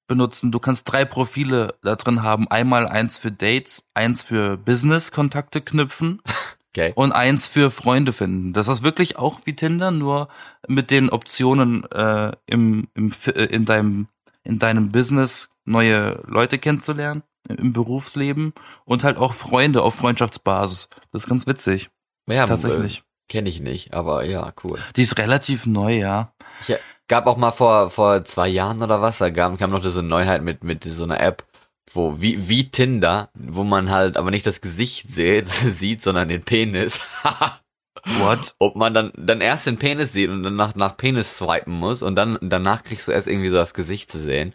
benutzen. 0.06 0.52
Du 0.52 0.60
kannst 0.60 0.90
drei 0.90 1.04
Profile 1.04 1.74
da 1.82 1.96
drin 1.96 2.22
haben. 2.22 2.48
Einmal 2.48 2.86
eins 2.86 3.18
für 3.18 3.32
Dates, 3.32 3.84
eins 3.94 4.22
für 4.22 4.56
Business-Kontakte 4.56 5.60
knüpfen 5.60 6.22
Okay. 6.76 6.92
und 6.94 7.12
eins 7.12 7.46
für 7.46 7.70
Freunde 7.70 8.12
finden. 8.12 8.52
Das 8.52 8.68
ist 8.68 8.82
wirklich 8.82 9.16
auch 9.16 9.40
wie 9.44 9.56
Tinder, 9.56 9.90
nur 9.90 10.28
mit 10.68 10.90
den 10.90 11.08
Optionen 11.08 11.90
äh, 11.90 12.32
im, 12.44 12.88
im, 12.92 13.12
äh, 13.28 13.44
in 13.44 13.64
deinem 13.64 14.08
in 14.44 14.58
deinem 14.58 14.92
Business 14.92 15.48
neue 15.64 16.22
Leute 16.26 16.58
kennenzulernen 16.58 17.22
im 17.48 17.72
Berufsleben 17.72 18.52
und 18.84 19.04
halt 19.04 19.16
auch 19.18 19.32
Freunde 19.32 19.82
auf 19.82 19.94
Freundschaftsbasis. 19.94 20.88
Das 21.12 21.24
ist 21.24 21.28
ganz 21.28 21.46
witzig, 21.46 21.90
Ja, 22.28 22.46
tatsächlich. 22.46 23.02
Kenne 23.28 23.48
ich 23.48 23.60
nicht, 23.60 23.92
aber 23.92 24.24
ja, 24.24 24.52
cool. 24.62 24.78
Die 24.94 25.02
ist 25.02 25.18
relativ 25.18 25.66
neu, 25.66 25.98
ja. 25.98 26.32
Ich, 26.66 26.76
gab 27.08 27.26
auch 27.26 27.36
mal 27.36 27.52
vor, 27.52 27.90
vor 27.90 28.24
zwei 28.24 28.48
Jahren 28.48 28.82
oder 28.82 29.00
was, 29.00 29.18
da 29.18 29.30
kam, 29.30 29.56
kam 29.56 29.70
noch 29.70 29.84
eine 29.84 30.02
Neuheit 30.02 30.42
mit, 30.42 30.64
mit 30.64 30.84
so 30.84 31.04
einer 31.04 31.20
App, 31.20 31.44
wo, 31.92 32.20
wie, 32.20 32.48
wie 32.48 32.70
Tinder, 32.70 33.30
wo 33.34 33.64
man 33.64 33.90
halt 33.90 34.16
aber 34.16 34.30
nicht 34.30 34.46
das 34.46 34.60
Gesicht 34.60 35.12
sieht, 35.12 35.46
sieht 35.48 36.02
sondern 36.02 36.28
den 36.28 36.42
Penis. 36.42 37.00
What? 38.20 38.54
Ob 38.58 38.76
man 38.76 38.94
dann, 38.94 39.12
dann 39.16 39.40
erst 39.40 39.66
den 39.66 39.78
Penis 39.78 40.12
sieht 40.12 40.30
und 40.30 40.42
dann 40.42 40.54
nach, 40.54 40.74
nach 40.74 40.96
Penis 40.96 41.38
swipen 41.38 41.74
muss 41.74 42.02
und 42.02 42.14
dann, 42.14 42.38
danach 42.40 42.82
kriegst 42.82 43.08
du 43.08 43.12
erst 43.12 43.26
irgendwie 43.26 43.48
so 43.48 43.56
das 43.56 43.74
Gesicht 43.74 44.10
zu 44.10 44.18
sehen. 44.18 44.52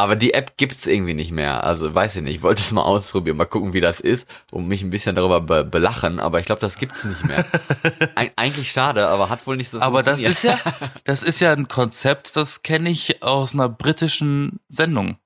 Aber 0.00 0.16
die 0.16 0.32
App 0.32 0.56
gibt's 0.56 0.86
irgendwie 0.86 1.12
nicht 1.12 1.30
mehr. 1.30 1.62
Also 1.62 1.94
weiß 1.94 2.16
ich 2.16 2.22
nicht. 2.22 2.36
Ich 2.36 2.42
wollte 2.42 2.62
es 2.62 2.72
mal 2.72 2.80
ausprobieren, 2.80 3.36
mal 3.36 3.44
gucken, 3.44 3.74
wie 3.74 3.82
das 3.82 4.00
ist 4.00 4.26
und 4.50 4.66
mich 4.66 4.80
ein 4.80 4.88
bisschen 4.88 5.14
darüber 5.14 5.42
be 5.42 5.62
belachen. 5.62 6.20
Aber 6.20 6.40
ich 6.40 6.46
glaube, 6.46 6.62
das 6.62 6.78
gibt's 6.78 7.04
nicht 7.04 7.22
mehr. 7.26 7.44
Eig 8.14 8.32
eigentlich 8.36 8.72
schade, 8.72 9.08
aber 9.08 9.28
hat 9.28 9.46
wohl 9.46 9.58
nicht 9.58 9.68
so 9.68 9.78
Aber 9.78 10.02
das 10.02 10.22
ist 10.22 10.42
ja, 10.42 10.58
das 11.04 11.22
ist 11.22 11.40
ja 11.40 11.52
ein 11.52 11.68
Konzept, 11.68 12.34
das 12.34 12.62
kenne 12.62 12.88
ich 12.88 13.22
aus 13.22 13.52
einer 13.52 13.68
britischen 13.68 14.60
Sendung. 14.70 15.18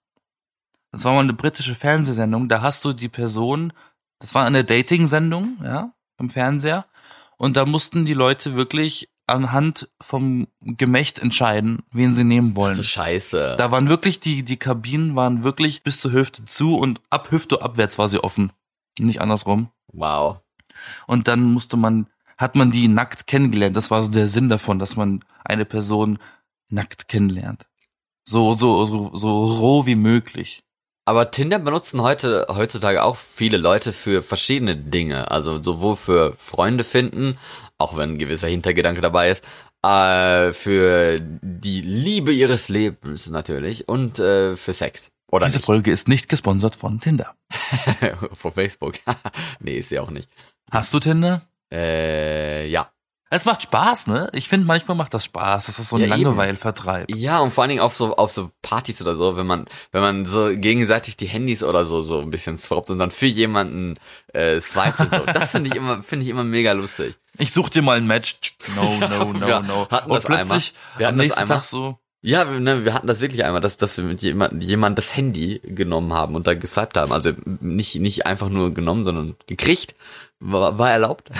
Das 0.91 1.05
war 1.05 1.13
mal 1.13 1.21
eine 1.21 1.35
britische 1.35 1.77
Fernsehsendung, 1.77 2.49
da 2.49 2.61
hast 2.61 2.85
du 2.85 2.93
die 2.93 3.09
Person, 3.09 3.73
das 4.19 4.35
war 4.35 4.45
eine 4.45 4.65
Dating-Sendung, 4.65 5.59
ja, 5.63 5.93
im 6.19 6.31
Fernseher, 6.31 6.85
und 7.37 7.57
da 7.57 7.65
mussten 7.65 8.07
die 8.07 8.15
Leute 8.15 8.57
wirklich 8.57 9.09
anhand 9.27 9.89
vom 10.01 10.49
Gemächt 10.61 11.19
entscheiden, 11.19 11.83
wen 11.91 12.13
sie 12.13 12.25
nehmen 12.25 12.57
wollen. 12.57 12.77
so 12.77 12.83
scheiße. 12.83 13.55
Da 13.57 13.71
waren 13.71 13.89
wirklich 13.89 14.21
die, 14.21 14.45
die 14.45 14.59
Kabinen 14.59 15.17
waren 15.17 15.43
wirklich 15.43 15.83
bis 15.83 16.01
zur 16.01 16.13
Hüfte 16.13 16.45
zu 16.45 16.77
und 16.77 17.01
ab 17.11 17.31
Hüfte 17.31 17.63
abwärts 17.63 17.99
war 17.99 18.09
sie 18.09 18.23
offen. 18.23 18.53
Nicht 18.99 19.21
andersrum. 19.21 19.71
wow. 19.93 20.39
Und 21.07 21.29
dann 21.29 21.43
musste 21.43 21.77
man, 21.77 22.09
hat 22.37 22.57
man 22.57 22.71
die 22.71 22.89
nackt 22.89 23.27
kennengelernt. 23.27 23.77
Das 23.77 23.91
war 23.91 24.03
so 24.03 24.11
der 24.11 24.29
Sinn 24.29 24.49
davon, 24.49 24.79
dass 24.79 24.97
man 24.97 25.25
eine 25.45 25.65
Person 25.65 26.19
nackt 26.69 27.09
kennenlernt. 27.09 27.69
So, 28.25 28.55
so, 28.55 28.85
so, 28.85 29.15
so 29.15 29.45
roh 29.45 29.87
wie 29.87 29.97
möglich. 29.97 30.64
Aber 31.07 31.31
Tinder 31.31 31.59
benutzen 31.59 32.01
heute 32.01 32.47
heutzutage 32.49 33.03
auch 33.03 33.17
viele 33.17 33.59
Leute 33.59 33.93
für 33.93 34.23
verschiedene 34.23 34.75
Dinge. 34.77 35.31
Also 35.31 35.63
sowohl 35.63 35.97
für 35.97 36.35
Freunde 36.37 36.83
finden, 36.83 37.39
auch 37.79 37.97
wenn 37.97 38.13
ein 38.15 38.19
gewisser 38.19 38.49
Hintergedanke 38.49 39.03
dabei 39.03 39.31
ist, 39.31 39.45
äh, 39.85 40.53
für 40.55 41.21
die 41.21 41.83
Liebe 41.83 42.33
ihres 42.33 42.71
Lebens 42.71 43.29
natürlich 43.29 43.87
und 43.87 44.19
äh, 44.19 44.57
für 44.57 44.73
Sex. 44.73 45.11
Oder 45.31 45.47
Diese 45.47 45.59
nicht? 45.59 45.67
Folge 45.67 45.91
ist 45.91 46.09
nicht 46.09 46.29
gesponsert 46.29 46.75
von 46.75 47.01
Tinder. 47.01 47.35
Von 48.33 48.53
Facebook. 48.53 48.95
nee, 49.61 49.79
ist 49.79 49.89
sie 49.89 49.99
auch 49.99 50.11
nicht. 50.11 50.29
Hast 50.71 50.95
du 50.95 51.01
Tinder? 51.01 51.43
Äh, 51.73 52.69
ja. 52.69 52.89
Es 53.35 53.45
macht 53.47 53.63
Spaß, 53.63 54.07
ne? 54.07 54.31
Ich 54.33 54.49
finde, 54.49 54.65
manchmal 54.65 54.97
macht 54.97 55.13
das 55.13 55.25
Spaß. 55.25 55.67
Das 55.67 55.81
ist 55.81 55.89
so 55.89 55.97
ein 55.97 56.03
Ja. 56.03 56.07
Langeweilvertreib. 56.09 57.11
Ja, 57.11 57.41
und 57.41 57.51
vor 57.51 57.63
allen 57.63 57.71
Dingen 57.71 57.81
auf 57.81 57.97
so, 57.97 58.15
auf 58.15 58.31
so 58.31 58.51
Partys 58.63 59.03
oder 59.03 59.17
so, 59.17 59.37
wenn 59.37 59.47
man, 59.47 59.65
wenn 59.91 60.03
man 60.03 60.25
so 60.27 60.51
gegenseitig 60.55 61.17
die 61.17 61.27
Handys 61.27 61.65
oder 61.65 61.85
so, 61.85 62.03
so 62.03 62.21
ein 62.21 62.31
bisschen 62.31 62.57
swappt 62.57 62.91
und 62.91 63.01
dann 63.01 63.11
für 63.11 63.27
jemanden 63.27 63.97
äh, 64.33 64.61
swiped 64.61 65.01
und 65.01 65.11
so. 65.15 65.25
Das 65.35 65.51
finde 65.51 65.71
ich 65.71 65.75
immer, 65.77 66.01
finde 66.03 66.25
ich 66.25 66.31
immer 66.31 66.45
mega 66.45 66.71
lustig. 66.73 67.17
Ich 67.37 67.53
such 67.53 67.71
dir 67.71 67.83
mal 67.83 67.97
ein 67.97 68.07
Match. 68.07 68.57
No, 68.77 68.95
no, 69.01 69.33
no, 69.33 69.47
Wir 69.47 69.61
no. 69.61 69.89
hatten 69.91 70.11
Und 70.11 70.17
das 70.17 70.27
einmal. 70.27 70.45
plötzlich 70.47 70.75
Wir 70.97 71.07
am 71.07 71.09
hatten 71.09 71.19
das 71.19 71.25
nächsten 71.25 71.41
einmal. 71.43 71.57
Tag 71.59 71.65
so, 71.65 71.99
Ja, 72.23 72.49
wir, 72.53 72.61
ne, 72.61 72.85
wir 72.85 72.95
hatten 72.95 73.09
das 73.09 73.21
wirklich 73.21 73.45
einmal, 73.45 73.61
dass, 73.61 73.77
dass 73.79 73.97
wir 73.97 74.05
mit 74.05 74.23
jemand, 74.23 74.63
jemand 74.63 74.97
das 74.97 75.17
Handy 75.17 75.61
genommen 75.65 76.13
haben 76.13 76.37
und 76.37 76.47
da 76.47 76.55
geswiped 76.55 76.97
haben. 76.97 77.11
Also 77.11 77.33
nicht, 77.61 77.97
nicht 77.97 78.27
einfach 78.27 78.49
nur 78.49 78.73
genommen, 78.73 79.05
sondern 79.05 79.35
gekriegt. 79.49 79.97
War, 80.39 80.79
war 80.79 80.91
erlaubt. 80.91 81.31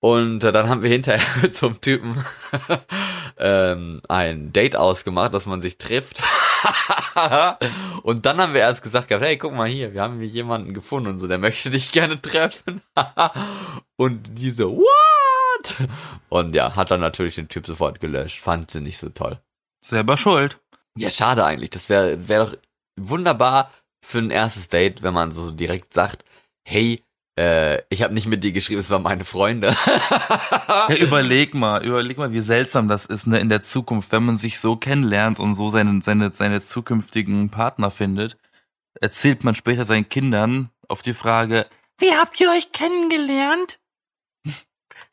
Und 0.00 0.42
äh, 0.44 0.52
dann 0.52 0.68
haben 0.68 0.82
wir 0.82 0.90
hinterher 0.90 1.24
mit 1.42 1.54
so 1.54 1.66
einem 1.66 1.80
Typen 1.80 2.24
ähm, 3.38 4.00
ein 4.08 4.52
Date 4.52 4.76
ausgemacht, 4.76 5.34
dass 5.34 5.46
man 5.46 5.60
sich 5.60 5.78
trifft. 5.78 6.20
und 8.02 8.26
dann 8.26 8.38
haben 8.38 8.54
wir 8.54 8.60
erst 8.60 8.82
gesagt 8.82 9.08
gehabt, 9.08 9.24
hey, 9.24 9.36
guck 9.36 9.52
mal 9.52 9.68
hier, 9.68 9.92
wir 9.92 10.02
haben 10.02 10.18
hier 10.18 10.28
jemanden 10.28 10.74
gefunden 10.74 11.10
und 11.10 11.18
so, 11.18 11.28
der 11.28 11.38
möchte 11.38 11.70
dich 11.70 11.92
gerne 11.92 12.20
treffen. 12.20 12.80
und 13.96 14.38
die 14.38 14.50
so, 14.50 14.76
what? 14.76 15.88
Und 16.28 16.54
ja, 16.54 16.74
hat 16.76 16.90
dann 16.90 17.00
natürlich 17.00 17.34
den 17.34 17.48
Typ 17.48 17.66
sofort 17.66 18.00
gelöscht. 18.00 18.40
Fand 18.40 18.70
sie 18.70 18.80
nicht 18.80 18.98
so 18.98 19.10
toll. 19.10 19.38
selber 19.84 20.16
schuld. 20.16 20.58
Ja, 20.96 21.10
schade 21.10 21.44
eigentlich. 21.44 21.70
Das 21.70 21.88
wäre 21.88 22.28
wär 22.28 22.46
doch 22.46 22.56
wunderbar 22.98 23.70
für 24.02 24.18
ein 24.18 24.30
erstes 24.30 24.68
Date, 24.68 25.02
wenn 25.02 25.14
man 25.14 25.32
so 25.32 25.50
direkt 25.50 25.92
sagt, 25.94 26.24
hey, 26.66 27.00
äh, 27.40 27.82
ich 27.88 28.02
habe 28.02 28.12
nicht 28.12 28.26
mit 28.26 28.44
dir 28.44 28.52
geschrieben, 28.52 28.80
es 28.80 28.90
waren 28.90 29.02
meine 29.02 29.24
Freunde. 29.24 29.74
Ja, 30.88 30.96
überleg 30.96 31.54
mal, 31.54 31.84
überleg 31.84 32.18
mal, 32.18 32.32
wie 32.32 32.40
seltsam 32.40 32.88
das 32.88 33.06
ist, 33.06 33.26
ne, 33.26 33.38
in 33.38 33.48
der 33.48 33.60
Zukunft, 33.62 34.10
wenn 34.12 34.24
man 34.24 34.36
sich 34.36 34.58
so 34.60 34.76
kennenlernt 34.76 35.38
und 35.38 35.54
so 35.54 35.70
seine, 35.70 36.00
seine, 36.02 36.32
seine 36.32 36.60
zukünftigen 36.60 37.50
Partner 37.50 37.90
findet, 37.90 38.36
erzählt 39.00 39.44
man 39.44 39.54
später 39.54 39.84
seinen 39.84 40.08
Kindern 40.08 40.70
auf 40.88 41.02
die 41.02 41.12
Frage, 41.12 41.66
wie 41.98 42.12
habt 42.12 42.40
ihr 42.40 42.50
euch 42.50 42.72
kennengelernt? 42.72 43.78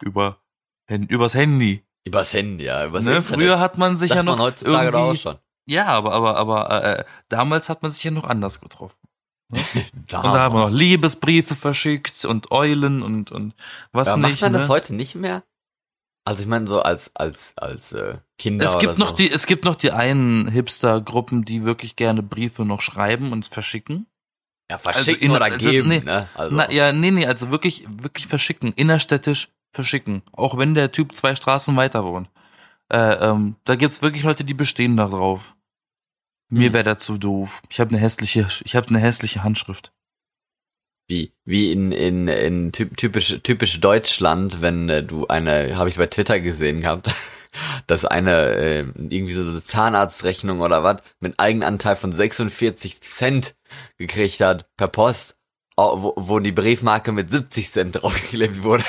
Über, 0.04 0.42
übers 0.90 1.36
Handy. 1.36 1.84
Übers 2.06 2.34
Handy, 2.34 2.66
ja. 2.66 2.86
Übers 2.86 3.04
Ne? 3.04 3.18
Internet. 3.18 3.36
Früher 3.36 3.60
hat 3.60 3.78
man 3.78 3.98
sich 3.98 4.10
das 4.10 4.18
ja 4.18 4.24
man 4.24 4.38
noch 4.38 4.46
heutzutage 4.46 4.92
doch 4.92 5.00
auch 5.00 5.04
irgendwie, 5.08 5.22
schon. 5.22 5.38
ja, 5.68 5.86
aber, 5.88 6.14
aber, 6.14 6.38
aber, 6.38 6.84
äh, 7.00 7.04
damals 7.30 7.70
hat 7.70 7.84
man 7.84 7.92
sich 7.92 8.04
ja 8.04 8.12
noch 8.12 8.26
anders 8.26 8.62
getroffen. 8.62 9.07
Da, 10.08 10.22
Und 10.22 10.34
da 10.34 10.40
haben 10.40 10.56
wir 10.56 10.70
noch 10.70 10.76
Liebesbriefe 10.76 11.56
verschickt 11.56 12.26
und 12.26 12.52
Eulen 12.52 13.02
und, 13.02 13.32
und 13.32 13.54
was 13.92 14.08
ja, 14.10 14.18
nicht. 14.18 14.30
macht 14.30 14.42
man 14.42 14.52
ne? 14.54 14.58
das 14.60 14.70
heute 14.70 14.96
nicht 14.96 15.16
mehr? 15.16 15.44
Also 16.26 16.44
ich 16.44 16.48
meine 16.50 16.68
so 16.68 16.82
als 16.82 17.16
als 17.16 17.54
als 17.58 17.94
äh, 17.94 18.18
Kinder 18.38 18.66
Es 18.66 18.78
gibt 18.80 18.98
noch 18.98 19.10
so. 19.10 19.16
die, 19.16 19.32
es 19.32 19.46
gibt 19.46 19.64
noch 19.64 19.76
die 19.76 19.92
einen 19.92 20.50
Hipster-Gruppen, 20.50 21.46
die 21.46 21.64
wirklich 21.64 21.96
gerne 21.96 22.22
Briefe 22.24 22.66
noch 22.66 22.82
schreiben 22.82 23.32
und 23.32 23.46
verschicken. 23.48 24.08
ja, 24.70 24.78
verschicken 24.78 25.30
in- 25.30 25.32
oder 25.36 25.46
also, 25.46 25.58
geben, 25.70 25.88
nee. 25.88 26.00
ne? 26.02 26.28
Also 26.36 26.56
Na, 26.56 26.70
ja, 26.72 26.92
nee, 26.92 27.12
nee, 27.12 27.26
also 27.26 27.50
wirklich, 27.50 27.86
wirklich 27.90 28.28
verschicken, 28.28 28.74
innerstädtisch 28.74 29.50
verschicken. 29.72 30.22
Auch 30.34 30.58
wenn 30.58 30.76
der 30.76 30.92
Typ 30.92 31.16
zwei 31.16 31.36
Straßen 31.36 31.76
weiter 31.78 32.04
wohnt. 32.04 32.30
Äh, 32.90 33.14
ähm, 33.14 33.56
da 33.64 33.76
gibt's 33.76 34.02
wirklich 34.02 34.24
Leute, 34.24 34.44
die 34.44 34.54
bestehen 34.54 34.98
da 34.98 35.08
drauf. 35.08 35.56
Mir 36.50 36.68
Hm. 36.68 36.74
wäre 36.74 36.84
dazu 36.84 37.18
doof. 37.18 37.62
Ich 37.70 37.80
habe 37.80 37.92
eine 37.92 38.00
hässliche, 38.00 38.48
ich 38.64 38.76
habe 38.76 38.88
eine 38.90 39.00
hässliche 39.00 39.44
Handschrift. 39.44 39.92
Wie, 41.10 41.34
wie 41.46 41.72
in, 41.72 41.92
in, 41.94 42.28
in 42.28 42.72
typ, 42.74 42.98
typisch, 42.98 43.40
typisch 43.44 43.80
Deutschland, 43.80 44.62
wenn 44.62 44.90
äh, 44.90 45.04
du 45.04 45.28
eine, 45.28 45.78
habe 45.78 45.90
ich 45.90 45.96
bei 45.96 46.08
Twitter 46.08 46.42
gesehen 46.42 46.82
gehabt, 46.82 47.10
dass 47.88 48.04
eine, 48.04 48.56
äh, 48.56 48.80
irgendwie 48.80 49.32
so 49.32 49.42
eine 49.42 49.64
Zahnarztrechnung 49.64 50.60
oder 50.60 50.84
was, 50.84 50.98
mit 51.22 51.40
Eigenanteil 51.40 51.96
von 51.96 52.12
46 52.12 53.02
Cent 53.02 53.56
gekriegt 53.98 54.42
hat, 54.42 54.68
per 54.76 54.90
Post, 54.90 55.38
wo, 55.78 56.14
wo 56.18 56.40
die 56.40 56.52
Briefmarke 56.52 57.14
mit 57.14 57.32
70 57.32 57.72
Cent 57.72 57.96
draufgeklebt 58.02 58.64
wurde. 58.64 58.84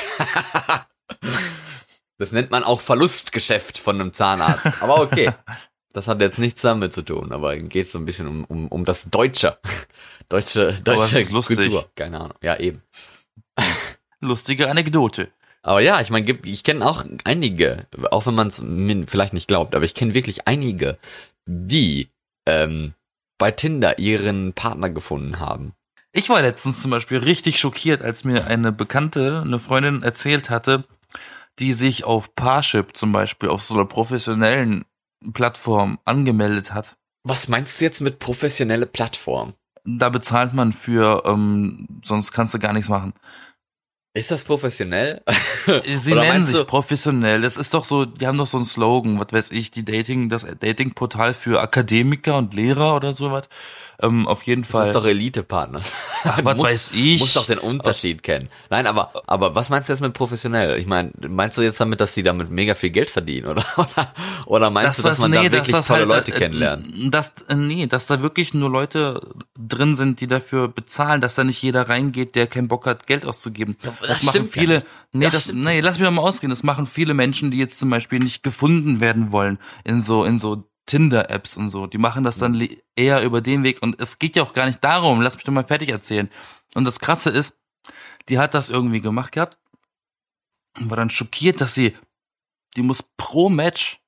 das 2.19 2.33
nennt 2.33 2.51
man 2.51 2.65
auch 2.65 2.81
Verlustgeschäft 2.81 3.79
von 3.79 4.01
einem 4.01 4.13
Zahnarzt. 4.13 4.83
Aber 4.83 5.01
okay. 5.01 5.33
Das 5.99 6.07
hat 6.07 6.21
jetzt 6.21 6.39
nichts 6.39 6.63
damit 6.63 6.93
zu 6.93 7.03
tun, 7.03 7.33
aber 7.33 7.57
geht 7.57 7.89
so 7.89 7.99
ein 7.99 8.05
bisschen 8.05 8.29
um, 8.29 8.45
um, 8.45 8.69
um 8.69 8.85
das 8.85 9.11
Deutsche. 9.11 9.59
Deutsche, 10.29 10.73
deutsche. 10.85 11.25
Kultur. 11.25 11.91
Keine 11.97 12.21
Ahnung. 12.21 12.39
Ja, 12.41 12.57
eben. 12.57 12.83
Lustige 14.21 14.71
Anekdote. 14.71 15.33
Aber 15.63 15.81
ja, 15.81 16.01
ich 16.01 16.11
meine, 16.11 16.39
ich 16.45 16.63
kenne 16.63 16.87
auch 16.87 17.05
einige, 17.25 17.89
auch 18.13 18.27
wenn 18.27 18.37
man 18.37 18.47
es 18.47 18.63
vielleicht 19.11 19.33
nicht 19.33 19.49
glaubt, 19.49 19.75
aber 19.75 19.85
ich 19.85 19.95
kenne 19.95 20.15
wirklich 20.15 20.47
einige, 20.47 20.99
die 21.47 22.11
ähm, 22.47 22.95
bei 23.37 23.51
Tinder 23.51 23.99
ihren 23.99 24.53
Partner 24.53 24.91
gefunden 24.91 25.41
haben. 25.41 25.73
Ich 26.13 26.29
war 26.29 26.41
letztens 26.43 26.81
zum 26.81 26.93
Beispiel 26.93 27.19
richtig 27.19 27.59
schockiert, 27.59 28.03
als 28.03 28.23
mir 28.23 28.47
eine 28.47 28.71
Bekannte, 28.71 29.43
eine 29.45 29.59
Freundin 29.59 30.05
erzählt 30.05 30.49
hatte, 30.49 30.85
die 31.59 31.73
sich 31.73 32.05
auf 32.05 32.37
Parship 32.37 32.97
zum 32.97 33.11
Beispiel 33.11 33.49
auf 33.49 33.65
so 33.65 33.75
einer 33.75 33.87
professionellen 33.87 34.85
Plattform 35.33 35.99
angemeldet 36.05 36.73
hat. 36.73 36.97
Was 37.25 37.49
meinst 37.49 37.81
du 37.81 37.85
jetzt 37.85 38.01
mit 38.01 38.19
professionelle 38.19 38.87
Plattform? 38.87 39.55
Da 39.85 40.09
bezahlt 40.09 40.53
man 40.55 40.73
für, 40.73 41.23
ähm, 41.27 41.87
sonst 42.05 42.33
kannst 42.33 42.55
du 42.55 42.59
gar 42.59 42.73
nichts 42.73 42.89
machen. 42.89 43.15
Ist 44.19 44.33
das 44.33 44.43
professionell? 44.43 45.23
Sie 45.85 46.13
nennen 46.13 46.43
sich 46.43 46.67
professionell. 46.67 47.41
Das 47.41 47.57
ist 47.57 47.73
doch 47.73 47.85
so, 47.85 48.05
die 48.05 48.27
haben 48.27 48.37
doch 48.37 48.49
so 48.49 48.57
einen 48.57 48.67
Slogan, 48.67 49.21
was 49.21 49.33
weiß 49.33 49.51
ich, 49.53 49.71
die 49.71 49.85
Dating, 49.85 50.29
das 50.29 50.45
Datingportal 50.59 51.35
für 51.35 51.61
Akademiker 51.61 52.37
und 52.37 52.53
Lehrer 52.53 52.97
oder 52.97 53.13
sowas. 53.13 53.49
Ähm, 54.01 54.29
auf 54.29 54.43
jeden 54.45 54.63
Fall. 54.63 54.83
Das 54.83 54.91
ist 54.91 54.95
doch 54.95 55.05
Elite-Partner. 55.05 55.81
Ach, 56.23 56.45
was 56.45 56.57
muss, 56.57 56.67
weiß 56.69 56.91
ich. 56.95 57.19
Muss 57.19 57.35
doch 57.35 57.47
den 57.47 57.59
Unterschied 57.59 58.23
kennen. 58.23 58.49
Nein, 58.71 58.87
aber, 58.87 59.11
aber 59.27 59.57
was 59.57 59.71
meinst 59.71 59.89
du 59.89 59.93
jetzt 59.93 60.01
mit 60.01 60.13
professionell? 60.13 60.79
Ich 60.79 60.87
meine, 60.87 61.11
meinst 61.29 61.59
du 61.59 61.63
jetzt 61.63 61.81
damit, 61.81 62.01
dass 62.01 62.15
sie 62.15 62.23
damit 62.23 62.49
mega 62.49 62.77
viel 62.77 62.91
Geld 62.91 63.11
verdienen, 63.11 63.49
oder? 63.49 63.65
Oder, 63.79 64.13
oder 64.47 64.71
meinst 64.71 64.89
das, 64.89 64.97
du, 64.99 65.03
dass 65.03 65.13
das, 65.13 65.19
man 65.21 65.31
nee, 65.31 65.37
da 65.37 65.43
wirklich 65.53 65.73
das 65.73 65.87
tolle 65.87 66.01
halt, 66.01 66.09
Leute 66.09 66.33
äh, 66.33 66.39
kennenlernt? 66.39 67.15
Das, 67.15 67.35
äh, 67.49 67.55
nee, 67.55 67.87
dass 67.87 68.07
da 68.07 68.23
wirklich 68.23 68.55
nur 68.55 68.71
Leute 68.71 69.21
drin 69.59 69.95
sind, 69.95 70.21
die 70.21 70.27
dafür 70.27 70.69
bezahlen, 70.69 71.21
dass 71.21 71.35
da 71.35 71.45
nicht 71.45 71.63
jeder 71.63 71.89
reingeht, 71.89 72.35
der 72.35 72.47
keinen 72.47 72.69
Bock 72.69 72.87
hat, 72.87 73.07
Geld 73.07 73.25
auszugeben. 73.25 73.77
Das, 74.09 74.23
das 74.23 74.25
machen 74.25 74.49
viele, 74.49 74.85
nee, 75.13 75.27
das, 75.27 75.49
das 75.49 75.53
nee, 75.53 75.81
lass 75.81 75.99
mich 75.99 76.09
doch 76.09 76.15
mal 76.15 76.23
ausgehen. 76.23 76.49
Das 76.49 76.63
machen 76.63 76.87
viele 76.87 77.13
Menschen, 77.13 77.51
die 77.51 77.59
jetzt 77.59 77.79
zum 77.79 77.91
Beispiel 77.91 78.19
nicht 78.21 78.43
gefunden 78.43 79.01
werden 79.01 79.33
wollen 79.33 79.59
in 79.85 80.01
so, 80.01 80.25
in 80.25 80.39
so 80.39 80.65
Tinder-Apps 80.87 81.59
und 81.59 81.69
so. 81.69 81.87
Die 81.87 81.99
machen 81.99 82.25
das 82.25 82.39
dann 82.39 82.67
eher 82.97 83.23
über 83.23 83.43
den 83.43 83.65
Weg. 83.65 83.83
Und 83.83 84.01
es 84.01 84.19
geht 84.19 84.35
ja 84.35 84.43
auch 84.43 84.55
gar 84.55 84.67
nicht 84.67 84.83
darum, 84.83 85.21
lass 85.21 85.37
mich 85.37 85.45
doch 85.45 85.53
mal 85.53 85.63
fertig 85.63 85.91
erzählen. 85.91 86.31
Und 86.75 86.85
das 86.85 87.01
Krasse 87.01 87.29
ist, 87.29 87.59
die 88.31 88.39
hat 88.39 88.55
das 88.55 88.71
irgendwie 88.71 89.03
gemacht 89.03 89.33
gehabt 89.33 89.59
und 90.79 90.89
war 90.89 90.97
dann 90.97 91.11
schockiert, 91.11 91.61
dass 91.61 91.75
sie, 91.75 91.95
die 92.77 92.83
muss 92.83 93.03
pro 93.03 93.51
Match 93.51 94.01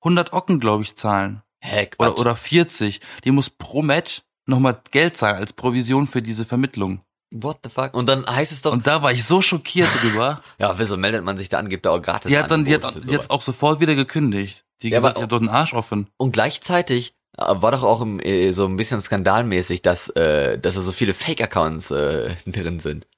100 0.00 0.32
Ocken, 0.32 0.58
glaube 0.58 0.82
ich, 0.82 0.96
zahlen. 0.96 1.42
Heck, 1.60 1.94
oder, 1.98 2.18
oder 2.18 2.36
40. 2.36 3.00
Die 3.22 3.30
muss 3.30 3.48
pro 3.48 3.82
Match 3.82 4.22
nochmal 4.46 4.82
Geld 4.90 5.16
zahlen 5.16 5.36
als 5.36 5.52
Provision 5.52 6.06
für 6.06 6.20
diese 6.20 6.44
Vermittlung. 6.44 7.04
What 7.36 7.58
the 7.64 7.70
fuck? 7.70 7.94
Und 7.94 8.08
dann 8.08 8.24
heißt 8.24 8.52
es 8.52 8.62
doch. 8.62 8.72
Und 8.72 8.86
da 8.86 9.02
war 9.02 9.10
ich 9.10 9.24
so 9.24 9.42
schockiert 9.42 9.88
drüber. 10.00 10.40
ja, 10.58 10.78
wieso 10.78 10.96
meldet 10.96 11.24
man 11.24 11.36
sich 11.36 11.48
da 11.48 11.58
an, 11.58 11.68
gibt 11.68 11.84
da 11.84 11.90
auch 11.90 12.00
gratis 12.00 12.28
Die 12.28 12.38
hat 12.38 12.48
dann, 12.48 12.64
die 12.64 12.74
hat 12.74 12.94
jetzt 13.06 13.30
auch 13.30 13.42
sofort 13.42 13.80
wieder 13.80 13.96
gekündigt. 13.96 14.64
Die 14.82 14.90
ja, 14.90 14.98
gesagt, 14.98 15.16
aber, 15.16 15.20
die 15.20 15.24
hat 15.24 15.32
dort 15.32 15.42
einen 15.42 15.50
Arsch 15.50 15.74
offen. 15.74 16.08
Und 16.16 16.30
gleichzeitig 16.30 17.14
äh, 17.36 17.42
war 17.46 17.72
doch 17.72 17.82
auch 17.82 18.00
im, 18.02 18.20
äh, 18.20 18.52
so 18.52 18.66
ein 18.66 18.76
bisschen 18.76 19.02
skandalmäßig, 19.02 19.82
dass, 19.82 20.10
äh, 20.10 20.60
dass 20.60 20.76
da 20.76 20.80
so 20.80 20.92
viele 20.92 21.12
Fake-Accounts 21.12 21.90
äh, 21.90 22.36
drin 22.46 22.78
sind. 22.78 23.08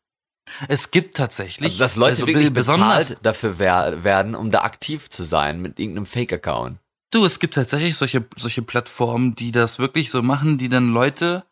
Es 0.68 0.90
gibt 0.90 1.16
tatsächlich. 1.16 1.72
Also, 1.72 1.78
dass 1.84 1.96
Leute 1.96 2.12
also 2.12 2.26
wirklich 2.26 2.52
bezahlt 2.52 3.18
dafür 3.22 3.58
wer 3.58 4.02
werden, 4.02 4.34
um 4.34 4.50
da 4.50 4.60
aktiv 4.60 5.10
zu 5.10 5.24
sein 5.24 5.60
mit 5.60 5.78
irgendeinem 5.78 6.06
Fake-Account. 6.06 6.78
Du, 7.10 7.24
es 7.26 7.38
gibt 7.38 7.54
tatsächlich 7.54 7.96
solche, 7.96 8.24
solche 8.36 8.62
Plattformen, 8.62 9.34
die 9.34 9.52
das 9.52 9.78
wirklich 9.78 10.10
so 10.10 10.22
machen, 10.22 10.56
die 10.56 10.68
dann 10.68 10.88
Leute 10.88 11.44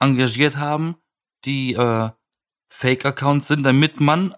engagiert 0.00 0.56
haben, 0.56 0.96
die 1.44 1.74
äh, 1.74 2.10
Fake-Accounts 2.68 3.48
sind, 3.48 3.64
damit 3.64 4.00
man 4.00 4.34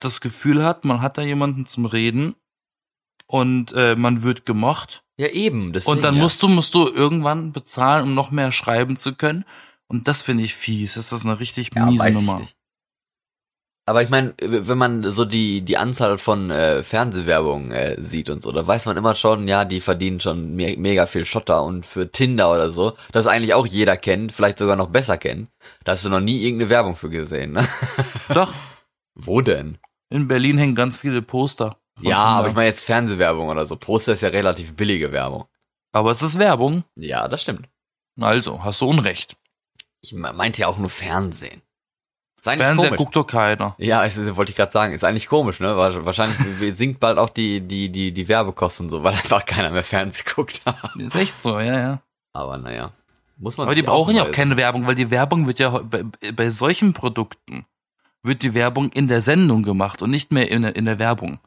das 0.00 0.20
Gefühl 0.20 0.64
hat, 0.64 0.84
man 0.84 1.00
hat 1.00 1.18
da 1.18 1.22
jemanden 1.22 1.66
zum 1.66 1.86
Reden 1.86 2.36
und 3.26 3.72
äh, 3.72 3.96
man 3.96 4.22
wird 4.22 4.46
gemocht. 4.46 5.04
Ja, 5.18 5.28
eben. 5.28 5.72
Deswegen, 5.72 5.92
und 5.92 6.04
dann 6.04 6.16
musst 6.18 6.42
du, 6.42 6.48
musst 6.48 6.74
du 6.74 6.86
irgendwann 6.86 7.52
bezahlen, 7.52 8.04
um 8.04 8.14
noch 8.14 8.30
mehr 8.30 8.52
schreiben 8.52 8.96
zu 8.96 9.14
können. 9.14 9.44
Und 9.88 10.08
das 10.08 10.22
finde 10.22 10.44
ich 10.44 10.54
fies. 10.54 10.94
Das 10.94 11.12
ist 11.12 11.24
eine 11.24 11.40
richtig 11.40 11.70
ja, 11.74 11.86
miese 11.86 12.10
Nummer. 12.10 12.42
Aber 13.88 14.02
ich 14.02 14.08
meine, 14.08 14.34
wenn 14.40 14.78
man 14.78 15.08
so 15.08 15.24
die 15.24 15.60
die 15.62 15.76
Anzahl 15.76 16.18
von 16.18 16.50
äh, 16.50 16.82
Fernsehwerbung 16.82 17.70
äh, 17.70 18.02
sieht 18.02 18.28
und 18.30 18.42
so, 18.42 18.50
da 18.50 18.66
weiß 18.66 18.86
man 18.86 18.96
immer 18.96 19.14
schon, 19.14 19.46
ja, 19.46 19.64
die 19.64 19.80
verdienen 19.80 20.18
schon 20.18 20.56
me 20.56 20.74
mega 20.76 21.06
viel 21.06 21.24
Schotter 21.24 21.62
und 21.62 21.86
für 21.86 22.10
Tinder 22.10 22.52
oder 22.52 22.68
so, 22.68 22.96
das 23.12 23.28
eigentlich 23.28 23.54
auch 23.54 23.64
jeder 23.64 23.96
kennt, 23.96 24.32
vielleicht 24.32 24.58
sogar 24.58 24.74
noch 24.74 24.88
besser 24.88 25.18
kennt. 25.18 25.50
Da 25.84 25.92
hast 25.92 26.04
du 26.04 26.08
noch 26.08 26.20
nie 26.20 26.42
irgendeine 26.42 26.68
Werbung 26.68 26.96
für 26.96 27.10
gesehen, 27.10 27.52
ne? 27.52 27.66
Doch. 28.34 28.52
Wo 29.14 29.40
denn? 29.40 29.78
In 30.10 30.26
Berlin 30.26 30.58
hängen 30.58 30.74
ganz 30.74 30.96
viele 30.98 31.22
Poster. 31.22 31.76
Ja, 32.00 32.02
Tinder. 32.02 32.18
aber 32.18 32.48
ich 32.48 32.54
meine 32.54 32.66
jetzt 32.66 32.84
Fernsehwerbung 32.84 33.48
oder 33.48 33.66
so. 33.66 33.76
Poster 33.76 34.12
ist 34.12 34.20
ja 34.20 34.30
relativ 34.30 34.74
billige 34.74 35.12
Werbung. 35.12 35.44
Aber 35.92 36.10
es 36.10 36.22
ist 36.22 36.40
Werbung. 36.40 36.82
Ja, 36.96 37.28
das 37.28 37.42
stimmt. 37.42 37.68
Also, 38.20 38.64
hast 38.64 38.80
du 38.80 38.86
Unrecht. 38.88 39.36
Ich 40.00 40.12
meinte 40.12 40.62
ja 40.62 40.66
auch 40.66 40.78
nur 40.78 40.90
Fernsehen. 40.90 41.62
Fernseher 42.46 42.88
komisch. 42.88 42.98
guckt 42.98 43.16
doch 43.16 43.26
keiner. 43.26 43.74
Ja, 43.78 44.04
ist, 44.04 44.36
wollte 44.36 44.50
ich 44.50 44.56
gerade 44.56 44.72
sagen, 44.72 44.94
ist 44.94 45.04
eigentlich 45.04 45.28
komisch, 45.28 45.60
ne? 45.60 45.76
Wahrscheinlich 45.76 46.36
sinkt 46.76 47.00
bald 47.00 47.18
auch 47.18 47.30
die, 47.30 47.60
die, 47.60 47.90
die, 47.90 48.12
die 48.12 48.28
Werbekosten 48.28 48.90
so, 48.90 49.02
weil 49.02 49.12
einfach 49.12 49.44
keiner 49.44 49.70
mehr 49.70 49.84
Fernsehen 49.84 50.26
guckt. 50.34 50.62
ist 50.98 51.14
echt 51.14 51.42
so, 51.42 51.58
ja, 51.58 51.78
ja. 51.78 52.02
Aber 52.32 52.58
naja. 52.58 52.92
Muss 53.38 53.58
man 53.58 53.66
Aber 53.66 53.74
die 53.74 53.82
brauchen 53.82 54.16
ja 54.16 54.22
auch 54.22 54.32
keine 54.32 54.56
Werbung, 54.56 54.86
weil 54.86 54.94
die 54.94 55.10
Werbung 55.10 55.46
wird 55.46 55.58
ja 55.58 55.68
bei, 55.70 56.04
bei 56.34 56.50
solchen 56.50 56.94
Produkten 56.94 57.66
wird 58.22 58.42
die 58.42 58.54
Werbung 58.54 58.90
in 58.90 59.08
der 59.08 59.20
Sendung 59.20 59.62
gemacht 59.62 60.02
und 60.02 60.10
nicht 60.10 60.32
mehr 60.32 60.50
in 60.50 60.62
der, 60.62 60.76
in 60.76 60.86
der 60.86 60.98
Werbung. 60.98 61.38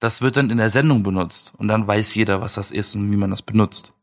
Das 0.00 0.22
wird 0.22 0.36
dann 0.36 0.50
in 0.50 0.58
der 0.58 0.70
Sendung 0.70 1.02
benutzt 1.02 1.52
und 1.56 1.68
dann 1.68 1.86
weiß 1.86 2.14
jeder, 2.14 2.40
was 2.40 2.54
das 2.54 2.70
ist 2.70 2.94
und 2.94 3.12
wie 3.12 3.16
man 3.16 3.30
das 3.30 3.42
benutzt. 3.42 3.94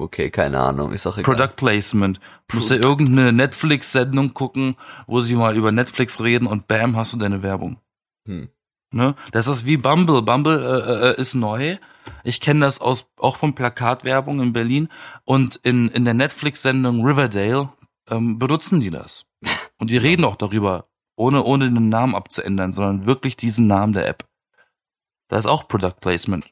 Okay, 0.00 0.30
keine 0.30 0.60
Ahnung, 0.60 0.92
ist 0.92 1.06
auch 1.08 1.18
egal. 1.18 1.34
Product 1.34 1.56
Placement. 1.56 2.20
Musst 2.52 2.70
du 2.70 2.76
irgendeine 2.76 3.32
Netflix-Sendung 3.32 4.32
gucken, 4.32 4.76
wo 5.08 5.20
sie 5.22 5.34
mal 5.34 5.56
über 5.56 5.72
Netflix 5.72 6.20
reden 6.22 6.46
und 6.46 6.68
bam, 6.68 6.96
hast 6.96 7.12
du 7.12 7.18
deine 7.18 7.42
Werbung. 7.42 7.78
Hm. 8.26 8.48
Ne? 8.92 9.16
Das 9.32 9.48
ist 9.48 9.66
wie 9.66 9.76
Bumble. 9.76 10.22
Bumble 10.22 10.56
äh, 10.56 11.08
äh, 11.10 11.20
ist 11.20 11.34
neu. 11.34 11.78
Ich 12.22 12.40
kenne 12.40 12.60
das 12.60 12.80
aus 12.80 13.10
auch 13.18 13.36
von 13.36 13.54
Plakatwerbung 13.54 14.40
in 14.40 14.52
Berlin 14.52 14.88
und 15.24 15.56
in 15.56 15.88
in 15.88 16.04
der 16.04 16.14
Netflix-Sendung 16.14 17.04
Riverdale 17.04 17.68
ähm, 18.08 18.38
benutzen 18.38 18.80
die 18.80 18.90
das 18.90 19.26
und 19.78 19.90
die 19.90 19.98
reden 19.98 20.24
auch 20.24 20.36
darüber, 20.36 20.88
ohne 21.16 21.42
ohne 21.42 21.70
den 21.70 21.90
Namen 21.90 22.14
abzuändern, 22.14 22.72
sondern 22.72 23.04
wirklich 23.04 23.36
diesen 23.36 23.66
Namen 23.66 23.92
der 23.92 24.08
App. 24.08 24.26
Da 25.28 25.36
ist 25.36 25.46
auch 25.46 25.68
Product 25.68 26.00
Placement. 26.00 26.48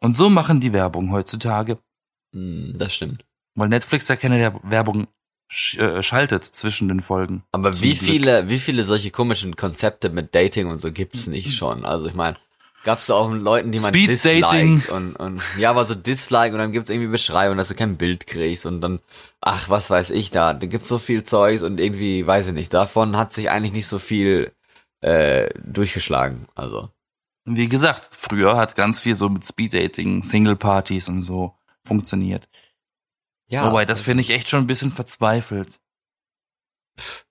Und 0.00 0.16
so 0.16 0.30
machen 0.30 0.60
die 0.60 0.72
Werbung 0.72 1.12
heutzutage. 1.12 1.78
Hm, 2.32 2.74
das 2.76 2.94
stimmt. 2.94 3.24
Weil 3.54 3.68
Netflix 3.68 4.08
ja 4.08 4.16
keine 4.16 4.60
Werbung 4.62 5.08
sch 5.50 5.78
äh, 5.78 6.02
schaltet 6.02 6.44
zwischen 6.44 6.88
den 6.88 7.00
Folgen. 7.00 7.42
Aber 7.52 7.80
wie 7.80 7.94
Glück. 7.94 7.98
viele, 7.98 8.48
wie 8.48 8.58
viele 8.58 8.84
solche 8.84 9.10
komischen 9.10 9.56
Konzepte 9.56 10.10
mit 10.10 10.34
Dating 10.34 10.68
und 10.68 10.80
so 10.80 10.92
gibt's 10.92 11.26
nicht 11.26 11.56
schon? 11.56 11.84
Also 11.84 12.06
ich 12.06 12.14
meine, 12.14 12.36
gab's 12.84 13.06
da 13.06 13.14
auch 13.14 13.30
Leuten, 13.30 13.72
die 13.72 13.80
man 13.80 13.92
Speed 13.92 14.24
Dating 14.24 14.82
und, 14.88 15.16
und 15.16 15.42
ja, 15.58 15.70
aber 15.70 15.84
so 15.84 15.94
Dislike 15.94 16.52
und 16.54 16.60
dann 16.60 16.72
gibt's 16.72 16.90
irgendwie 16.90 17.10
Beschreibung, 17.10 17.56
dass 17.56 17.68
du 17.68 17.74
kein 17.74 17.96
Bild 17.96 18.26
kriegst 18.26 18.64
und 18.64 18.80
dann, 18.80 19.00
ach, 19.40 19.68
was 19.68 19.90
weiß 19.90 20.10
ich 20.10 20.30
da, 20.30 20.54
da 20.54 20.66
gibt's 20.66 20.88
so 20.88 20.98
viel 20.98 21.24
Zeugs 21.24 21.62
und 21.62 21.80
irgendwie, 21.80 22.26
weiß 22.26 22.48
ich 22.48 22.54
nicht, 22.54 22.72
davon 22.72 23.16
hat 23.16 23.32
sich 23.32 23.50
eigentlich 23.50 23.72
nicht 23.72 23.88
so 23.88 23.98
viel 23.98 24.52
äh, 25.00 25.50
durchgeschlagen. 25.64 26.46
Also. 26.54 26.90
Wie 27.44 27.68
gesagt, 27.68 28.16
früher 28.16 28.56
hat 28.56 28.76
ganz 28.76 29.00
viel 29.00 29.16
so 29.16 29.28
mit 29.28 29.44
Speed 29.44 29.74
Dating, 29.74 30.22
Single 30.22 30.56
Partys 30.56 31.08
und 31.08 31.20
so 31.20 31.54
funktioniert. 31.84 32.48
Ja. 33.48 33.66
Wobei, 33.66 33.84
das 33.84 34.02
finde 34.02 34.22
ich 34.22 34.30
echt 34.30 34.48
schon 34.48 34.60
ein 34.60 34.66
bisschen 34.66 34.90
verzweifelt. 34.90 35.80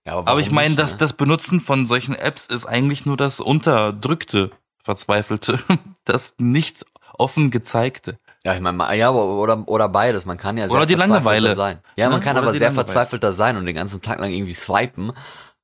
Ja, 0.06 0.14
aber, 0.14 0.32
aber 0.32 0.40
ich 0.40 0.52
meine, 0.52 0.76
dass 0.76 0.94
ne? 0.94 0.98
das 1.00 1.14
Benutzen 1.14 1.60
von 1.60 1.86
solchen 1.86 2.16
Apps 2.16 2.48
ist 2.48 2.66
eigentlich 2.66 3.06
nur 3.06 3.18
das 3.18 3.40
unterdrückte, 3.40 4.52
verzweifelte, 4.84 5.60
das 6.06 6.36
nicht 6.40 6.86
offen 7.18 7.52
gezeigte. 7.52 8.18
Ja, 8.44 8.56
ich 8.56 8.62
meine, 8.62 8.96
ja, 8.96 9.12
oder, 9.12 9.68
oder 9.68 9.90
beides. 9.90 10.26
Man 10.26 10.38
kann 10.38 10.58
ja 10.58 10.68
sehr 10.68 10.76
oder 10.76 10.86
die 10.86 10.96
Langeweile 10.96 11.56
sein. 11.56 11.80
Ja, 11.98 12.10
man 12.10 12.20
ne? 12.20 12.26
kann 12.26 12.38
oder 12.38 12.48
aber 12.48 12.58
sehr 12.58 12.72
verzweifelter 12.72 13.34
sein 13.34 13.58
und 13.58 13.66
den 13.66 13.76
ganzen 13.76 14.02
Tag 14.02 14.20
lang 14.20 14.32
irgendwie 14.32 14.54
swipen, 14.54 15.12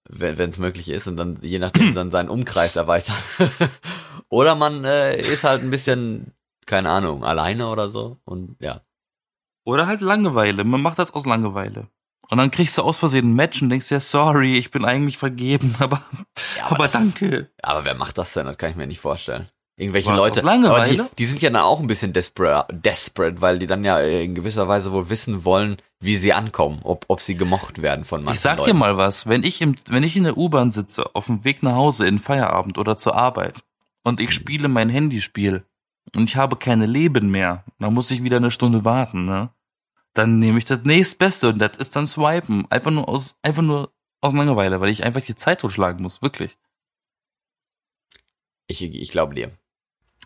wenn 0.10 0.50
es 0.50 0.58
möglich 0.58 0.90
ist 0.90 1.08
und 1.08 1.18
dann 1.18 1.38
je 1.42 1.60
nachdem 1.60 1.94
dann 1.96 2.12
seinen 2.12 2.30
Umkreis 2.30 2.76
erweitern. 2.76 3.16
oder 4.30 4.56
man 4.56 4.84
äh, 4.84 5.18
ist 5.18 5.46
halt 5.46 5.64
ein 5.64 5.72
bisschen 5.72 6.34
keine 6.66 6.90
Ahnung, 6.90 7.24
alleine 7.24 7.68
oder 7.68 7.90
so 7.90 8.18
und 8.26 8.56
ja. 8.60 8.82
Oder 9.64 9.88
halt 9.88 10.02
Langeweile. 10.02 10.64
Man 10.64 10.82
macht 10.82 11.00
das 11.00 11.14
aus 11.14 11.26
Langeweile. 11.26 11.88
Und 12.30 12.38
dann 12.38 12.52
kriegst 12.52 12.78
du 12.78 12.82
aus 12.82 12.98
Versehen 12.98 13.32
ein 13.32 13.36
Match 13.36 13.62
und 13.62 13.70
denkst 13.70 13.92
ja, 13.92 14.00
sorry, 14.00 14.58
ich 14.58 14.72
bin 14.72 14.86
eigentlich 14.86 15.18
vergeben, 15.18 15.76
aber, 15.80 16.04
ja, 16.58 16.66
aber, 16.66 16.76
aber 16.76 16.88
danke. 16.88 17.50
Aber 17.62 17.86
wer 17.86 17.96
macht 17.96 18.18
das 18.18 18.34
denn? 18.34 18.46
Das 18.46 18.58
kann 18.58 18.72
ich 18.72 18.76
mir 18.76 18.88
nicht 18.88 19.00
vorstellen. 19.00 19.50
Irgendwelche 19.78 20.10
Was, 20.10 20.18
Leute. 20.18 20.44
Aber 20.48 20.86
die, 20.86 21.02
die 21.18 21.26
sind 21.26 21.42
ja 21.42 21.50
dann 21.50 21.62
auch 21.62 21.82
ein 21.82 21.88
bisschen 21.88 22.14
desperate, 22.14 22.74
desperate, 22.74 23.42
weil 23.42 23.60
die 23.60 23.68
dann 23.68 23.84
ja 23.84 24.00
in 24.00 24.34
gewisser 24.34 24.70
Weise 24.70 24.94
wohl 24.94 25.10
wissen 25.10 25.44
wollen, 25.44 25.82
wie 26.00 26.16
sie 26.16 26.32
ankommen, 26.32 26.80
ob, 26.84 27.04
ob 27.10 27.20
sie 27.20 27.36
gemocht 27.36 27.82
werden 27.82 28.06
von 28.06 28.24
manchen 28.24 28.36
Ich 28.36 28.40
sag 28.40 28.60
Leuten. 28.60 28.72
dir 28.72 28.78
mal 28.78 28.96
was, 28.96 29.28
wenn 29.28 29.44
ich 29.44 29.62
im, 29.62 29.76
wenn 29.90 30.04
ich 30.04 30.16
in 30.16 30.24
der 30.24 30.38
U-Bahn 30.38 30.72
sitze, 30.72 31.14
auf 31.14 31.26
dem 31.26 31.44
Weg 31.44 31.62
nach 31.62 31.76
Hause 31.76 32.08
in 32.08 32.20
Feierabend 32.20 32.78
oder 32.78 32.96
zur 32.98 33.16
Arbeit 33.16 33.56
und 34.04 34.22
ich 34.22 34.32
spiele 34.32 34.70
mein 34.70 34.90
Handyspiel 34.90 35.66
und 36.16 36.24
ich 36.30 36.36
habe 36.36 36.56
keine 36.56 36.86
Leben 36.86 37.30
mehr, 37.32 37.64
dann 37.80 37.94
muss 37.94 38.12
ich 38.12 38.24
wieder 38.24 38.38
eine 38.38 38.52
Stunde 38.52 38.86
warten, 38.86 39.26
ne? 39.26 39.50
Dann 40.14 40.40
nehme 40.40 40.58
ich 40.58 40.66
das 40.66 40.80
nächstbeste 40.84 41.50
und 41.50 41.60
das 41.60 41.78
ist 41.78 41.96
dann 41.96 42.08
swipen. 42.08 42.66
Einfach 42.72 42.92
nur 42.92 43.10
aus, 43.10 43.36
einfach 43.42 43.62
nur 43.62 43.92
aus 44.22 44.34
Langeweile, 44.34 44.80
weil 44.80 44.90
ich 44.90 45.04
einfach 45.04 45.22
die 45.22 45.36
Zeit 45.36 45.60
totschlagen 45.60 46.02
muss, 46.02 46.22
wirklich. 46.22 46.58
Ich, 48.68 48.82
ich 48.82 49.12
glaube 49.12 49.36
dir. 49.36 49.52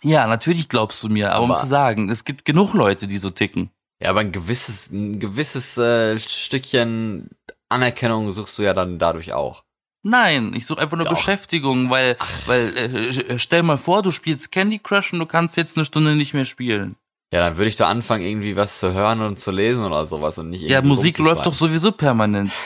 Ja, 0.04 0.28
natürlich 0.28 0.70
glaubst 0.70 1.04
du 1.04 1.10
mir, 1.10 1.34
aber, 1.34 1.44
um 1.44 1.52
Aber- 1.52 1.60
zu 1.60 1.68
sagen, 1.68 2.10
es 2.10 2.24
gibt 2.24 2.46
genug 2.46 2.74
Leute, 2.74 3.08
die 3.08 3.18
so 3.18 3.30
ticken. 3.32 3.72
Ja, 4.02 4.12
aber 4.12 4.22
ein 4.22 4.32
gewisses, 4.32 4.90
ein 4.92 5.20
gewisses 5.20 5.78
äh, 5.78 6.18
Stückchen 6.20 7.30
Anerkennung 7.68 8.32
suchst 8.32 8.58
du 8.58 8.64
ja 8.64 8.74
dann 8.74 8.98
dadurch 8.98 9.34
auch. 9.34 9.66
Nein, 10.10 10.53
ich 10.55 10.66
suche 10.66 10.82
einfach 10.82 10.97
nur 10.97 11.05
Doch. 11.05 11.16
Beschäftigung, 11.16 11.89
weil, 11.89 12.18
weil 12.47 12.76
äh, 12.76 13.39
stell 13.39 13.64
mal 13.64 13.78
vor, 13.78 14.01
du 14.01 14.12
spielst 14.12 14.51
Candy 14.51 14.80
Crush 14.80 15.14
und 15.14 15.20
du 15.20 15.26
kannst 15.26 15.55
jetzt 15.55 15.78
eine 15.78 15.86
Stunde 15.86 16.16
nicht 16.16 16.34
mehr 16.34 16.45
spielen. 16.45 16.95
Ja, 17.32 17.41
dann 17.41 17.57
würde 17.57 17.70
ich 17.70 17.76
doch 17.76 17.88
anfangen, 17.88 18.26
irgendwie 18.26 18.55
was 18.55 18.80
zu 18.80 18.93
hören 18.93 19.22
und 19.22 19.39
zu 19.39 19.51
lesen 19.51 19.86
oder 19.86 20.05
sowas 20.05 20.39
und 20.39 20.49
nicht 20.49 20.64
Ja, 20.64 20.78
irgendwie 20.78 20.88
Musik 20.89 21.18
läuft 21.20 21.45
doch 21.45 21.53
sowieso 21.53 21.91
permanent. 21.91 22.51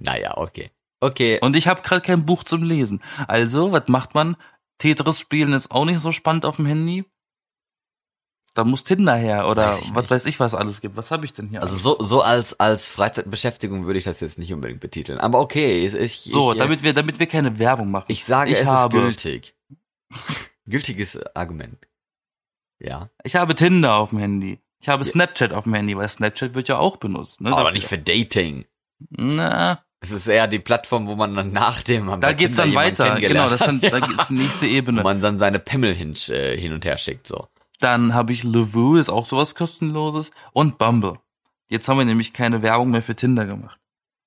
Naja, 0.00 0.36
okay. 0.36 0.70
Okay. 1.00 1.40
Und 1.40 1.56
ich 1.56 1.66
habe 1.66 1.82
gerade 1.82 2.02
kein 2.02 2.24
Buch 2.24 2.44
zum 2.44 2.62
Lesen. 2.62 3.02
Also, 3.26 3.72
was 3.72 3.88
macht 3.88 4.14
man? 4.14 4.36
Tetris 4.78 5.18
spielen 5.18 5.52
ist 5.52 5.72
auch 5.72 5.84
nicht 5.84 5.98
so 5.98 6.12
spannend 6.12 6.46
auf 6.46 6.54
dem 6.56 6.66
Handy. 6.66 7.04
Da 8.54 8.64
muss 8.64 8.82
Tinder 8.82 9.14
her 9.14 9.46
oder 9.48 9.68
Weiß 9.68 9.94
was 9.94 10.10
weiß 10.10 10.26
ich, 10.26 10.40
was 10.40 10.54
alles 10.54 10.80
gibt. 10.80 10.96
Was 10.96 11.10
habe 11.12 11.24
ich 11.24 11.32
denn 11.32 11.48
hier? 11.48 11.62
Also 11.62 11.76
so, 11.76 12.02
so 12.04 12.22
als, 12.22 12.58
als 12.58 12.88
Freizeitbeschäftigung 12.88 13.86
würde 13.86 13.98
ich 13.98 14.04
das 14.04 14.20
jetzt 14.20 14.38
nicht 14.38 14.52
unbedingt 14.52 14.80
betiteln. 14.80 15.18
Aber 15.18 15.38
okay, 15.40 15.86
ich, 15.86 15.94
ich, 15.94 16.20
so, 16.24 16.50
ich, 16.52 16.56
äh, 16.56 16.60
damit 16.60 16.82
wir, 16.82 16.92
damit 16.92 17.18
wir 17.20 17.26
keine 17.26 17.58
Werbung 17.58 17.90
machen. 17.90 18.06
ich 18.08 18.24
sage, 18.24 18.50
ich 18.50 18.58
es 18.60 18.66
habe- 18.66 18.96
ist 18.96 19.02
gültig. 19.02 19.54
Gültiges 20.66 21.18
Argument. 21.34 21.78
Ja. 22.80 23.10
Ich 23.24 23.36
habe 23.36 23.54
Tinder 23.54 23.94
auf 23.94 24.10
dem 24.10 24.18
Handy. 24.18 24.58
Ich 24.80 24.88
habe 24.88 25.02
Ja. 25.04 25.08
Snapchat 25.10 25.52
auf 25.52 25.64
dem 25.64 25.74
Handy, 25.74 25.96
weil 25.96 26.08
Snapchat 26.08 26.54
wird 26.54 26.68
ja 26.68 26.78
auch 26.78 26.96
benutzt. 26.98 27.40
Ne, 27.40 27.50
Aber 27.50 27.60
dafür. 27.62 27.74
nicht 27.74 27.86
für 27.86 27.98
Dating. 27.98 28.64
Na, 29.10 29.82
Es 30.00 30.10
ist 30.10 30.26
eher 30.26 30.46
die 30.46 30.58
Plattform, 30.58 31.06
wo 31.08 31.16
man 31.16 31.34
dann 31.34 31.52
nach 31.52 31.82
dem 31.82 32.06
man 32.06 32.20
da 32.20 32.32
geht's 32.32 32.56
Tinder 32.56 32.66
dann 32.66 32.74
weiter. 32.84 33.20
Genau, 33.20 33.48
das 33.48 33.60
dann, 33.60 33.80
hat, 33.82 33.92
da 33.92 34.00
geht's 34.00 34.28
die 34.28 34.34
nächste 34.34 34.66
wo 34.66 34.70
Ebene. 34.70 35.02
man 35.02 35.20
dann 35.20 35.38
seine 35.38 35.58
Pimmel 35.58 35.94
hin, 35.94 36.14
äh, 36.28 36.56
hin 36.56 36.72
und 36.72 36.84
her 36.84 36.98
schickt, 36.98 37.26
so. 37.26 37.48
Dann 37.80 38.14
habe 38.14 38.32
ich 38.32 38.42
Lovoo, 38.44 38.96
ist 38.96 39.08
auch 39.10 39.24
sowas 39.26 39.54
kostenloses. 39.54 40.30
Und 40.52 40.78
Bumble. 40.78 41.18
Jetzt 41.68 41.88
haben 41.88 41.98
wir 41.98 42.04
nämlich 42.04 42.32
keine 42.32 42.62
Werbung 42.62 42.90
mehr 42.90 43.02
für 43.02 43.14
Tinder 43.14 43.46
gemacht. 43.46 43.78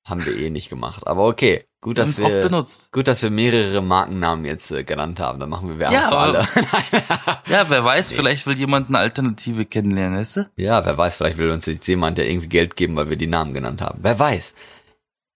Haben 0.07 0.25
wir 0.25 0.35
eh 0.35 0.49
nicht 0.49 0.69
gemacht. 0.69 1.05
Aber 1.05 1.27
okay. 1.27 1.65
Gut, 1.81 1.97
Wir 1.97 2.03
dass 2.05 2.19
oft 2.19 2.31
wir, 2.33 2.41
benutzt. 2.43 2.91
gut, 2.91 3.07
dass 3.07 3.21
wir 3.23 3.31
mehrere 3.31 3.81
Markennamen 3.81 4.45
jetzt 4.45 4.69
äh, 4.71 4.83
genannt 4.83 5.19
haben. 5.19 5.39
Dann 5.39 5.49
machen 5.49 5.67
wir 5.69 5.79
Werbung 5.79 5.95
Ja, 5.95 6.09
für 6.09 6.17
alle. 6.17 6.47
Ja, 7.47 7.69
wer 7.69 7.83
weiß, 7.83 8.11
Nee. 8.11 8.15
vielleicht 8.17 8.45
will 8.47 8.57
jemand 8.57 8.89
eine 8.89 8.99
Alternative 8.99 9.65
kennenlernen, 9.65 10.19
weißt 10.19 10.37
du? 10.37 10.49
ja, 10.57 10.85
wer 10.85 10.97
weiß, 10.97 11.17
vielleicht 11.17 11.37
will 11.37 11.49
uns 11.49 11.65
jetzt 11.65 11.87
jemand 11.87 12.17
ja 12.19 12.23
irgendwie 12.23 12.47
Geld 12.47 12.75
geben, 12.75 12.95
weil 12.95 13.09
wir 13.09 13.17
die 13.17 13.25
Namen 13.27 13.53
genannt 13.53 13.81
haben. 13.81 13.99
Wer 14.03 14.17
weiß. 14.17 14.53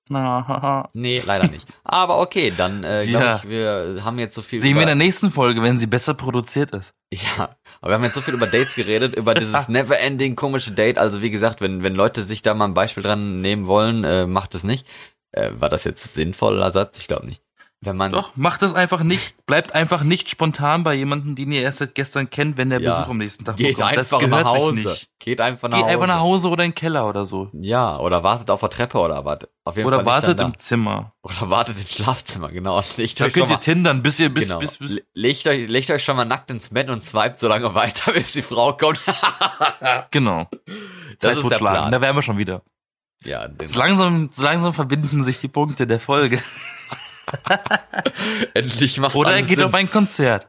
Na. 0.10 0.88
Nee, 0.94 1.24
leider 1.26 1.48
nicht. 1.48 1.68
Aber 1.84 2.20
okay, 2.20 2.54
dann 2.56 2.84
äh, 2.84 3.04
glaube 3.08 3.26
Ja. 3.26 3.36
ich, 3.38 3.50
wir 3.50 4.02
haben 4.04 4.20
jetzt 4.20 4.36
so 4.36 4.44
viel 4.44 4.62
Sehen 4.62 4.76
wir 4.76 4.84
in 4.84 4.88
der 4.88 4.96
nächsten 4.96 5.32
Folge, 5.32 5.64
wenn 5.64 5.80
sie 5.80 5.88
besser 5.88 6.14
produziert 6.14 6.72
ist. 6.72 6.94
Ja, 7.12 7.56
aber 7.86 7.92
wir 7.92 7.96
haben 7.98 8.04
jetzt 8.04 8.16
so 8.16 8.22
viel 8.22 8.34
über 8.34 8.48
Dates 8.48 8.74
geredet, 8.74 9.16
über 9.16 9.34
dieses 9.36 9.70
never-ending 9.70 10.36
komische 10.36 10.72
Date. 10.72 10.98
Also 10.98 11.22
wie 11.22 11.30
gesagt, 11.30 11.62
wenn, 11.62 11.84
wenn 11.84 11.94
Leute 11.94 12.24
sich 12.24 12.42
da 12.42 12.56
mal 12.56 12.66
ein 12.66 12.74
Beispiel 12.74 13.04
dran 13.04 13.42
nehmen 13.42 13.68
wollen, 13.68 14.04
äh, 14.04 14.26
macht 14.26 14.56
es 14.56 14.64
nicht. 14.64 14.88
Äh, 15.32 15.52
war 15.60 15.70
das 15.70 15.84
jetzt 15.84 16.16
sinnvoller 16.16 16.72
Satz? 16.72 16.98
Ich 16.98 17.08
glaube 17.08 17.28
nicht. 17.28 17.44
Wenn 17.86 17.98
man 17.98 18.12
Doch, 18.12 18.36
macht 18.36 18.62
es 18.64 18.74
einfach 18.74 19.02
nicht. 19.04 19.36
Bleibt 19.46 19.74
einfach 19.76 20.04
nicht 20.04 20.30
spontan 20.30 20.84
bei 20.84 20.94
jemandem, 20.96 21.36
den 21.36 21.52
ihr 21.52 21.62
erst 21.62 21.78
seit 21.78 21.96
gestern 21.96 22.30
kennt, 22.30 22.58
wenn 22.58 22.70
der 22.72 22.82
Ja. 22.82 22.90
Besuch 22.98 23.10
am 23.12 23.18
nächsten 23.20 23.46
Tag 23.46 23.58
geht 23.58 23.78
bekommt. 23.78 23.92
einfach 23.98 24.20
das 24.20 24.20
gehört 24.30 24.44
nach 24.46 24.54
Hause. 24.54 24.76
sich 24.76 24.86
nicht. 24.86 25.10
Geht 25.20 25.42
einfach 25.42 25.70
nach 25.70 25.78
Geht 25.78 25.86
Hause. 25.86 25.94
einfach 25.94 26.08
nach 26.08 26.20
Hause 26.20 26.50
oder 26.50 26.64
in 26.64 26.72
den 26.72 26.76
Keller 26.76 27.08
oder 27.08 27.26
so. 27.26 27.50
Ja, 27.54 27.98
oder 28.00 28.24
wartet 28.24 28.50
auf 28.52 28.60
der 28.60 28.70
Treppe 28.70 28.98
oder 29.00 29.24
was. 29.26 29.40
Auf 29.64 29.78
jeden 29.78 29.88
Oder 29.88 29.98
Fall 29.98 30.06
wartet 30.06 30.40
im 30.42 30.58
Zimmer. 30.60 31.14
Oder 31.24 31.50
wartet 31.50 31.78
im 31.80 31.88
Schlafzimmer, 31.88 32.50
genau. 32.50 32.82
Legt 32.98 33.20
Da 33.20 33.26
euch 33.26 33.34
könnt 33.34 33.48
ihr 33.50 33.54
mal, 33.54 33.60
tindern, 33.60 34.02
bis 34.04 34.20
ihr, 34.20 34.34
bis, 34.34 34.48
genau. 34.48 34.60
bis, 34.60 34.78
bis. 34.78 34.92
Le- 34.96 35.02
Legt 35.14 35.48
euch, 35.48 35.68
legt 35.70 35.90
euch 35.90 36.04
schon 36.04 36.16
mal 36.18 36.26
nackt 36.26 36.52
ins 36.52 36.70
Bett 36.70 36.90
und 36.90 37.04
swipet 37.06 37.40
so 37.40 37.48
lange 37.48 37.74
weiter, 37.76 38.12
bis 38.12 38.34
die 38.34 38.42
Frau 38.42 38.74
kommt. 38.74 39.00
Genau. 40.12 40.48
Das 41.20 41.34
Zeit 41.36 41.42
totschlagen. 41.42 41.92
Da 41.92 42.02
wären 42.02 42.16
wir 42.16 42.22
schon 42.22 42.38
wieder. 42.38 42.62
ja, 43.24 43.48
So 43.64 43.80
langsam, 43.80 44.30
so 44.32 44.44
langsam 44.44 44.74
verbinden 44.74 45.24
sich 45.24 45.40
die 45.40 45.48
Punkte 45.48 45.88
der 45.88 46.00
Folge. 46.00 46.42
endlich 48.54 48.98
macht 49.00 49.16
Oder 49.16 49.32
er 49.36 49.42
geht 49.42 49.58
Sinn. 49.58 49.64
auf 49.66 49.74
ein 49.74 49.90
Konzert. 49.90 50.48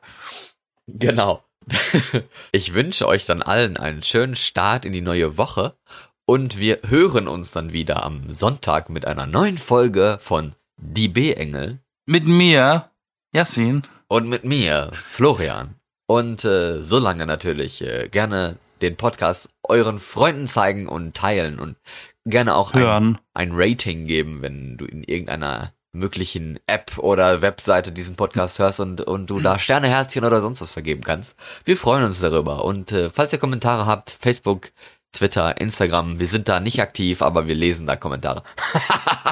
Genau. 0.87 1.43
Ich 2.53 2.75
wünsche 2.75 3.09
euch 3.09 3.25
dann 3.27 3.43
allen 3.43 3.77
einen 3.77 4.03
schönen 4.03 4.37
Start 4.37 4.85
in 4.85 4.93
die 4.93 5.01
neue 5.01 5.37
Woche 5.37 5.77
und 6.25 6.59
wir 6.59 6.81
hören 6.87 7.27
uns 7.29 7.51
dann 7.51 7.73
wieder 7.73 8.05
am 8.05 8.29
Sonntag 8.31 8.89
mit 8.89 9.05
einer 9.07 9.27
neuen 9.27 9.59
Folge 9.59 10.19
von 10.21 10.55
Die 10.77 11.09
B-Engel 11.09 11.81
Mit 12.07 12.25
mir, 12.27 12.91
Yassin. 13.35 13.83
und 14.09 14.29
mit 14.29 14.45
mir, 14.45 14.91
Florian. 14.95 15.75
Und 16.07 16.45
äh, 16.45 16.83
solange 16.83 17.27
natürlich 17.27 17.83
äh, 17.83 18.09
gerne 18.09 18.59
den 18.81 18.97
Podcast 18.97 19.49
euren 19.65 19.99
Freunden 19.99 20.47
zeigen 20.47 20.87
und 20.89 21.17
teilen 21.17 21.59
und 21.59 21.77
gerne 22.25 22.55
auch 22.55 22.75
ein, 22.75 22.81
Hören. 22.81 23.19
ein 23.35 23.51
Rating 23.53 24.07
geben, 24.07 24.41
wenn 24.43 24.77
du 24.77 24.85
in 24.85 25.03
irgendeiner 25.03 25.73
möglichen 25.99 26.59
App 26.67 26.99
oder 26.99 27.43
Webseite 27.43 27.93
diesen 27.93 28.17
Podcast 28.17 28.59
hörst 28.59 28.81
und, 28.81 29.01
und 29.01 29.29
du 29.29 29.41
da 29.41 29.59
Sterne, 29.59 29.89
Herzchen 29.89 30.25
oder 30.25 30.41
sonst 30.41 30.61
was 30.61 30.73
vergeben 30.73 31.03
kannst. 31.03 31.37
Wir 31.65 31.77
freuen 31.77 32.05
uns 32.05 32.21
darüber. 32.21 32.65
Und 32.65 32.93
äh, 32.93 33.11
falls 33.11 33.33
ihr 33.33 33.39
Kommentare 33.39 33.87
habt, 33.87 34.11
Facebook, 34.11 34.71
Twitter, 35.13 35.61
Instagram, 35.61 36.21
wir 36.21 36.29
sind 36.29 36.49
da 36.49 36.61
nicht 36.61 36.81
aktiv, 36.81 37.23
aber 37.23 37.47
wir 37.47 37.55
lesen 37.55 37.87
da 37.87 37.97
Kommentare. 37.97 38.43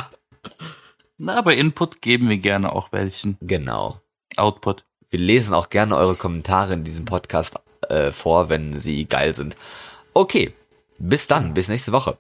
Na, 1.19 1.37
aber 1.37 1.55
Input 1.55 2.03
geben 2.03 2.29
wir 2.29 2.39
gerne 2.39 2.73
auch 2.73 2.93
welchen. 2.93 3.37
Genau. 3.41 4.01
Output. 4.37 4.85
Wir 5.11 5.21
lesen 5.21 5.55
auch 5.55 5.71
gerne 5.71 5.97
eure 5.97 6.17
Kommentare 6.17 6.73
in 6.75 6.85
diesem 6.85 7.05
Podcast 7.05 7.55
äh, 7.89 8.11
vor, 8.11 8.49
wenn 8.49 8.75
sie 8.75 9.05
geil 9.05 9.35
sind. 9.35 9.57
Okay, 10.13 10.53
bis 10.99 11.27
dann, 11.27 11.55
bis 11.55 11.69
nächste 11.69 11.93
Woche. 11.93 12.19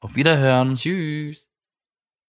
Auf 0.00 0.16
Wiederhören. 0.16 0.74
Tschüss. 0.74 1.49